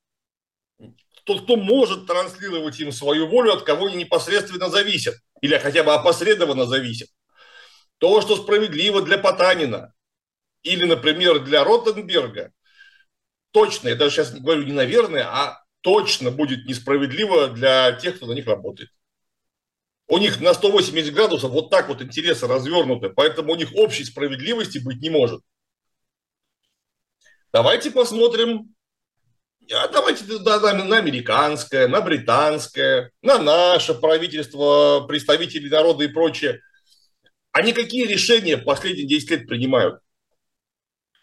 Тот, 1.25 1.43
кто 1.43 1.57
может 1.57 2.07
транслировать 2.07 2.79
им 2.79 2.91
свою 2.91 3.27
волю, 3.27 3.53
от 3.53 3.63
кого 3.63 3.85
они 3.85 3.97
непосредственно 3.97 4.69
зависят 4.69 5.15
или 5.41 5.57
хотя 5.59 5.83
бы 5.83 5.93
опосредованно 5.93 6.65
зависит. 6.65 7.09
То, 7.99 8.21
что 8.21 8.35
справедливо 8.35 9.01
для 9.03 9.17
Потанина 9.17 9.93
или, 10.63 10.85
например, 10.85 11.39
для 11.39 11.63
Ротенберга, 11.63 12.51
точно, 13.51 13.89
я 13.89 13.95
даже 13.95 14.15
сейчас 14.15 14.33
не 14.33 14.39
говорю 14.39 14.63
не 14.63 14.71
наверное, 14.71 15.25
а 15.27 15.63
точно 15.87 16.31
будет 16.31 16.65
несправедливо 16.65 17.47
для 17.47 17.93
тех, 17.93 18.17
кто 18.17 18.25
на 18.25 18.33
них 18.33 18.45
работает. 18.45 18.89
У 20.09 20.17
них 20.17 20.41
на 20.41 20.53
180 20.53 21.13
градусов 21.13 21.51
вот 21.51 21.69
так 21.69 21.87
вот 21.87 22.01
интересы 22.01 22.45
развернуты, 22.45 23.07
поэтому 23.07 23.53
у 23.53 23.55
них 23.55 23.73
общей 23.73 24.03
справедливости 24.03 24.79
быть 24.79 25.01
не 25.01 25.09
может. 25.09 25.39
Давайте 27.53 27.89
посмотрим 27.89 28.75
а 29.73 29.87
давайте 29.87 30.25
да, 30.39 30.59
на, 30.59 30.83
на 30.83 30.97
американское, 30.97 31.87
на 31.87 32.01
британское, 32.01 33.11
на 33.21 33.37
наше 33.37 33.93
правительство, 33.93 35.05
представители 35.07 35.69
народа 35.69 36.03
и 36.03 36.09
прочее. 36.09 36.59
Они 37.53 37.71
какие 37.71 38.05
решения 38.05 38.57
последние 38.57 39.07
10 39.07 39.31
лет 39.31 39.47
принимают? 39.47 40.01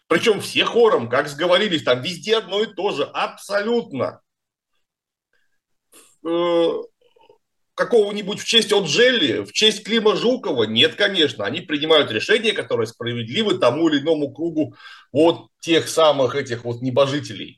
Причем 0.07 0.41
все 0.41 0.65
хором, 0.65 1.07
как 1.07 1.27
сговорились, 1.27 1.83
там 1.83 2.01
везде 2.01 2.37
одно 2.37 2.63
и 2.63 2.73
то 2.73 2.91
же, 2.93 3.03
абсолютно. 3.03 4.21
Э, 6.25 6.69
какого-нибудь 7.75 8.39
в 8.39 8.45
честь 8.45 8.71
Отжели, 8.71 9.43
в 9.43 9.51
честь 9.51 9.83
Клима 9.83 10.15
Жукова? 10.15 10.63
Нет, 10.63 10.95
конечно. 10.95 11.45
Они 11.45 11.61
принимают 11.61 12.11
решения, 12.11 12.53
которые 12.53 12.87
справедливы 12.87 13.57
тому 13.57 13.89
или 13.89 14.01
иному 14.01 14.33
кругу 14.33 14.75
вот 15.11 15.47
тех 15.59 15.87
самых 15.87 16.35
этих 16.35 16.63
вот 16.63 16.81
небожителей, 16.81 17.57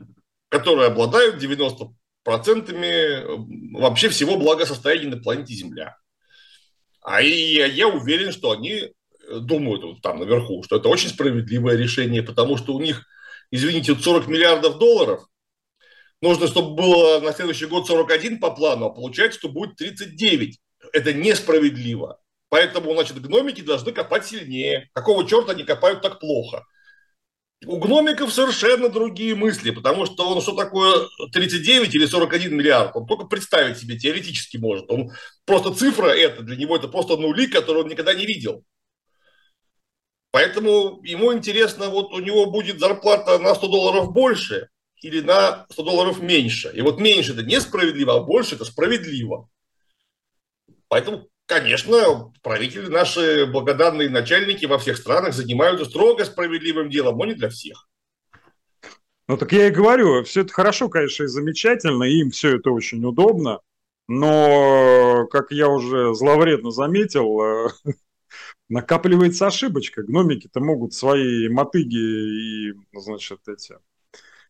которые 0.49 0.87
обладают 0.87 1.37
90 1.37 1.93
процентами 2.23 3.77
вообще 3.77 4.09
всего 4.09 4.37
благосостояния 4.37 5.07
на 5.07 5.17
планете 5.17 5.53
Земля. 5.53 5.95
А 7.01 7.21
я, 7.21 7.67
я 7.67 7.87
уверен, 7.87 8.33
что 8.33 8.51
они 8.51 8.91
думают 9.29 9.83
вот 9.83 10.01
там 10.01 10.19
наверху, 10.19 10.63
что 10.63 10.77
это 10.77 10.89
очень 10.89 11.09
справедливое 11.09 11.75
решение, 11.75 12.23
потому 12.23 12.57
что 12.57 12.73
у 12.73 12.81
них, 12.81 13.05
извините, 13.51 13.95
40 13.95 14.27
миллиардов 14.27 14.77
долларов, 14.77 15.25
нужно, 16.21 16.47
чтобы 16.47 16.75
было 16.75 17.19
на 17.19 17.33
следующий 17.33 17.65
год 17.65 17.87
41 17.87 18.39
по 18.39 18.51
плану, 18.51 18.87
а 18.87 18.89
получается, 18.89 19.39
что 19.39 19.49
будет 19.49 19.75
39. 19.75 20.59
Это 20.93 21.13
несправедливо. 21.13 22.19
Поэтому, 22.49 22.93
значит, 22.93 23.21
гномики 23.21 23.61
должны 23.61 23.91
копать 23.91 24.25
сильнее. 24.25 24.89
Какого 24.93 25.27
черта 25.27 25.51
они 25.51 25.63
копают 25.63 26.01
так 26.01 26.19
плохо? 26.19 26.63
У 27.65 27.77
гномиков 27.79 28.31
совершенно 28.31 28.87
другие 28.87 29.33
мысли, 29.33 29.71
потому 29.71 30.05
что 30.05 30.29
он 30.29 30.41
что 30.41 30.55
такое 30.55 31.07
39 31.33 31.93
или 31.95 32.05
41 32.05 32.55
миллиард, 32.55 32.95
он 32.95 33.07
только 33.07 33.25
представить 33.25 33.79
себе 33.79 33.97
теоретически 33.97 34.57
может. 34.57 34.89
Он 34.91 35.11
просто 35.45 35.73
цифра 35.73 36.09
это, 36.09 36.43
для 36.43 36.55
него 36.55 36.75
это 36.75 36.87
просто 36.87 37.17
нули, 37.17 37.47
которые 37.47 37.83
он 37.83 37.89
никогда 37.89 38.13
не 38.13 38.27
видел. 38.27 38.63
Поэтому 40.29 41.01
ему 41.03 41.33
интересно, 41.33 41.89
вот 41.89 42.13
у 42.13 42.19
него 42.19 42.45
будет 42.51 42.79
зарплата 42.79 43.39
на 43.39 43.55
100 43.55 43.67
долларов 43.67 44.13
больше 44.13 44.69
или 45.01 45.21
на 45.21 45.65
100 45.69 45.83
долларов 45.83 46.21
меньше. 46.21 46.71
И 46.73 46.81
вот 46.81 46.99
меньше 46.99 47.33
это 47.33 47.43
несправедливо, 47.43 48.15
а 48.15 48.23
больше 48.23 48.55
это 48.55 48.65
справедливо. 48.65 49.49
Поэтому, 50.87 51.27
конечно, 51.45 52.31
правители 52.41 52.87
наши, 52.87 53.45
благодарные 53.45 54.09
начальники 54.09 54.65
во 54.65 54.77
всех 54.77 54.97
странах 54.97 55.33
занимаются 55.33 55.85
строго 55.85 56.25
справедливым 56.25 56.89
делом, 56.89 57.17
но 57.17 57.25
не 57.25 57.33
для 57.33 57.49
всех. 57.49 57.87
Ну 59.27 59.35
так 59.35 59.51
я 59.51 59.67
и 59.67 59.71
говорю, 59.71 60.23
все 60.23 60.41
это 60.41 60.53
хорошо, 60.53 60.87
конечно, 60.87 61.23
и 61.23 61.27
замечательно, 61.27 62.05
и 62.05 62.19
им 62.19 62.31
все 62.31 62.55
это 62.55 62.71
очень 62.71 63.03
удобно, 63.03 63.59
но, 64.07 65.27
как 65.29 65.51
я 65.51 65.67
уже 65.67 66.15
зловредно 66.15 66.71
заметил, 66.71 67.41
э, 67.41 67.69
накапливается 68.69 69.47
ошибочка. 69.47 70.01
Гномики-то 70.03 70.61
могут 70.61 70.93
свои 70.93 71.49
мотыги 71.49 72.69
и, 72.69 72.73
значит, 72.93 73.39
эти 73.49 73.75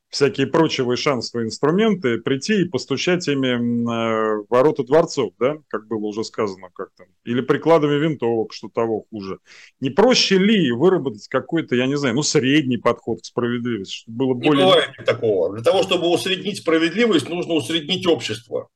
всякие 0.10 0.48
прочие 0.48 0.96
шансовые 0.96 1.48
инструменты 1.48 2.18
прийти 2.20 2.62
и 2.62 2.70
постучать 2.70 3.28
ими 3.28 3.48
э, 3.48 4.44
в 4.44 4.46
ворота 4.50 4.84
дворцов, 4.84 5.34
да, 5.40 5.58
как 5.68 5.88
было 5.88 6.06
уже 6.06 6.24
сказано 6.24 6.70
как-то, 6.74 7.06
или 7.26 7.42
прикладами 7.42 7.96
винтовок, 7.96 8.54
что 8.54 8.70
того 8.70 9.06
хуже. 9.10 9.40
Не 9.80 9.90
проще 9.90 10.38
ли 10.38 10.72
выработать 10.72 11.28
какой-то, 11.28 11.76
я 11.76 11.88
не 11.88 11.98
знаю, 11.98 12.16
ну, 12.16 12.24
средний 12.24 12.78
подход 12.78 13.22
к 13.22 13.26
справедливости, 13.26 13.96
чтобы 13.96 14.18
было 14.18 14.34
более... 14.34 14.66
Не 14.66 14.72
бывает 14.72 14.92
такого. 15.06 15.54
Для 15.54 15.64
того, 15.64 15.84
чтобы 15.84 16.08
усреднить 16.08 16.60
справедливость, 16.60 17.30
нужно 17.30 17.54
усреднить 17.54 18.08
общество. 18.08 18.70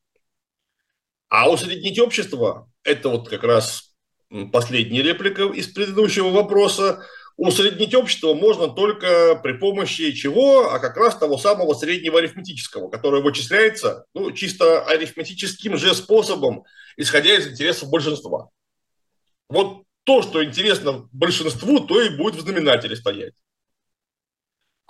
А 1.29 1.49
усреднить 1.49 1.97
общество– 1.99 2.69
это 2.83 3.07
вот 3.07 3.29
как 3.29 3.43
раз 3.43 3.93
последняя 4.51 5.01
реплика 5.01 5.43
из 5.43 5.67
предыдущего 5.67 6.29
вопроса. 6.29 7.05
Усреднить 7.37 7.95
общество 7.95 8.33
можно 8.33 8.67
только 8.67 9.35
при 9.41 9.53
помощи 9.53 10.11
чего? 10.11 10.69
А 10.69 10.79
как 10.79 10.97
раз 10.97 11.17
того 11.17 11.37
самого 11.37 11.73
среднего 11.73 12.19
арифметического, 12.19 12.89
которое 12.89 13.21
вычисляется 13.21 14.05
ну, 14.13 14.31
чисто 14.31 14.83
арифметическим 14.85 15.77
же 15.77 15.95
способом, 15.95 16.63
исходя 16.97 17.35
из 17.35 17.47
интересов 17.47 17.89
большинства. 17.89 18.49
Вот 19.49 19.83
то, 20.03 20.21
что 20.21 20.43
интересно 20.43 21.07
большинству, 21.11 21.79
то 21.79 22.01
и 22.01 22.15
будет 22.15 22.35
в 22.35 22.41
знаменателе 22.41 22.95
стоять. 22.95 23.33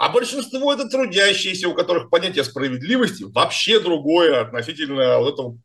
А 0.02 0.10
большинство 0.10 0.74
это 0.74 0.90
трудящиеся, 0.90 1.70
у 1.70 1.76
которых 1.76 2.10
понятие 2.10 2.44
справедливости 2.44 3.24
вообще 3.24 3.80
другое 3.80 4.42
относительно 4.42 5.20
вот 5.20 5.34
этого 5.34 5.58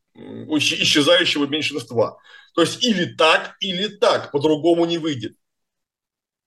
исчезающего 0.59 1.47
меньшинства. 1.47 2.19
То 2.53 2.61
есть 2.61 2.83
или 2.83 3.15
так, 3.15 3.55
или 3.61 3.87
так, 3.87 4.31
по-другому 4.31 4.85
не 4.85 4.99
выйдет. 4.99 5.35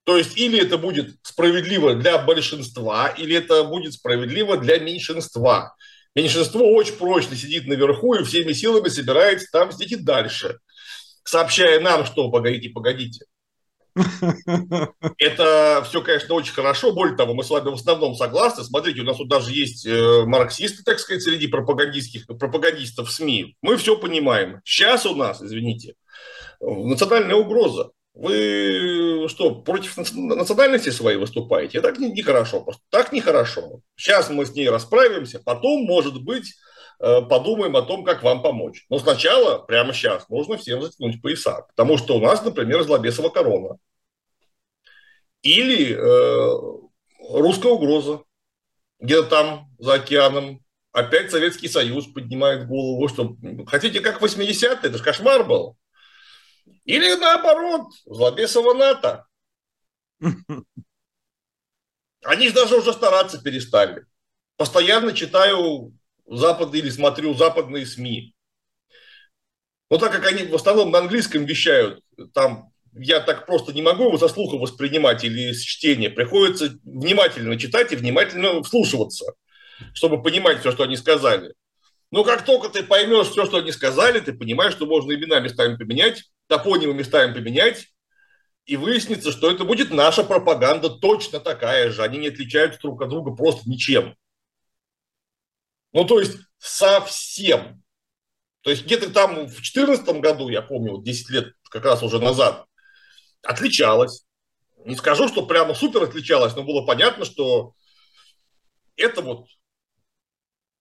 То 0.05 0.17
есть 0.17 0.37
или 0.37 0.61
это 0.61 0.79
будет 0.79 1.17
справедливо 1.23 1.95
для 1.95 2.19
большинства, 2.19 3.09
или 3.09 3.37
это 3.37 3.65
будет 3.65 3.93
справедливо 3.93 4.57
для 4.57 4.79
меньшинства. 4.79 5.75
Меньшинство 6.15 6.73
очень 6.73 6.95
прочно 6.95 7.37
сидит 7.37 7.67
наверху 7.67 8.15
и 8.15 8.25
всеми 8.25 8.53
силами 8.53 8.89
собирается 8.89 9.47
там 9.53 9.71
сидеть 9.71 10.05
дальше, 10.05 10.59
сообщая 11.25 11.81
нам, 11.81 12.05
что 12.05 12.31
погодите, 12.31 12.71
погодите. 12.71 13.27
Это 15.19 15.85
все, 15.89 16.01
конечно, 16.03 16.35
очень 16.35 16.53
хорошо. 16.53 16.93
Более 16.93 17.17
того, 17.17 17.35
мы 17.35 17.45
с 17.45 17.51
вами 17.51 17.71
в 17.71 17.75
основном 17.75 18.15
согласны. 18.15 18.65
Смотрите, 18.65 19.01
у 19.01 19.05
нас 19.05 19.17
тут 19.17 19.29
даже 19.29 19.53
есть 19.53 19.85
э, 19.87 20.25
марксисты, 20.25 20.83
так 20.83 20.99
сказать, 20.99 21.23
среди 21.23 21.49
пропагандистских, 21.49 22.27
пропагандистов 22.27 23.11
СМИ. 23.11 23.57
Мы 23.63 23.77
все 23.77 23.97
понимаем. 23.97 24.61
Сейчас 24.65 25.07
у 25.07 25.15
нас, 25.15 25.43
извините, 25.43 25.95
национальная 26.61 27.37
угроза. 27.37 27.91
Вы 28.15 29.29
что, 29.29 29.55
против 29.55 29.97
национальности 29.97 30.91
своей 30.91 31.17
выступаете? 31.17 31.81
Так 31.81 31.99
нехорошо. 31.99 32.61
Просто 32.61 32.83
так 32.91 33.13
нехорошо. 33.13 33.81
Сейчас 33.97 34.31
мы 34.31 34.47
с 34.47 34.53
ней 34.53 34.69
расправимся, 34.69 35.41
потом, 35.45 35.85
может 35.85 36.23
быть, 36.23 36.55
э, 36.99 37.23
подумаем 37.23 37.77
о 37.77 37.83
том, 37.83 38.05
как 38.05 38.23
вам 38.23 38.43
помочь. 38.43 38.85
Но 38.91 38.99
сначала, 38.99 39.59
прямо 39.59 39.93
сейчас, 39.93 40.29
нужно 40.29 40.57
всем 40.57 40.83
затянуть 40.83 41.23
пояса. 41.23 41.67
Потому 41.69 41.99
что 41.99 42.17
у 42.17 42.21
нас, 42.21 42.45
например, 42.45 42.83
Злобесова 42.83 43.29
корона. 43.29 43.77
Или 45.43 45.95
э, 45.95 46.81
русская 47.31 47.73
угроза. 47.73 48.23
Где-то 48.99 49.29
там, 49.29 49.71
за 49.79 49.95
океаном, 49.95 50.63
опять 50.93 51.31
Советский 51.31 51.69
Союз 51.69 52.07
поднимает 52.07 52.67
голову. 52.67 53.09
Что, 53.09 53.37
хотите, 53.67 54.01
как 54.01 54.21
80-е? 54.21 54.81
Это 54.83 54.99
же 54.99 55.05
кошмар 55.05 55.45
был. 55.45 55.77
Или 56.85 57.15
наоборот, 57.15 57.93
Злобесова 58.07 58.75
НАТО. 58.75 59.27
Они 62.25 62.49
же 62.49 62.55
даже 62.55 62.77
уже 62.77 62.93
стараться 62.93 63.43
перестали. 63.43 64.05
Постоянно 64.57 65.13
читаю 65.13 65.93
западные 66.27 66.83
или 66.83 66.91
смотрю 66.91 67.35
западные 67.35 67.87
СМИ. 67.87 68.35
Но 69.91 69.99
так 69.99 70.13
как 70.13 70.27
они 70.27 70.45
в 70.45 70.55
основном 70.55 70.91
на 70.91 70.99
английском 70.99 71.45
вещают, 71.45 72.03
там 72.33 72.71
я 72.93 73.21
так 73.21 73.47
просто 73.47 73.73
не 73.73 73.83
могу 73.83 74.05
его 74.05 74.19
со 74.19 74.29
слуха 74.29 74.57
воспринимать 74.57 75.25
или 75.25 75.53
с 75.53 75.63
чтения. 75.63 76.11
Приходится 76.11 76.79
внимательно 76.85 77.59
читать 77.59 77.93
и 77.93 77.97
внимательно 77.97 78.63
вслушиваться, 78.63 79.33
чтобы 79.95 80.23
понимать 80.23 80.61
все, 80.61 80.73
что 80.73 80.85
они 80.85 80.97
сказали. 80.97 81.55
Но 82.11 82.25
как 82.25 82.45
только 82.45 82.69
ты 82.69 82.83
поймешь 82.83 83.29
все, 83.29 83.47
что 83.47 83.59
они 83.59 83.73
сказали, 83.73 84.21
ты 84.21 84.33
понимаешь, 84.33 84.73
что 84.73 84.87
можно 84.87 85.13
имена 85.13 85.41
местами 85.41 85.77
поменять, 85.77 86.25
топонимы 86.51 86.95
местами 86.95 87.33
поменять, 87.33 87.95
и 88.67 88.77
выяснится, 88.77 89.31
что 89.31 89.51
это 89.51 89.65
будет 89.65 89.93
наша 89.93 90.25
пропаганда 90.25 90.91
точно 90.91 91.39
такая 91.39 91.91
же. 91.91 92.03
Они 92.03 92.19
не 92.19 92.29
отличаются 92.29 92.81
друг 92.81 93.01
от 93.01 93.09
друга 93.09 93.35
просто 93.35 93.71
ничем. 93.71 94.17
Ну, 95.93 96.05
то 96.05 96.19
есть, 96.19 96.39
совсем. 96.59 97.83
То 98.63 98.71
есть, 98.71 98.85
где-то 98.85 99.11
там 99.11 99.47
в 99.47 99.53
2014 99.53 100.07
году, 100.21 100.49
я 100.49 100.61
помню, 100.61 101.01
10 101.01 101.31
лет 101.31 101.55
как 101.71 101.85
раз 101.85 102.03
уже 102.03 102.19
назад, 102.19 102.67
отличалась. 103.43 104.27
Не 104.85 104.97
скажу, 104.97 105.29
что 105.29 105.47
прямо 105.47 105.75
супер 105.75 106.03
отличалась, 106.03 106.57
но 106.57 106.65
было 106.65 106.85
понятно, 106.85 107.25
что 107.25 107.75
это 108.97 109.23
вот 109.23 109.47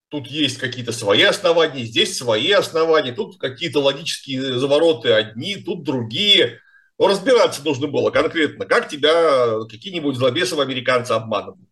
тут 0.10 0.28
есть 0.28 0.58
какие-то 0.58 0.92
свои 0.92 1.24
основания, 1.24 1.86
здесь 1.86 2.18
свои 2.18 2.52
основания, 2.52 3.14
тут 3.14 3.40
какие-то 3.40 3.80
логические 3.80 4.60
завороты 4.60 5.12
одни, 5.12 5.56
тут 5.58 5.84
другие. 5.84 6.60
Но 6.98 7.08
разбираться 7.08 7.64
нужно 7.64 7.88
было 7.88 8.12
конкретно, 8.12 8.66
как 8.66 8.90
тебя 8.90 9.66
какие-нибудь 9.70 10.16
злобесовые 10.16 10.66
американцы 10.66 11.14
обманывают. 11.14 11.70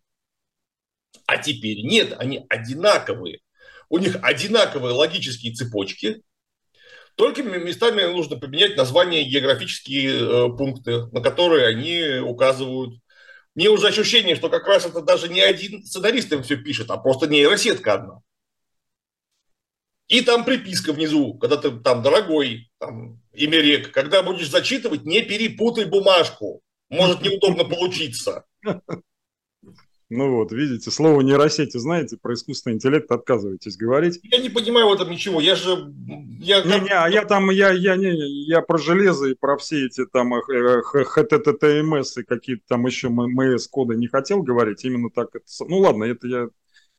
А 1.26 1.36
теперь 1.36 1.82
нет, 1.82 2.14
они 2.18 2.46
одинаковые. 2.48 3.40
У 3.90 3.98
них 3.98 4.16
одинаковые 4.22 4.94
логические 4.94 5.52
цепочки, 5.52 6.22
только 7.18 7.42
местами 7.42 8.02
нужно 8.02 8.36
поменять 8.36 8.76
название 8.76 9.24
географические 9.24 10.12
э, 10.12 10.56
пункты, 10.56 11.06
на 11.06 11.20
которые 11.20 11.66
они 11.66 12.20
указывают. 12.20 13.00
Мне 13.56 13.70
уже 13.70 13.88
ощущение, 13.88 14.36
что 14.36 14.48
как 14.48 14.64
раз 14.68 14.86
это 14.86 15.02
даже 15.02 15.28
не 15.28 15.40
один 15.40 15.84
сценарист 15.84 16.32
им 16.32 16.44
все 16.44 16.56
пишет, 16.56 16.90
а 16.90 16.96
просто 16.96 17.26
нейросетка 17.26 17.94
одна. 17.94 18.20
И 20.08 20.22
там 20.22 20.44
приписка 20.44 20.92
внизу, 20.92 21.34
когда 21.34 21.58
ты 21.58 21.70
там, 21.70 22.02
дорогой, 22.02 22.70
там, 22.78 23.20
имя 23.34 23.58
рек, 23.58 23.92
когда 23.92 24.22
будешь 24.22 24.50
зачитывать, 24.50 25.04
не 25.04 25.22
перепутай 25.22 25.84
бумажку. 25.84 26.62
Может 26.88 27.22
неудобно 27.22 27.64
получиться. 27.64 28.46
Ну 30.10 30.36
вот, 30.36 30.52
видите, 30.52 30.90
слово 30.90 31.20
нейросети 31.20 31.76
знаете, 31.76 32.16
про 32.16 32.32
искусственный 32.32 32.76
интеллект 32.76 33.10
отказываетесь 33.12 33.76
говорить. 33.76 34.18
Я 34.22 34.38
не 34.38 34.48
понимаю 34.48 34.88
в 34.88 34.92
этом 34.94 35.10
ничего, 35.10 35.38
я 35.38 35.54
же... 35.54 35.92
Я, 36.40 36.62
не, 36.62 36.80
не, 36.80 36.90
а 36.90 37.08
я 37.08 37.26
там, 37.26 37.50
я, 37.50 37.72
я, 37.72 37.96
не, 37.96 38.16
я 38.46 38.62
про 38.62 38.78
железо 38.78 39.26
и 39.26 39.34
про 39.34 39.58
все 39.58 39.84
эти 39.84 40.06
там 40.06 40.32
HTTPMS 40.32 42.20
и 42.20 42.22
какие-то 42.22 42.62
там 42.68 42.86
еще 42.86 43.10
МС-коды 43.10 43.96
не 43.96 44.06
хотел 44.06 44.42
говорить, 44.42 44.82
именно 44.82 45.10
так 45.10 45.28
это... 45.34 45.44
Ну 45.68 45.80
ладно, 45.80 46.04
это 46.04 46.26
я 46.26 46.48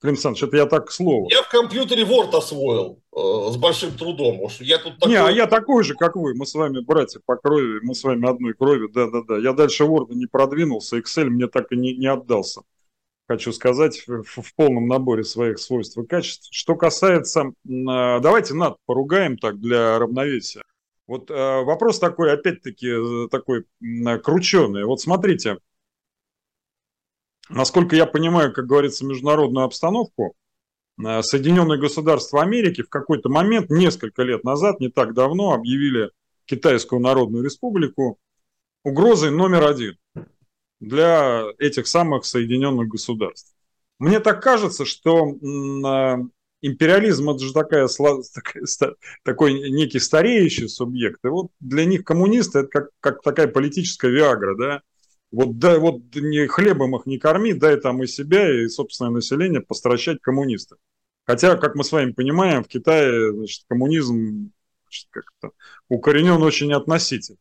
Клим 0.02 0.14
Александрович, 0.14 0.44
это 0.44 0.58
я 0.58 0.66
так 0.66 0.88
к 0.88 0.92
слову. 0.92 1.28
Я 1.30 1.44
в 1.44 1.50
компьютере 1.50 2.04
Word 2.04 2.34
освоил 2.34 3.02
э, 3.14 3.52
с 3.52 3.58
большим 3.58 3.92
трудом. 3.98 4.40
Уж 4.42 4.62
я 4.62 4.78
тут 4.78 4.98
такой... 4.98 5.12
Не, 5.12 5.18
а 5.18 5.30
я 5.30 5.46
такой 5.46 5.84
же, 5.84 5.94
как 5.94 6.16
вы. 6.16 6.36
Мы 6.36 6.46
с 6.46 6.54
вами 6.54 6.80
братья 6.80 7.20
по 7.26 7.36
крови, 7.36 7.80
мы 7.82 7.94
с 7.94 8.04
вами 8.04 8.30
одной 8.30 8.54
крови, 8.54 8.88
да-да-да. 8.90 9.38
Я 9.38 9.52
дальше 9.52 9.84
Word 9.84 10.14
не 10.14 10.26
продвинулся, 10.26 10.98
Excel 10.98 11.26
мне 11.26 11.48
так 11.48 11.72
и 11.74 11.76
не, 11.76 11.98
не 11.98 12.08
отдался. 12.08 12.62
Хочу 13.28 13.52
сказать, 13.52 14.06
в, 14.08 14.24
в 14.24 14.56
полном 14.56 14.88
наборе 14.88 15.24
своих 15.26 15.60
свойств 15.60 15.98
и 15.98 16.06
качеств. 16.06 16.48
Что 16.52 16.76
касается... 16.76 17.42
Э, 17.42 18.20
давайте 18.22 18.54
над 18.54 18.78
поругаем 18.86 19.38
так 19.38 19.60
для 19.60 20.00
равновесия. 20.00 20.64
Вот 21.08 21.30
э, 21.32 21.34
вопрос 21.64 22.00
такой, 22.00 22.32
опять-таки, 22.32 22.88
э, 22.88 23.28
такой 23.30 23.66
э, 23.82 24.18
крученый. 24.20 24.86
Вот 24.86 25.02
смотрите, 25.02 25.58
насколько 27.50 27.96
я 27.96 28.06
понимаю, 28.06 28.54
как 28.54 28.66
говорится, 28.66 29.06
международную 29.06 29.66
обстановку, 29.66 30.36
э, 31.04 31.22
Соединенные 31.22 31.80
Государства 31.80 32.42
Америки 32.42 32.84
в 32.84 32.90
какой-то 32.90 33.30
момент, 33.30 33.70
несколько 33.70 34.24
лет 34.24 34.44
назад, 34.44 34.80
не 34.80 34.90
так 34.90 35.14
давно, 35.14 35.54
объявили 35.54 36.12
Китайскую 36.46 37.02
Народную 37.02 37.44
Республику 37.44 38.18
угрозой 38.84 39.32
номер 39.32 39.66
один 39.66 39.98
для 40.80 41.44
этих 41.58 41.88
самых 41.88 42.26
Соединенных 42.26 42.88
Государств. 42.88 43.54
Мне 44.00 44.20
так 44.22 44.42
кажется, 44.42 44.86
что 44.86 45.28
э, 45.28 46.18
империализм 46.62 47.30
это 47.30 47.40
же 47.40 47.54
такая, 47.54 47.88
такой 49.24 49.70
некий 49.70 50.00
стареющий 50.00 50.70
субъект. 50.70 51.20
И 51.26 51.28
вот 51.28 51.48
для 51.60 51.86
них 51.86 52.04
коммунисты 52.04 52.60
это 52.60 52.68
как, 52.70 52.90
как 53.00 53.22
такая 53.22 53.48
политическая 53.48 54.10
виагра, 54.10 54.56
да, 54.56 54.82
вот, 55.32 55.60
да, 55.60 55.78
вот 55.80 56.02
не 56.16 56.48
хлебом 56.48 56.96
их 56.96 57.06
не 57.06 57.20
корми, 57.20 57.54
дай 57.54 57.78
там 57.78 58.02
и 58.04 58.08
себя, 58.08 58.64
и 58.64 58.68
собственное 58.68 59.12
население 59.12 59.62
постращать 59.62 60.22
коммунистов. 60.22 60.80
Хотя, 61.26 61.56
как 61.58 61.76
мы 61.76 61.84
с 61.84 61.92
вами 61.92 62.12
понимаем, 62.12 62.64
в 62.64 62.68
Китае 62.68 63.34
значит, 63.34 63.64
коммунизм 63.68 64.52
значит, 64.84 65.08
как-то 65.12 65.52
укоренен 65.88 66.42
очень 66.42 66.74
относительно. 66.74 67.38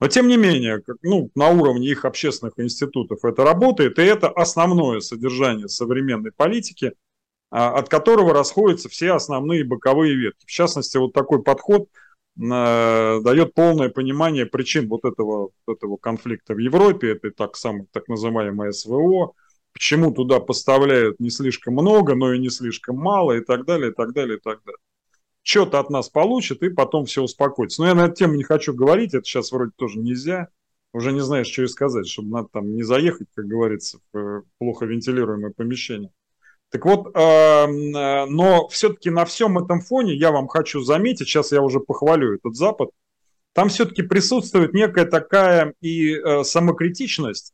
Но 0.00 0.08
тем 0.08 0.26
не 0.26 0.36
менее, 0.36 0.80
как, 0.80 0.96
ну, 1.02 1.30
на 1.34 1.50
уровне 1.50 1.88
их 1.88 2.04
общественных 2.04 2.54
институтов 2.58 3.24
это 3.24 3.44
работает, 3.44 3.98
и 3.98 4.02
это 4.02 4.28
основное 4.28 5.00
содержание 5.00 5.68
современной 5.68 6.32
политики, 6.32 6.94
а, 7.50 7.78
от 7.78 7.88
которого 7.88 8.32
расходятся 8.32 8.88
все 8.88 9.12
основные 9.12 9.64
боковые 9.64 10.16
ветки. 10.16 10.46
В 10.46 10.50
частности, 10.50 10.96
вот 10.96 11.12
такой 11.12 11.42
подход– 11.42 11.88
дает 12.36 13.54
полное 13.54 13.90
понимание 13.90 14.46
причин 14.46 14.88
вот 14.88 15.04
этого, 15.04 15.50
этого 15.68 15.96
конфликта 15.96 16.54
в 16.54 16.58
Европе, 16.58 17.12
это 17.12 17.30
так, 17.30 17.56
самое, 17.56 17.86
так 17.92 18.08
называемое 18.08 18.72
СВО, 18.72 19.34
почему 19.72 20.12
туда 20.12 20.40
поставляют 20.40 21.20
не 21.20 21.30
слишком 21.30 21.74
много, 21.74 22.14
но 22.14 22.32
и 22.32 22.38
не 22.38 22.50
слишком 22.50 22.96
мало, 22.96 23.32
и 23.32 23.40
так 23.40 23.64
далее, 23.66 23.90
и 23.90 23.94
так 23.94 24.12
далее, 24.12 24.38
и 24.38 24.40
так 24.40 24.64
далее. 24.64 24.78
Что-то 25.42 25.78
от 25.78 25.90
нас 25.90 26.08
получит, 26.08 26.62
и 26.62 26.70
потом 26.70 27.04
все 27.04 27.22
успокоится. 27.22 27.82
Но 27.82 27.88
я 27.88 27.94
на 27.94 28.06
эту 28.06 28.14
тему 28.14 28.34
не 28.34 28.44
хочу 28.44 28.72
говорить, 28.72 29.12
это 29.12 29.24
сейчас 29.24 29.52
вроде 29.52 29.72
тоже 29.76 29.98
нельзя. 29.98 30.48
Уже 30.94 31.12
не 31.12 31.20
знаешь, 31.20 31.48
что 31.48 31.64
и 31.64 31.66
сказать, 31.66 32.08
чтобы 32.08 32.30
надо 32.30 32.48
там 32.52 32.74
не 32.74 32.84
заехать, 32.84 33.26
как 33.34 33.46
говорится, 33.46 33.98
в 34.12 34.16
э, 34.16 34.42
плохо 34.58 34.86
вентилируемое 34.86 35.50
помещение. 35.50 36.10
Так 36.74 36.86
вот, 36.86 37.14
эм, 37.14 37.96
э, 37.96 38.26
но 38.26 38.66
все-таки 38.66 39.08
на 39.08 39.24
всем 39.24 39.58
этом 39.58 39.80
фоне 39.80 40.16
я 40.16 40.32
вам 40.32 40.48
хочу 40.48 40.80
заметить, 40.80 41.28
сейчас 41.28 41.52
я 41.52 41.62
уже 41.62 41.78
похвалю 41.78 42.34
этот 42.34 42.56
Запад, 42.56 42.90
там 43.52 43.68
все-таки 43.68 44.02
присутствует 44.02 44.74
некая 44.74 45.04
такая 45.04 45.74
и 45.80 46.16
э, 46.16 46.42
самокритичность, 46.42 47.52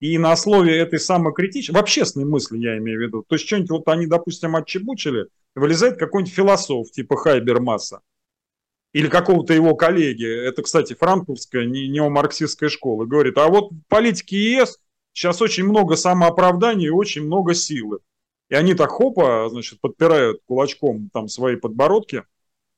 и 0.00 0.16
на 0.16 0.32
основе 0.32 0.74
этой 0.74 1.00
самокритичности, 1.00 1.76
в 1.76 1.76
общественной 1.76 2.24
мысли 2.24 2.56
я 2.56 2.78
имею 2.78 2.98
в 2.98 3.02
виду, 3.02 3.24
то 3.28 3.34
есть 3.34 3.46
что-нибудь 3.46 3.70
вот 3.72 3.88
они, 3.88 4.06
допустим, 4.06 4.56
отчебучили, 4.56 5.26
вылезает 5.54 5.98
какой-нибудь 5.98 6.32
философ 6.32 6.90
типа 6.92 7.18
Хайбермаса, 7.18 8.00
или 8.94 9.08
какого-то 9.08 9.52
его 9.52 9.74
коллеги, 9.74 10.24
это, 10.24 10.62
кстати, 10.62 10.94
франкфуртская 10.94 11.66
неомарксистская 11.66 12.70
школа, 12.70 13.04
говорит, 13.04 13.36
а 13.36 13.48
вот 13.48 13.68
политики 13.88 14.34
ЕС 14.34 14.78
сейчас 15.12 15.42
очень 15.42 15.64
много 15.64 15.96
самооправданий 15.96 16.86
и 16.86 16.88
очень 16.88 17.26
много 17.26 17.52
силы. 17.52 17.98
И 18.52 18.54
они 18.54 18.74
так 18.74 18.90
хопа, 18.90 19.48
значит, 19.48 19.80
подпирают 19.80 20.42
кулачком 20.44 21.08
там 21.14 21.26
свои 21.26 21.56
подбородки 21.56 22.24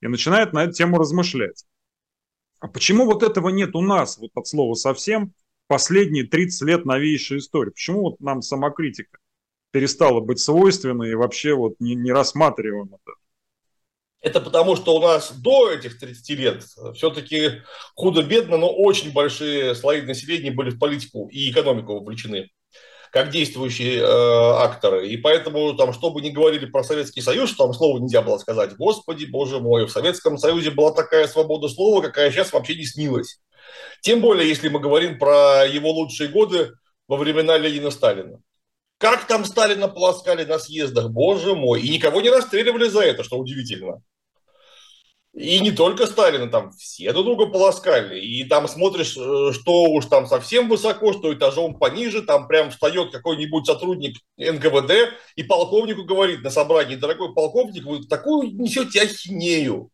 и 0.01 0.07
начинают 0.07 0.53
на 0.53 0.63
эту 0.63 0.75
тему 0.75 0.99
размышлять. 0.99 1.65
А 2.61 2.69
почему 2.69 3.07
вот 3.07 3.25
этого 3.25 3.49
нет 3.49 3.75
у 3.75 3.81
нас, 3.81 4.17
вот 4.19 4.31
от 4.37 4.47
слова 4.47 4.75
совсем, 4.75 5.35
последние 5.67 6.29
30 6.29 6.63
лет 6.63 6.85
новейшей 6.85 7.39
истории? 7.39 7.71
Почему 7.71 8.03
вот 8.03 8.21
нам 8.21 8.41
самокритика 8.41 9.19
перестала 9.73 10.21
быть 10.21 10.39
свойственной 10.39 11.11
и 11.11 11.15
вообще 11.15 11.55
вот 11.55 11.75
не, 11.81 11.97
не 11.97 12.13
рассматриваем 12.13 12.95
это? 12.95 13.17
Это 14.21 14.41
потому, 14.41 14.77
что 14.77 14.95
у 14.95 15.03
нас 15.03 15.33
до 15.33 15.73
этих 15.73 15.99
30 15.99 16.39
лет 16.39 16.63
все-таки 16.95 17.63
худо-бедно, 17.97 18.59
но 18.59 18.73
очень 18.73 19.13
большие 19.13 19.75
слои 19.75 20.03
населения 20.03 20.53
были 20.53 20.71
в 20.71 20.79
политику 20.79 21.29
и 21.33 21.51
экономику 21.51 21.95
вовлечены 21.95 22.53
как 23.15 23.31
действующие 23.31 24.01
э, 24.01 24.05
акторы. 24.05 25.07
И 25.07 25.17
поэтому, 25.17 25.73
там, 25.75 25.93
что 25.93 26.11
бы 26.11 26.21
ни 26.21 26.31
говорили 26.31 26.67
про 26.67 26.83
Советский 26.83 27.21
Союз, 27.21 27.55
там 27.55 27.73
слова 27.73 28.01
нельзя 28.01 28.23
было 28.23 28.39
сказать. 28.39 28.75
Господи, 28.77 29.25
боже 29.25 29.61
мой, 29.61 29.87
в 29.87 29.93
Советском 29.93 30.37
Союзе 30.37 30.73
была 30.73 30.91
такая 30.91 31.29
свобода 31.29 31.69
слова, 31.69 32.03
какая 32.03 32.33
сейчас 32.33 32.53
вообще 32.53 32.75
не 32.75 32.85
снилась. 32.85 33.41
Тем 34.01 34.21
более, 34.21 34.49
если 34.49 34.69
мы 34.69 34.81
говорим 34.81 35.17
про 35.21 35.65
его 35.65 35.93
лучшие 35.93 36.29
годы 36.29 36.73
во 37.07 37.17
времена 37.17 37.57
Ленина 37.57 37.93
Сталина. 37.93 38.41
Как 38.99 39.29
там 39.29 39.45
Сталина 39.45 39.87
полоскали 39.87 40.45
на 40.45 40.59
съездах, 40.59 41.11
боже 41.11 41.55
мой. 41.55 41.83
И 41.83 41.91
никого 41.91 42.21
не 42.21 42.31
расстреливали 42.31 42.89
за 42.89 43.03
это, 43.03 43.23
что 43.23 43.39
удивительно. 43.39 44.03
И 45.35 45.59
не 45.59 45.73
только 45.73 46.07
Сталина, 46.07 46.47
там 46.49 46.71
все 46.71 47.13
друг 47.13 47.25
друга 47.25 47.47
полоскали. 47.47 48.21
И 48.21 48.45
там 48.45 48.69
смотришь, 48.69 49.17
э, 49.17 49.53
что 49.53 49.83
уж 49.91 50.07
там 50.07 50.29
совсем 50.29 50.69
высоко, 50.69 51.13
что 51.13 51.35
этажом 51.35 51.77
пониже, 51.77 52.23
там 52.23 52.47
прям 52.47 52.71
встает 52.71 53.11
какой-нибудь 53.11 53.67
сотрудник 53.67 54.17
НКВД 54.37 55.13
и 55.35 55.43
полковнику 55.43 56.05
говорит 56.05 56.43
на 56.43 56.51
собрании, 56.51 56.95
дорогой 56.95 57.35
полковник, 57.35 57.85
вы 57.85 58.07
такую 58.07 58.53
несете 58.55 59.03
ахинею. 59.03 59.91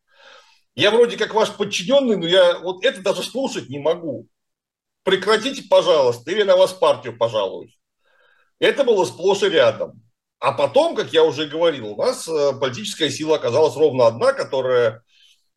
Я 0.74 0.91
вроде 0.91 1.16
как 1.16 1.32
ваш 1.32 1.51
подчиненный, 1.53 2.16
но 2.16 2.26
я 2.26 2.59
вот 2.59 2.84
это 2.84 3.01
даже 3.01 3.22
слушать 3.22 3.70
не 3.70 3.78
могу. 3.78 4.28
Прекратите, 5.05 5.62
пожалуйста, 5.70 6.30
или 6.30 6.43
на 6.43 6.57
вас 6.57 6.74
партию 6.74 7.16
пожалуюсь. 7.16 7.78
Это 8.59 8.84
было 8.84 9.07
сплошь 9.07 9.43
и 9.43 9.49
рядом. 9.49 10.03
А 10.38 10.53
потом, 10.53 10.95
как 10.95 11.14
я 11.14 11.24
уже 11.24 11.47
говорил, 11.47 11.93
у 11.93 11.97
нас 11.97 12.28
э, 12.28 12.53
политическая 12.61 13.09
сила 13.09 13.36
оказалась 13.36 13.76
ровно 13.76 14.07
одна, 14.07 14.34
которая 14.34 15.03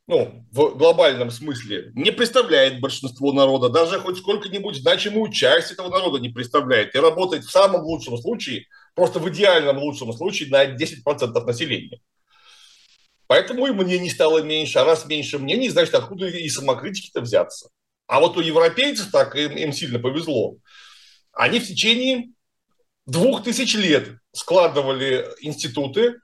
ну, 0.07 0.45
в 0.51 0.75
глобальном 0.77 1.31
смысле 1.31 1.91
не 1.95 2.11
представляет 2.11 2.81
большинство 2.81 3.31
народа, 3.31 3.69
даже 3.69 3.99
хоть 3.99 4.17
сколько-нибудь 4.17 4.75
значимую 4.75 5.31
часть 5.31 5.71
этого 5.71 5.89
народа 5.89 6.19
не 6.19 6.29
представляет 6.29 6.93
и 6.93 6.99
работает 6.99 7.45
в 7.45 7.51
самом 7.51 7.83
лучшем 7.83 8.17
случае, 8.17 8.65
просто 8.95 9.19
в 9.19 9.29
идеальном 9.29 9.77
лучшем 9.77 10.11
случае 10.11 10.49
на 10.49 10.65
10% 10.65 11.45
населения. 11.45 12.01
Поэтому 13.27 13.65
и 13.65 13.71
мне 13.71 13.97
не 13.97 14.09
стало 14.09 14.43
меньше, 14.43 14.79
а 14.79 14.83
раз 14.83 15.05
меньше 15.05 15.39
мнений, 15.39 15.69
значит, 15.69 15.95
откуда 15.95 16.27
и 16.27 16.49
самокритики-то 16.49 17.21
взяться. 17.21 17.69
А 18.05 18.19
вот 18.19 18.37
у 18.37 18.41
европейцев 18.41 19.09
так 19.11 19.35
им, 19.35 19.55
им 19.55 19.71
сильно 19.71 19.99
повезло. 19.99 20.57
Они 21.31 21.59
в 21.59 21.67
течение 21.67 22.29
двух 23.05 23.43
тысяч 23.43 23.73
лет 23.75 24.17
складывали 24.33 25.25
институты, 25.39 26.15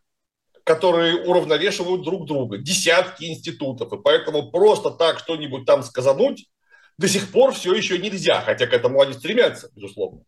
которые 0.69 1.25
уравновешивают 1.25 2.03
друг 2.03 2.27
друга, 2.27 2.59
десятки 2.59 3.23
институтов, 3.23 3.91
и 3.91 3.97
поэтому 3.97 4.51
просто 4.51 4.91
так 4.91 5.17
что-нибудь 5.17 5.65
там 5.65 5.81
сказануть 5.81 6.47
до 6.99 7.07
сих 7.07 7.31
пор 7.31 7.53
все 7.53 7.73
еще 7.73 7.97
нельзя, 7.97 8.41
хотя 8.41 8.67
к 8.67 8.73
этому 8.73 9.01
они 9.01 9.13
стремятся, 9.13 9.71
безусловно. 9.73 10.21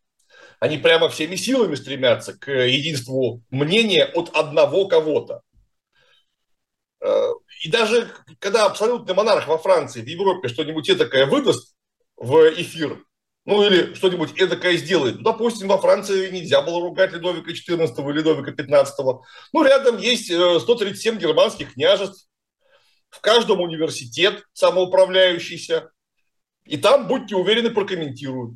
Они 0.59 0.79
прямо 0.79 1.09
всеми 1.09 1.35
силами 1.35 1.75
стремятся 1.75 2.33
к 2.33 2.49
единству 2.51 3.43
мнения 3.51 4.03
от 4.03 4.35
одного 4.35 4.87
кого-то. 4.87 5.41
Э, 7.01 7.27
и 7.63 7.69
даже 7.69 8.09
когда 8.39 8.65
абсолютный 8.65 9.13
монарх 9.13 9.47
во 9.47 9.59
Франции, 9.59 10.01
в 10.01 10.07
Европе 10.07 10.47
что-нибудь 10.47 10.97
такое 10.97 11.27
выдаст 11.27 11.75
в 12.15 12.35
эфир, 12.59 13.05
ну 13.45 13.63
или 13.63 13.93
что-нибудь 13.95 14.39
эдакое 14.39 14.77
сделает. 14.77 15.17
Ну, 15.17 15.23
допустим, 15.23 15.67
во 15.67 15.77
Франции 15.77 16.29
нельзя 16.29 16.61
было 16.61 16.81
ругать 16.81 17.11
Ледовика 17.11 17.51
XIV 17.51 18.09
и 18.09 18.13
Ледовика 18.13 18.51
XV. 18.51 19.21
Ну, 19.53 19.63
рядом 19.63 19.97
есть 19.97 20.31
137 20.31 21.15
э, 21.15 21.19
германских 21.19 21.73
княжеств, 21.73 22.27
в 23.09 23.19
каждом 23.19 23.61
университет 23.61 24.43
самоуправляющийся, 24.53 25.91
и 26.63 26.77
там, 26.77 27.07
будьте 27.07 27.35
уверены, 27.35 27.71
прокомментируют. 27.71 28.55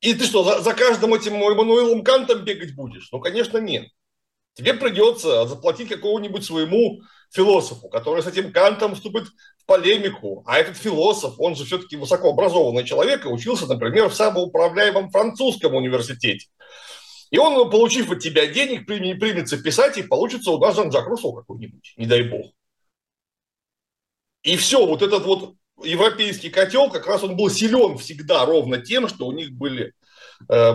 И 0.00 0.14
ты 0.14 0.24
что, 0.24 0.42
за, 0.42 0.60
за 0.60 0.74
каждым 0.74 1.14
этим 1.14 1.34
Эммануилом 1.34 2.02
Кантом 2.02 2.44
бегать 2.44 2.74
будешь? 2.74 3.08
Ну, 3.12 3.20
конечно, 3.20 3.58
нет. 3.58 3.88
Тебе 4.54 4.74
придется 4.74 5.46
заплатить 5.46 5.88
какому-нибудь 5.88 6.44
своему 6.44 7.02
философу, 7.30 7.88
который 7.88 8.22
с 8.22 8.26
этим 8.26 8.52
Кантом 8.52 8.94
вступит 8.94 9.28
в 9.58 9.66
полемику. 9.66 10.42
А 10.46 10.58
этот 10.58 10.76
философ, 10.76 11.34
он 11.38 11.54
же 11.54 11.64
все-таки 11.64 11.96
высокообразованный 11.96 12.84
человек 12.84 13.24
и 13.24 13.28
учился, 13.28 13.66
например, 13.66 14.08
в 14.08 14.14
самоуправляемом 14.14 15.10
французском 15.10 15.74
университете. 15.74 16.48
И 17.30 17.38
он, 17.38 17.70
получив 17.70 18.10
от 18.10 18.18
тебя 18.18 18.46
денег, 18.48 18.86
примется 18.86 19.62
писать, 19.62 19.98
и 19.98 20.02
получится 20.02 20.50
у 20.50 20.58
нас 20.58 20.74
Жан-Жак 20.74 21.06
какой-нибудь, 21.06 21.94
не 21.96 22.06
дай 22.06 22.24
бог. 22.24 22.52
И 24.42 24.56
все, 24.56 24.84
вот 24.84 25.02
этот 25.02 25.24
вот 25.24 25.54
европейский 25.84 26.50
котел, 26.50 26.90
как 26.90 27.06
раз 27.06 27.22
он 27.22 27.36
был 27.36 27.48
силен 27.50 27.98
всегда 27.98 28.44
ровно 28.44 28.78
тем, 28.78 29.08
что 29.08 29.26
у 29.26 29.32
них 29.32 29.52
были 29.52 29.92
э, 30.48 30.74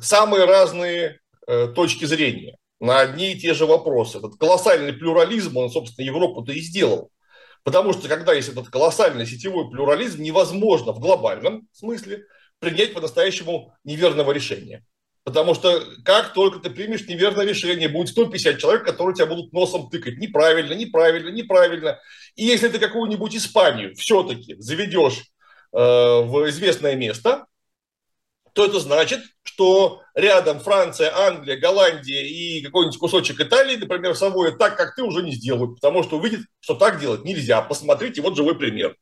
самые 0.00 0.46
разные 0.46 1.20
э, 1.46 1.68
точки 1.68 2.04
зрения 2.04 2.58
на 2.80 3.00
одни 3.00 3.32
и 3.32 3.38
те 3.38 3.54
же 3.54 3.66
вопросы. 3.66 4.18
Этот 4.18 4.36
колоссальный 4.36 4.92
плюрализм, 4.92 5.56
он, 5.56 5.70
собственно, 5.70 6.06
Европу-то 6.06 6.52
и 6.52 6.60
сделал. 6.60 7.10
Потому 7.64 7.92
что 7.92 8.08
когда 8.08 8.32
есть 8.32 8.48
этот 8.48 8.68
колоссальный 8.68 9.26
сетевой 9.26 9.70
плюрализм, 9.70 10.22
невозможно 10.22 10.92
в 10.92 11.00
глобальном 11.00 11.66
смысле 11.72 12.24
принять 12.60 12.94
по-настоящему 12.94 13.74
неверного 13.84 14.32
решения. 14.32 14.84
Потому 15.24 15.54
что 15.54 15.82
как 16.04 16.32
только 16.34 16.60
ты 16.60 16.70
примешь 16.70 17.08
неверное 17.08 17.44
решение, 17.44 17.88
будет 17.88 18.10
150 18.10 18.58
человек, 18.58 18.84
которые 18.84 19.16
тебя 19.16 19.26
будут 19.26 19.52
носом 19.52 19.90
тыкать. 19.90 20.18
Неправильно, 20.18 20.72
неправильно, 20.74 21.30
неправильно. 21.30 21.98
И 22.36 22.44
если 22.44 22.68
ты 22.68 22.78
какую-нибудь 22.78 23.34
Испанию 23.34 23.96
все-таки 23.96 24.54
заведешь 24.60 25.24
э, 25.72 25.78
в 25.78 26.48
известное 26.48 26.94
место, 26.94 27.46
то 28.56 28.64
это 28.64 28.80
значит, 28.80 29.20
что 29.42 30.00
рядом 30.14 30.60
Франция, 30.60 31.14
Англия, 31.14 31.58
Голландия 31.58 32.26
и 32.26 32.62
какой-нибудь 32.62 32.98
кусочек 32.98 33.38
Италии, 33.38 33.76
например, 33.76 34.16
Савоя, 34.16 34.50
так, 34.50 34.78
как 34.78 34.96
ты, 34.96 35.02
уже 35.02 35.22
не 35.22 35.32
сделают, 35.32 35.74
потому 35.74 36.02
что 36.02 36.16
увидят, 36.16 36.40
что 36.60 36.74
так 36.74 36.98
делать 36.98 37.22
нельзя. 37.22 37.60
Посмотрите, 37.60 38.22
вот 38.22 38.34
живой 38.34 38.56
пример. 38.56 38.96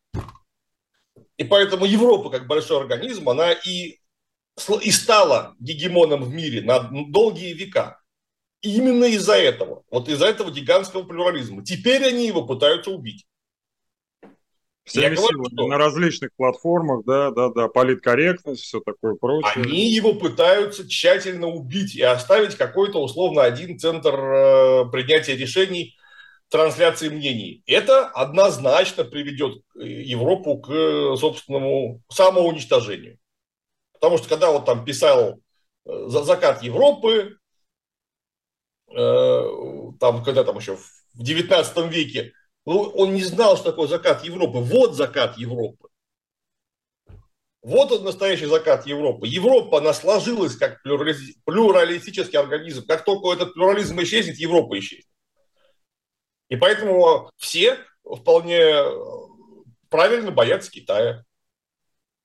И 1.36 1.44
поэтому 1.44 1.84
Европа, 1.84 2.30
как 2.30 2.48
большой 2.48 2.80
организм, 2.80 3.28
она 3.28 3.52
и 3.52 3.98
и 4.82 4.90
стала 4.90 5.55
гегемоном 5.59 6.24
в 6.24 6.32
мире 6.32 6.62
на 6.62 6.80
долгие 6.80 7.55
века. 7.55 8.00
Именно 8.61 9.05
из-за 9.05 9.34
этого, 9.34 9.84
вот 9.90 10.09
из-за 10.09 10.26
этого 10.26 10.50
гигантского 10.50 11.05
плюрализма. 11.05 11.64
Теперь 11.64 12.05
они 12.05 12.26
его 12.26 12.44
пытаются 12.44 12.90
убить. 12.90 13.24
Всеми 14.85 15.14
говорю, 15.14 15.45
что 15.47 15.66
на 15.66 15.78
различных 15.78 16.30
платформах, 16.37 17.05
да, 17.07 17.30
да, 17.30 17.49
да, 17.49 17.68
политкорректность, 17.68 18.62
все 18.62 18.80
такое 18.80 19.14
прочее. 19.14 19.64
Они 19.64 19.89
его 19.89 20.14
пытаются 20.14 20.87
тщательно 20.87 21.47
убить 21.47 21.95
и 21.95 22.03
оставить 22.03 22.57
какой-то 22.57 23.03
условно 23.03 23.43
один 23.43 23.78
центр 23.78 24.14
э, 24.14 24.85
принятия 24.91 25.37
решений, 25.37 25.97
трансляции 26.51 27.09
мнений. 27.09 27.62
Это 27.66 28.07
однозначно 28.09 29.05
приведет 29.05 29.62
Европу 29.74 30.59
к 30.59 31.16
собственному 31.16 32.03
самоуничтожению. 32.11 33.18
Потому 33.95 34.18
что 34.18 34.28
когда 34.28 34.51
вот 34.51 34.66
там 34.66 34.85
писал 34.85 35.41
э, 35.87 36.05
закат 36.09 36.62
Европы, 36.62 37.39
э, 38.95 39.43
там, 39.99 40.22
когда 40.22 40.45
там 40.45 40.59
еще 40.59 40.76
в 40.76 40.87
19 41.14 41.91
веке, 41.91 42.35
ну, 42.67 42.81
он 42.95 43.15
не 43.15 43.23
знал, 43.23 43.57
что 43.57 43.71
такое 43.71 43.89
закат 43.89 44.25
Европы. 44.25 44.59
Вот 44.59 44.95
закат 44.95 45.37
Европы. 45.37 45.89
Вот 47.62 47.93
он 47.93 48.05
настоящий 48.05 48.47
закат 48.47 48.87
Европы. 48.87 49.27
Европа, 49.27 49.79
она 49.79 49.95
сложилась 49.95 50.57
как 50.57 50.83
плюралистический 50.83 52.39
организм. 52.39 52.87
Как 52.87 53.05
только 53.05 53.33
этот 53.33 53.55
плюрализм 53.55 54.01
исчезнет, 54.03 54.37
Европа 54.37 54.79
исчезнет. 54.79 55.07
И 56.51 56.57
поэтому 56.57 57.31
все 57.37 57.79
вполне 58.05 58.59
э, 58.59 58.85
правильно 59.89 60.31
боятся 60.31 60.71
Китая. 60.71 61.25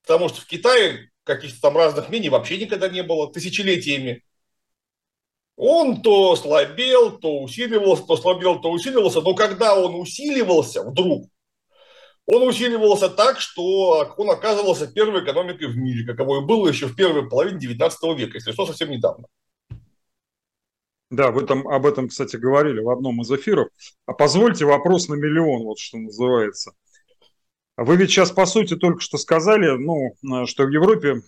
Потому 0.02 0.28
что 0.28 0.42
в 0.42 0.46
Китае 0.46 1.10
каких-то 1.24 1.62
там 1.62 1.78
разных 1.78 2.10
мнений 2.10 2.30
вообще 2.30 2.58
никогда 2.58 2.90
не 2.90 3.04
было, 3.04 3.32
тысячелетиями. 3.32 4.24
Он 5.62 6.02
то 6.02 6.38
слабел, 6.38 7.20
то 7.20 7.42
усиливался, 7.42 8.04
то 8.06 8.16
слабел, 8.16 8.62
то 8.62 8.72
усиливался, 8.72 9.20
но 9.20 9.36
когда 9.36 9.78
он 9.78 9.94
усиливался 9.94 10.84
вдруг, 10.84 11.30
он 12.26 12.44
усиливался 12.44 13.10
так, 13.10 13.42
что 13.42 14.10
он 14.16 14.30
оказывался 14.30 14.88
первой 14.88 15.22
экономикой 15.22 15.68
в 15.68 15.76
мире, 15.76 16.06
каково 16.06 16.42
и 16.42 16.46
было 16.46 16.70
еще 16.70 16.86
в 16.88 16.96
первой 16.96 17.28
половине 17.28 17.60
19 17.60 18.18
века, 18.18 18.38
если 18.38 18.54
что, 18.54 18.66
совсем 18.66 18.90
недавно. 18.90 19.28
Да, 21.10 21.30
вы 21.32 21.46
там 21.46 21.68
об 21.68 21.86
этом, 21.86 22.08
кстати, 22.08 22.38
говорили 22.38 22.80
в 22.80 22.90
одном 22.90 23.22
из 23.22 23.30
эфиров. 23.30 23.68
А 24.06 24.14
позвольте 24.14 24.64
вопрос 24.64 25.10
на 25.10 25.16
миллион, 25.16 25.64
вот 25.64 25.78
что 25.78 25.98
называется. 25.98 26.72
Вы 27.76 27.98
ведь 27.98 28.12
сейчас, 28.12 28.32
по 28.32 28.46
сути, 28.46 28.78
только 28.78 29.02
что 29.02 29.18
сказали, 29.18 29.72
ну, 29.78 30.46
что 30.46 30.64
в 30.64 30.70
Европе 30.70 31.22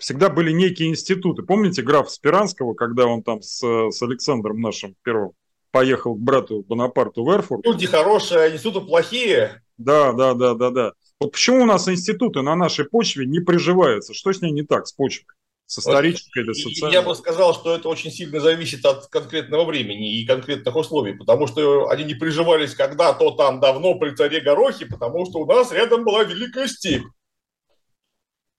всегда 0.00 0.28
были 0.28 0.50
некие 0.50 0.88
институты. 0.88 1.42
Помните 1.42 1.82
граф 1.82 2.10
Спиранского, 2.10 2.74
когда 2.74 3.06
он 3.06 3.22
там 3.22 3.42
с, 3.42 3.60
с 3.60 4.02
Александром 4.02 4.60
нашим 4.60 4.96
первым 5.04 5.32
поехал 5.70 6.14
к 6.14 6.18
брату 6.18 6.64
Бонапарту 6.68 7.24
в 7.24 7.30
Эрфурт? 7.30 7.64
Люди 7.64 7.86
хорошие, 7.86 8.52
институты 8.52 8.84
плохие. 8.84 9.62
Да, 9.78 10.12
да, 10.12 10.34
да, 10.34 10.54
да, 10.54 10.70
да. 10.70 10.92
Вот 11.20 11.32
почему 11.32 11.62
у 11.62 11.66
нас 11.66 11.88
институты 11.88 12.42
на 12.42 12.56
нашей 12.56 12.86
почве 12.86 13.26
не 13.26 13.40
приживаются? 13.40 14.14
Что 14.14 14.32
с 14.32 14.40
ней 14.40 14.50
не 14.50 14.62
так, 14.62 14.86
с 14.86 14.92
почвой? 14.92 15.26
с 15.70 15.78
исторической 15.78 16.40
или 16.40 16.52
социальной? 16.52 16.94
Я 16.94 17.02
бы 17.02 17.14
сказал, 17.14 17.54
что 17.54 17.76
это 17.76 17.88
очень 17.88 18.10
сильно 18.10 18.40
зависит 18.40 18.84
от 18.84 19.06
конкретного 19.06 19.64
времени 19.64 20.18
и 20.18 20.26
конкретных 20.26 20.74
условий, 20.74 21.12
потому 21.12 21.46
что 21.46 21.88
они 21.90 22.02
не 22.02 22.14
приживались 22.14 22.74
когда-то 22.74 23.30
там 23.30 23.60
давно 23.60 23.94
при 23.94 24.10
царе 24.10 24.40
Горохе, 24.40 24.86
потому 24.86 25.26
что 25.26 25.38
у 25.38 25.46
нас 25.46 25.70
рядом 25.70 26.04
была 26.04 26.24
Великая 26.24 26.66
степь. 26.66 27.04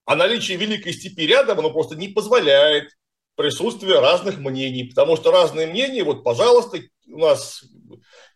А 0.06 0.16
наличие 0.16 0.58
Великой 0.58 0.94
степи 0.94 1.28
рядом, 1.28 1.60
оно 1.60 1.72
просто 1.72 1.96
не 1.96 2.10
позволяет 2.10 2.92
присутствия 3.36 4.00
разных 4.00 4.38
мнений, 4.38 4.86
потому 4.86 5.16
что 5.16 5.32
разные 5.32 5.68
мнения, 5.68 6.04
вот, 6.04 6.24
пожалуйста, 6.24 6.80
у 7.08 7.18
нас 7.20 7.64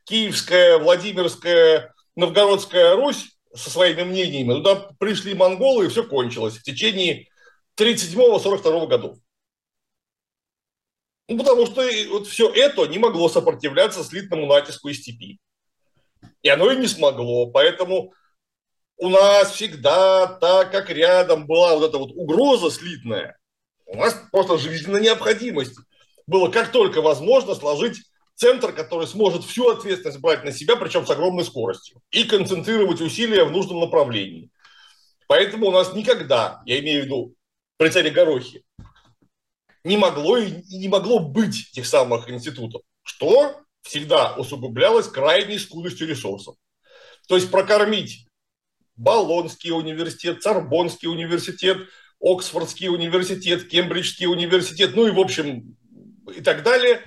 Киевская, 0.05 0.77
Владимирская, 0.77 1.93
Новгородская 2.15 2.95
Русь 2.95 3.37
со 3.53 3.69
своими 3.69 4.03
мнениями, 4.03 4.53
туда 4.53 4.89
пришли 4.99 5.33
монголы, 5.33 5.85
и 5.85 5.89
все 5.89 6.03
кончилось. 6.03 6.57
В 6.57 6.63
течение 6.63 7.27
37-42 7.77 8.87
годов. 8.87 9.17
Ну, 11.27 11.39
потому 11.39 11.65
что 11.65 11.83
вот 12.09 12.27
все 12.27 12.51
это 12.53 12.85
не 12.85 12.99
могло 12.99 13.29
сопротивляться 13.29 14.03
слитному 14.03 14.45
натиску 14.45 14.89
из 14.89 14.99
степи. 15.01 15.39
И 16.43 16.49
оно 16.49 16.71
и 16.71 16.77
не 16.77 16.87
смогло. 16.87 17.47
Поэтому 17.47 18.13
у 18.97 19.09
нас 19.09 19.51
всегда, 19.51 20.27
так 20.27 20.71
как 20.71 20.89
рядом 20.89 21.45
была 21.45 21.75
вот 21.75 21.89
эта 21.89 21.97
вот 21.97 22.11
угроза 22.11 22.71
слитная, 22.71 23.37
у 23.85 23.97
нас 23.97 24.15
просто 24.31 24.57
жизненная 24.57 25.01
необходимость 25.01 25.77
было 26.27 26.49
как 26.49 26.71
только 26.71 27.01
возможно 27.01 27.55
сложить 27.55 28.01
центр, 28.35 28.73
который 28.73 29.07
сможет 29.07 29.43
всю 29.43 29.69
ответственность 29.69 30.19
брать 30.19 30.43
на 30.43 30.51
себя, 30.51 30.75
причем 30.75 31.05
с 31.05 31.09
огромной 31.09 31.45
скоростью, 31.45 32.01
и 32.11 32.23
концентрировать 32.23 33.01
усилия 33.01 33.45
в 33.45 33.51
нужном 33.51 33.79
направлении. 33.79 34.49
Поэтому 35.27 35.67
у 35.67 35.71
нас 35.71 35.93
никогда, 35.93 36.61
я 36.65 36.79
имею 36.79 37.03
в 37.03 37.05
виду 37.05 37.35
при 37.77 37.89
царе 37.89 38.11
Горохе, 38.11 38.63
не 39.83 39.97
могло 39.97 40.37
и 40.37 40.51
не 40.77 40.87
могло 40.87 41.19
быть 41.19 41.71
тех 41.71 41.85
самых 41.85 42.29
институтов, 42.29 42.81
что 43.03 43.61
всегда 43.81 44.33
усугублялось 44.35 45.07
крайней 45.07 45.59
скудостью 45.59 46.07
ресурсов. 46.07 46.55
То 47.27 47.35
есть 47.35 47.51
прокормить 47.51 48.27
Болонский 48.95 49.71
университет, 49.71 50.41
Царбонский 50.41 51.07
университет, 51.07 51.77
Оксфордский 52.21 52.87
университет, 52.87 53.67
Кембриджский 53.67 54.27
университет, 54.27 54.91
ну 54.95 55.07
и 55.07 55.11
в 55.11 55.19
общем 55.19 55.77
и 56.33 56.41
так 56.41 56.63
далее. 56.63 57.01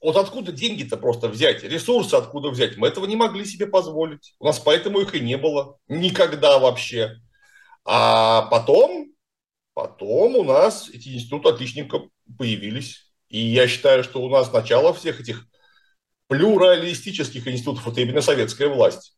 Вот 0.00 0.16
откуда 0.16 0.52
деньги-то 0.52 0.96
просто 0.96 1.28
взять, 1.28 1.64
ресурсы 1.64 2.14
откуда 2.14 2.50
взять? 2.50 2.76
Мы 2.76 2.86
этого 2.86 3.04
не 3.06 3.16
могли 3.16 3.44
себе 3.44 3.66
позволить. 3.66 4.34
У 4.38 4.44
нас 4.46 4.60
поэтому 4.60 5.00
их 5.00 5.14
и 5.14 5.20
не 5.20 5.36
было. 5.36 5.76
Никогда 5.88 6.58
вообще. 6.58 7.16
А 7.84 8.42
потом 8.42 9.08
Потом 9.78 10.34
у 10.34 10.42
нас 10.42 10.90
эти 10.90 11.10
институты 11.10 11.50
отличника 11.50 12.00
появились. 12.36 13.12
И 13.28 13.38
я 13.38 13.68
считаю, 13.68 14.02
что 14.02 14.20
у 14.20 14.28
нас 14.28 14.52
начало 14.52 14.92
всех 14.92 15.20
этих 15.20 15.46
плюралистических 16.26 17.46
институтов– 17.46 17.86
это 17.86 18.00
именно 18.00 18.20
советская 18.20 18.68
власть. 18.68 19.16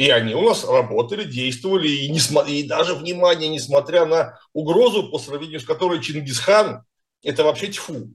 И 0.00 0.08
они 0.08 0.34
у 0.34 0.42
нас 0.42 0.64
работали, 0.64 1.24
действовали, 1.24 1.88
и, 1.88 2.08
не, 2.08 2.20
и 2.50 2.62
даже, 2.66 2.94
внимание, 2.94 3.48
несмотря 3.48 4.06
на 4.06 4.38
угрозу, 4.54 5.10
по 5.10 5.18
сравнению 5.18 5.60
с 5.60 5.64
которой 5.64 6.00
Чингисхан– 6.00 6.84
это 7.22 7.44
вообще 7.44 7.68
тьфу. 7.68 8.08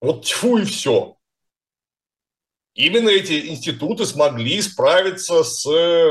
Вот 0.00 0.24
тьфу 0.24 0.58
и 0.58 0.64
все. 0.64 1.16
Именно 2.74 3.08
эти 3.08 3.48
институты 3.48 4.06
смогли 4.06 4.62
справиться 4.62 5.42
с 5.42 5.64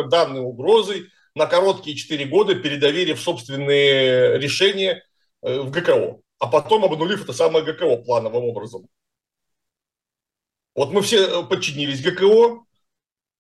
данной 0.10 0.42
угрозой– 0.42 1.08
на 1.36 1.46
короткие 1.46 1.96
4 1.96 2.26
года, 2.26 2.56
передоверив 2.56 3.20
собственные 3.20 4.38
решения 4.40 5.04
э, 5.42 5.60
в 5.60 5.72
ГКО, 5.72 6.20
а 6.40 6.48
потом 6.48 6.84
обнулив 6.84 7.24
это 7.24 7.34
самое 7.34 7.64
ГКО 7.64 7.98
плановым 7.98 8.44
образом. 8.44 8.88
Вот 10.76 10.92
мы 10.92 11.02
все 11.02 11.46
подчинились 11.46 12.02
ГКО, 12.02 12.66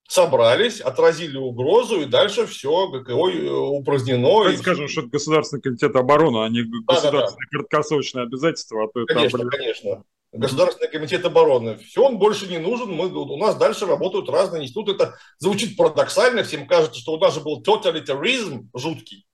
собрались, 0.10 0.82
отразили 0.82 1.38
угрозу, 1.38 2.02
и 2.02 2.06
дальше 2.06 2.48
все, 2.48 2.88
ГКО 2.88 3.14
упразднено. 3.14 4.40
Давайте 4.40 4.58
скажем, 4.58 4.88
что 4.88 5.02
это 5.02 5.12
Государственный 5.12 5.62
комитет 5.62 5.96
обороны, 5.96 6.44
а 6.44 6.50
не 6.50 6.64
государственные 6.64 7.22
да, 7.22 7.30
да. 7.30 7.58
краткосрочные 7.60 8.24
обязательства. 8.24 8.86
А 8.86 8.88
то 8.88 9.06
конечно, 9.06 9.38
это... 9.38 9.48
конечно. 9.50 10.04
Государственный 10.32 10.90
комитет 10.90 11.24
обороны. 11.26 11.78
Все, 11.78 12.04
он 12.04 12.18
больше 12.18 12.48
не 12.48 12.58
нужен. 12.58 12.92
Мы, 12.92 13.10
у 13.14 13.38
нас 13.38 13.56
дальше 13.56 13.86
работают 13.86 14.30
разные 14.30 14.64
институты. 14.64 14.94
Это 14.94 15.16
звучит 15.38 15.78
парадоксально. 15.78 16.44
Всем 16.44 16.68
кажется, 16.68 17.00
что 17.00 17.14
у 17.14 17.20
нас 17.20 17.36
же 17.36 17.42
был 17.42 17.62
тоталитаризм 17.62 18.70
жуткий. 18.76 19.28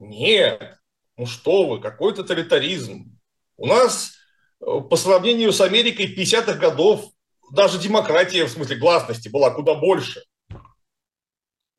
Нет. 0.00 0.76
Ну 1.16 1.26
что 1.26 1.68
вы, 1.68 1.80
какой 1.80 2.14
тоталитаризм? 2.14 3.16
У 3.56 3.66
нас 3.66 4.14
э, 4.60 4.80
по 4.90 4.96
сравнению 4.96 5.52
с 5.52 5.60
Америкой 5.60 6.12
50-х 6.12 6.54
годов 6.54 7.12
даже 7.50 7.78
демократия, 7.78 8.44
в 8.44 8.50
смысле 8.50 8.76
гласности, 8.76 9.28
была 9.28 9.50
куда 9.50 9.74
больше. 9.74 10.22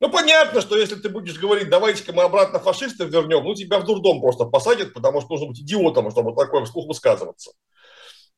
Ну, 0.00 0.10
понятно, 0.10 0.62
что 0.62 0.78
если 0.78 0.94
ты 0.94 1.10
будешь 1.10 1.38
говорить, 1.38 1.68
давайте-ка 1.68 2.14
мы 2.14 2.22
обратно 2.22 2.58
фашистов 2.58 3.10
вернем, 3.10 3.44
ну, 3.44 3.54
тебя 3.54 3.78
в 3.78 3.84
дурдом 3.84 4.20
просто 4.20 4.46
посадят, 4.46 4.94
потому 4.94 5.20
что 5.20 5.30
нужно 5.30 5.48
быть 5.48 5.60
идиотом, 5.60 6.10
чтобы 6.10 6.34
такое 6.34 6.64
вслух 6.64 6.86
высказываться. 6.86 7.52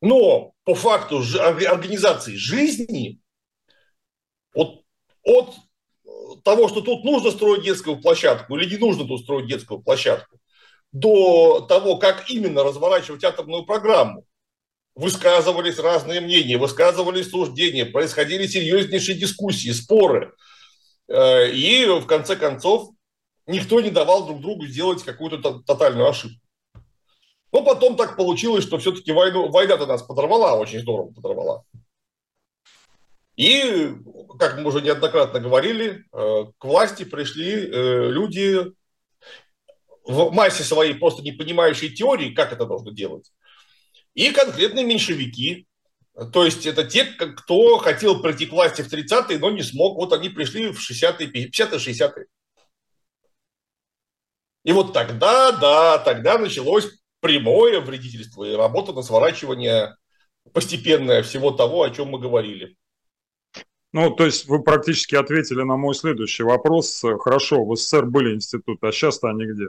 Но 0.01 0.55
по 0.65 0.75
факту 0.75 1.19
организации 1.19 2.35
жизни, 2.35 3.21
вот 4.55 4.83
от 5.23 5.55
того, 6.43 6.69
что 6.69 6.81
тут 6.81 7.05
нужно 7.05 7.31
строить 7.31 7.63
детскую 7.63 8.01
площадку 8.01 8.57
или 8.57 8.69
не 8.69 8.79
нужно 8.79 9.07
тут 9.07 9.21
строить 9.21 9.47
детскую 9.47 9.81
площадку, 9.81 10.41
до 10.91 11.61
того, 11.61 11.97
как 11.97 12.29
именно 12.29 12.65
разворачивать 12.65 13.23
атомную 13.23 13.65
программу, 13.65 14.27
высказывались 14.95 15.79
разные 15.79 16.21
мнения, 16.21 16.59
высказывались 16.59 17.31
суждения, 17.31 17.87
происходили 17.87 18.47
серьезнейшие 18.47 19.19
дискуссии, 19.19 19.71
споры. 19.71 20.35
Э, 21.09 21.51
и 21.51 21.87
в 21.87 22.07
конце 22.07 22.37
концов 22.37 22.91
никто 23.47 23.81
не 23.81 23.91
давал 23.91 24.27
друг 24.27 24.41
другу 24.41 24.67
сделать 24.67 25.03
какую-то 25.03 25.61
тотальную 25.61 26.09
ошибку. 26.09 26.39
Но 27.53 27.63
потом 27.63 27.97
так 27.97 28.17
получилось, 28.17 28.65
что 28.65 28.79
все-таки 28.79 29.13
войну, 29.13 29.51
война-то 29.51 29.87
нас 29.87 30.03
подорвала, 30.03 30.55
очень 30.55 30.81
здорово 30.81 31.13
подорвала. 31.13 31.65
И, 33.37 33.95
как 34.39 34.59
мы 34.59 34.67
уже 34.67 34.83
неоднократно 34.83 35.41
говорили, 35.41 36.05
э, 36.13 36.45
к 36.59 36.65
власти 36.65 37.05
пришли 37.05 37.53
э, 37.53 38.11
люди 38.11 38.73
в 40.05 40.31
массе 40.33 40.65
своей 40.65 40.95
просто 40.95 41.23
не 41.23 41.33
понимающие 41.33 41.91
теории, 41.91 42.35
как 42.35 42.53
это 42.53 42.67
нужно 42.67 42.93
делать 42.93 43.31
и 44.15 44.31
конкретные 44.31 44.85
меньшевики. 44.85 45.67
То 46.33 46.45
есть 46.45 46.67
это 46.67 46.85
те, 46.85 47.05
кто 47.05 47.79
хотел 47.79 48.21
прийти 48.21 48.47
к 48.47 48.53
власти 48.53 48.83
в 48.83 48.93
30-е, 48.93 49.39
но 49.39 49.51
не 49.51 49.63
смог. 49.63 49.97
Вот 49.97 50.13
они 50.13 50.29
пришли 50.29 50.71
в 50.71 50.79
60-е, 50.79 51.29
50-е, 51.29 51.79
60-е. 51.79 52.27
И 54.65 54.73
вот 54.73 54.93
тогда, 54.93 55.53
да, 55.53 55.99
тогда 55.99 56.39
началось 56.39 56.89
прямое 57.21 57.81
вредительство 57.81 58.45
и 58.45 58.55
работа 58.55 58.93
на 58.93 59.03
сворачивание 59.03 59.97
постепенное 60.53 61.23
всего 61.23 61.51
того, 61.51 61.83
о 61.83 61.91
чем 61.91 62.09
мы 62.09 62.19
говорили. 62.19 62.77
Ну, 63.93 64.11
то 64.11 64.25
есть 64.25 64.47
вы 64.47 64.63
практически 64.63 65.15
ответили 65.15 65.63
на 65.63 65.77
мой 65.77 65.95
следующий 65.95 66.43
вопрос. 66.43 67.03
Хорошо, 67.21 67.65
в 67.65 67.77
СССР 67.77 68.07
были 68.07 68.35
институты, 68.35 68.87
а 68.87 68.93
сейчас-то 68.93 69.29
они 69.29 69.45
где? 69.45 69.67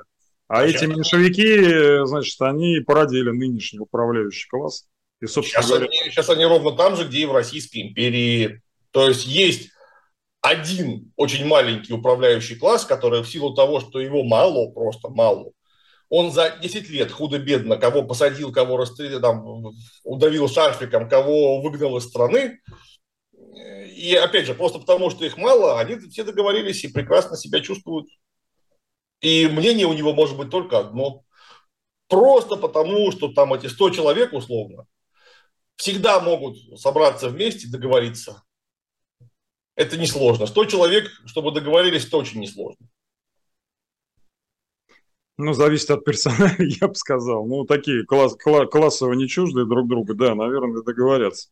А 0.54 0.68
эти 0.68 0.86
меньшевики, 0.86 2.06
значит, 2.06 2.40
они 2.40 2.80
породили 2.80 3.32
нынешний 3.32 3.80
управляющий 3.80 4.48
класс. 4.48 4.86
И, 5.20 5.26
собственно 5.26 5.64
сейчас, 5.64 5.68
говоря... 5.68 5.86
они, 5.88 6.12
сейчас 6.12 6.30
они 6.30 6.46
ровно 6.46 6.74
там 6.74 6.96
же, 6.96 7.08
где 7.08 7.22
и 7.22 7.26
в 7.26 7.32
Российской 7.32 7.80
империи. 7.80 8.62
То 8.92 9.08
есть 9.08 9.26
есть 9.26 9.72
один 10.42 11.12
очень 11.16 11.48
маленький 11.48 11.94
управляющий 11.94 12.54
класс, 12.54 12.86
который 12.86 13.24
в 13.24 13.28
силу 13.28 13.56
того, 13.56 13.80
что 13.80 14.00
его 14.00 14.24
мало, 14.24 14.70
просто 14.70 15.10
мало, 15.10 15.54
он 16.10 16.32
за 16.32 16.56
10 16.62 16.88
лет 16.92 17.12
худо-бедно 17.12 17.78
кого 17.78 18.04
посадил, 18.04 18.52
кого 18.52 18.78
расстрелял, 18.78 19.22
там, 19.22 19.74
удавил 20.04 20.48
шарфиком, 20.48 21.10
кого 21.10 21.64
выгнал 21.64 21.98
из 21.98 22.04
страны. 22.04 22.60
И 23.96 24.14
опять 24.14 24.46
же, 24.46 24.54
просто 24.54 24.78
потому, 24.78 25.10
что 25.10 25.26
их 25.26 25.36
мало, 25.36 25.80
они 25.80 25.98
все 26.12 26.24
договорились 26.24 26.84
и 26.84 26.94
прекрасно 26.94 27.38
себя 27.38 27.60
чувствуют 27.60 28.06
и 29.24 29.48
мнение 29.48 29.88
у 29.88 29.94
него 29.94 30.14
может 30.14 30.38
быть 30.38 30.50
только 30.50 30.80
одно. 30.80 31.24
Просто 32.10 32.58
потому, 32.58 33.12
что 33.12 33.30
там 33.30 33.54
эти 33.54 33.68
100 33.68 33.90
человек 33.92 34.34
условно 34.34 34.86
всегда 35.76 36.20
могут 36.20 36.58
собраться 36.80 37.30
вместе 37.30 37.68
и 37.68 37.72
договориться. 37.72 38.44
Это 39.76 39.98
несложно. 39.98 40.46
100 40.46 40.66
человек, 40.66 41.10
чтобы 41.26 41.52
договорились, 41.52 42.06
это 42.06 42.18
очень 42.18 42.42
несложно. 42.42 42.86
Ну, 45.38 45.54
зависит 45.54 45.90
от 45.90 46.06
персонала, 46.06 46.52
я 46.60 46.88
бы 46.88 46.96
сказал. 46.96 47.48
Ну, 47.48 47.64
такие 47.66 48.06
класс, 48.06 48.36
класс, 48.36 48.70
классово 48.70 49.14
не 49.14 49.28
чуждые 49.28 49.66
друг 49.66 49.88
друга, 49.88 50.14
да, 50.14 50.36
наверное, 50.36 50.84
договорятся. 50.84 51.50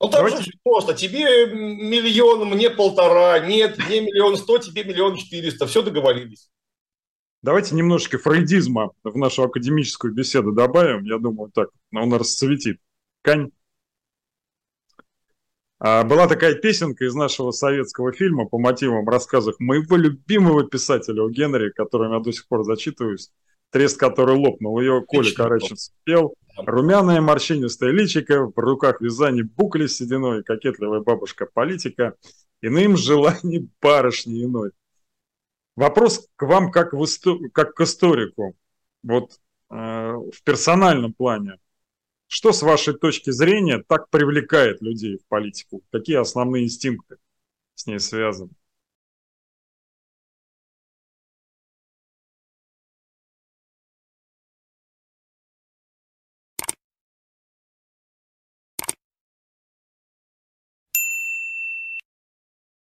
Ну, 0.00 0.08
там 0.08 0.24
Давайте... 0.24 0.42
же 0.42 0.52
просто. 0.64 0.94
Тебе 0.94 1.46
миллион, 1.46 2.48
мне 2.48 2.70
полтора. 2.70 3.38
Нет, 3.40 3.78
мне 3.78 4.00
миллион 4.00 4.36
сто, 4.36 4.58
тебе 4.58 4.82
миллион 4.84 5.16
четыреста. 5.16 5.66
Все 5.66 5.82
договорились. 5.82 6.50
Давайте 7.42 7.74
немножечко 7.74 8.18
фрейдизма 8.18 8.92
в 9.02 9.16
нашу 9.16 9.42
академическую 9.42 10.14
беседу 10.14 10.52
добавим. 10.52 11.02
Я 11.04 11.18
думаю, 11.18 11.50
так 11.52 11.70
он 11.92 12.14
расцветит. 12.14 12.78
Кань. 13.22 13.50
А, 15.80 16.04
была 16.04 16.28
такая 16.28 16.54
песенка 16.54 17.04
из 17.04 17.14
нашего 17.14 17.50
советского 17.50 18.12
фильма 18.12 18.46
по 18.46 18.58
мотивам 18.58 19.08
рассказов 19.08 19.56
моего 19.58 19.96
любимого 19.96 20.64
писателя 20.68 21.24
у 21.24 21.30
Генри, 21.30 21.70
которым 21.70 22.12
я 22.12 22.20
до 22.20 22.30
сих 22.30 22.46
пор 22.46 22.62
зачитываюсь, 22.62 23.32
трест 23.70 23.98
который 23.98 24.36
лопнул. 24.36 24.78
Ее 24.78 25.02
Коля 25.04 25.34
Карачин 25.34 25.76
спел. 25.76 26.34
Румяная 26.56 27.20
морщинистая 27.20 27.90
личика, 27.90 28.46
в 28.46 28.56
руках 28.56 29.00
вязание 29.00 29.42
букли 29.42 29.86
с 29.86 29.96
сединой, 29.96 30.44
кокетливая 30.44 31.00
бабушка 31.00 31.48
политика, 31.52 32.14
иным 32.60 32.96
желаний 32.96 33.68
барышни 33.80 34.44
иной. 34.44 34.70
Вопрос 35.76 36.28
к 36.36 36.42
вам 36.46 36.70
как, 36.70 36.92
в 36.92 37.04
исто... 37.04 37.38
как 37.52 37.74
к 37.74 37.80
историку, 37.80 38.56
вот 39.02 39.40
э, 39.70 39.74
в 39.74 40.42
персональном 40.44 41.14
плане. 41.14 41.58
Что 42.26 42.52
с 42.52 42.62
вашей 42.62 42.94
точки 42.94 43.30
зрения 43.30 43.82
так 43.86 44.08
привлекает 44.08 44.80
людей 44.80 45.18
в 45.18 45.26
политику? 45.28 45.82
Какие 45.90 46.16
основные 46.16 46.64
инстинкты 46.64 47.16
с 47.74 47.86
ней 47.86 48.00
связаны? 48.00 48.50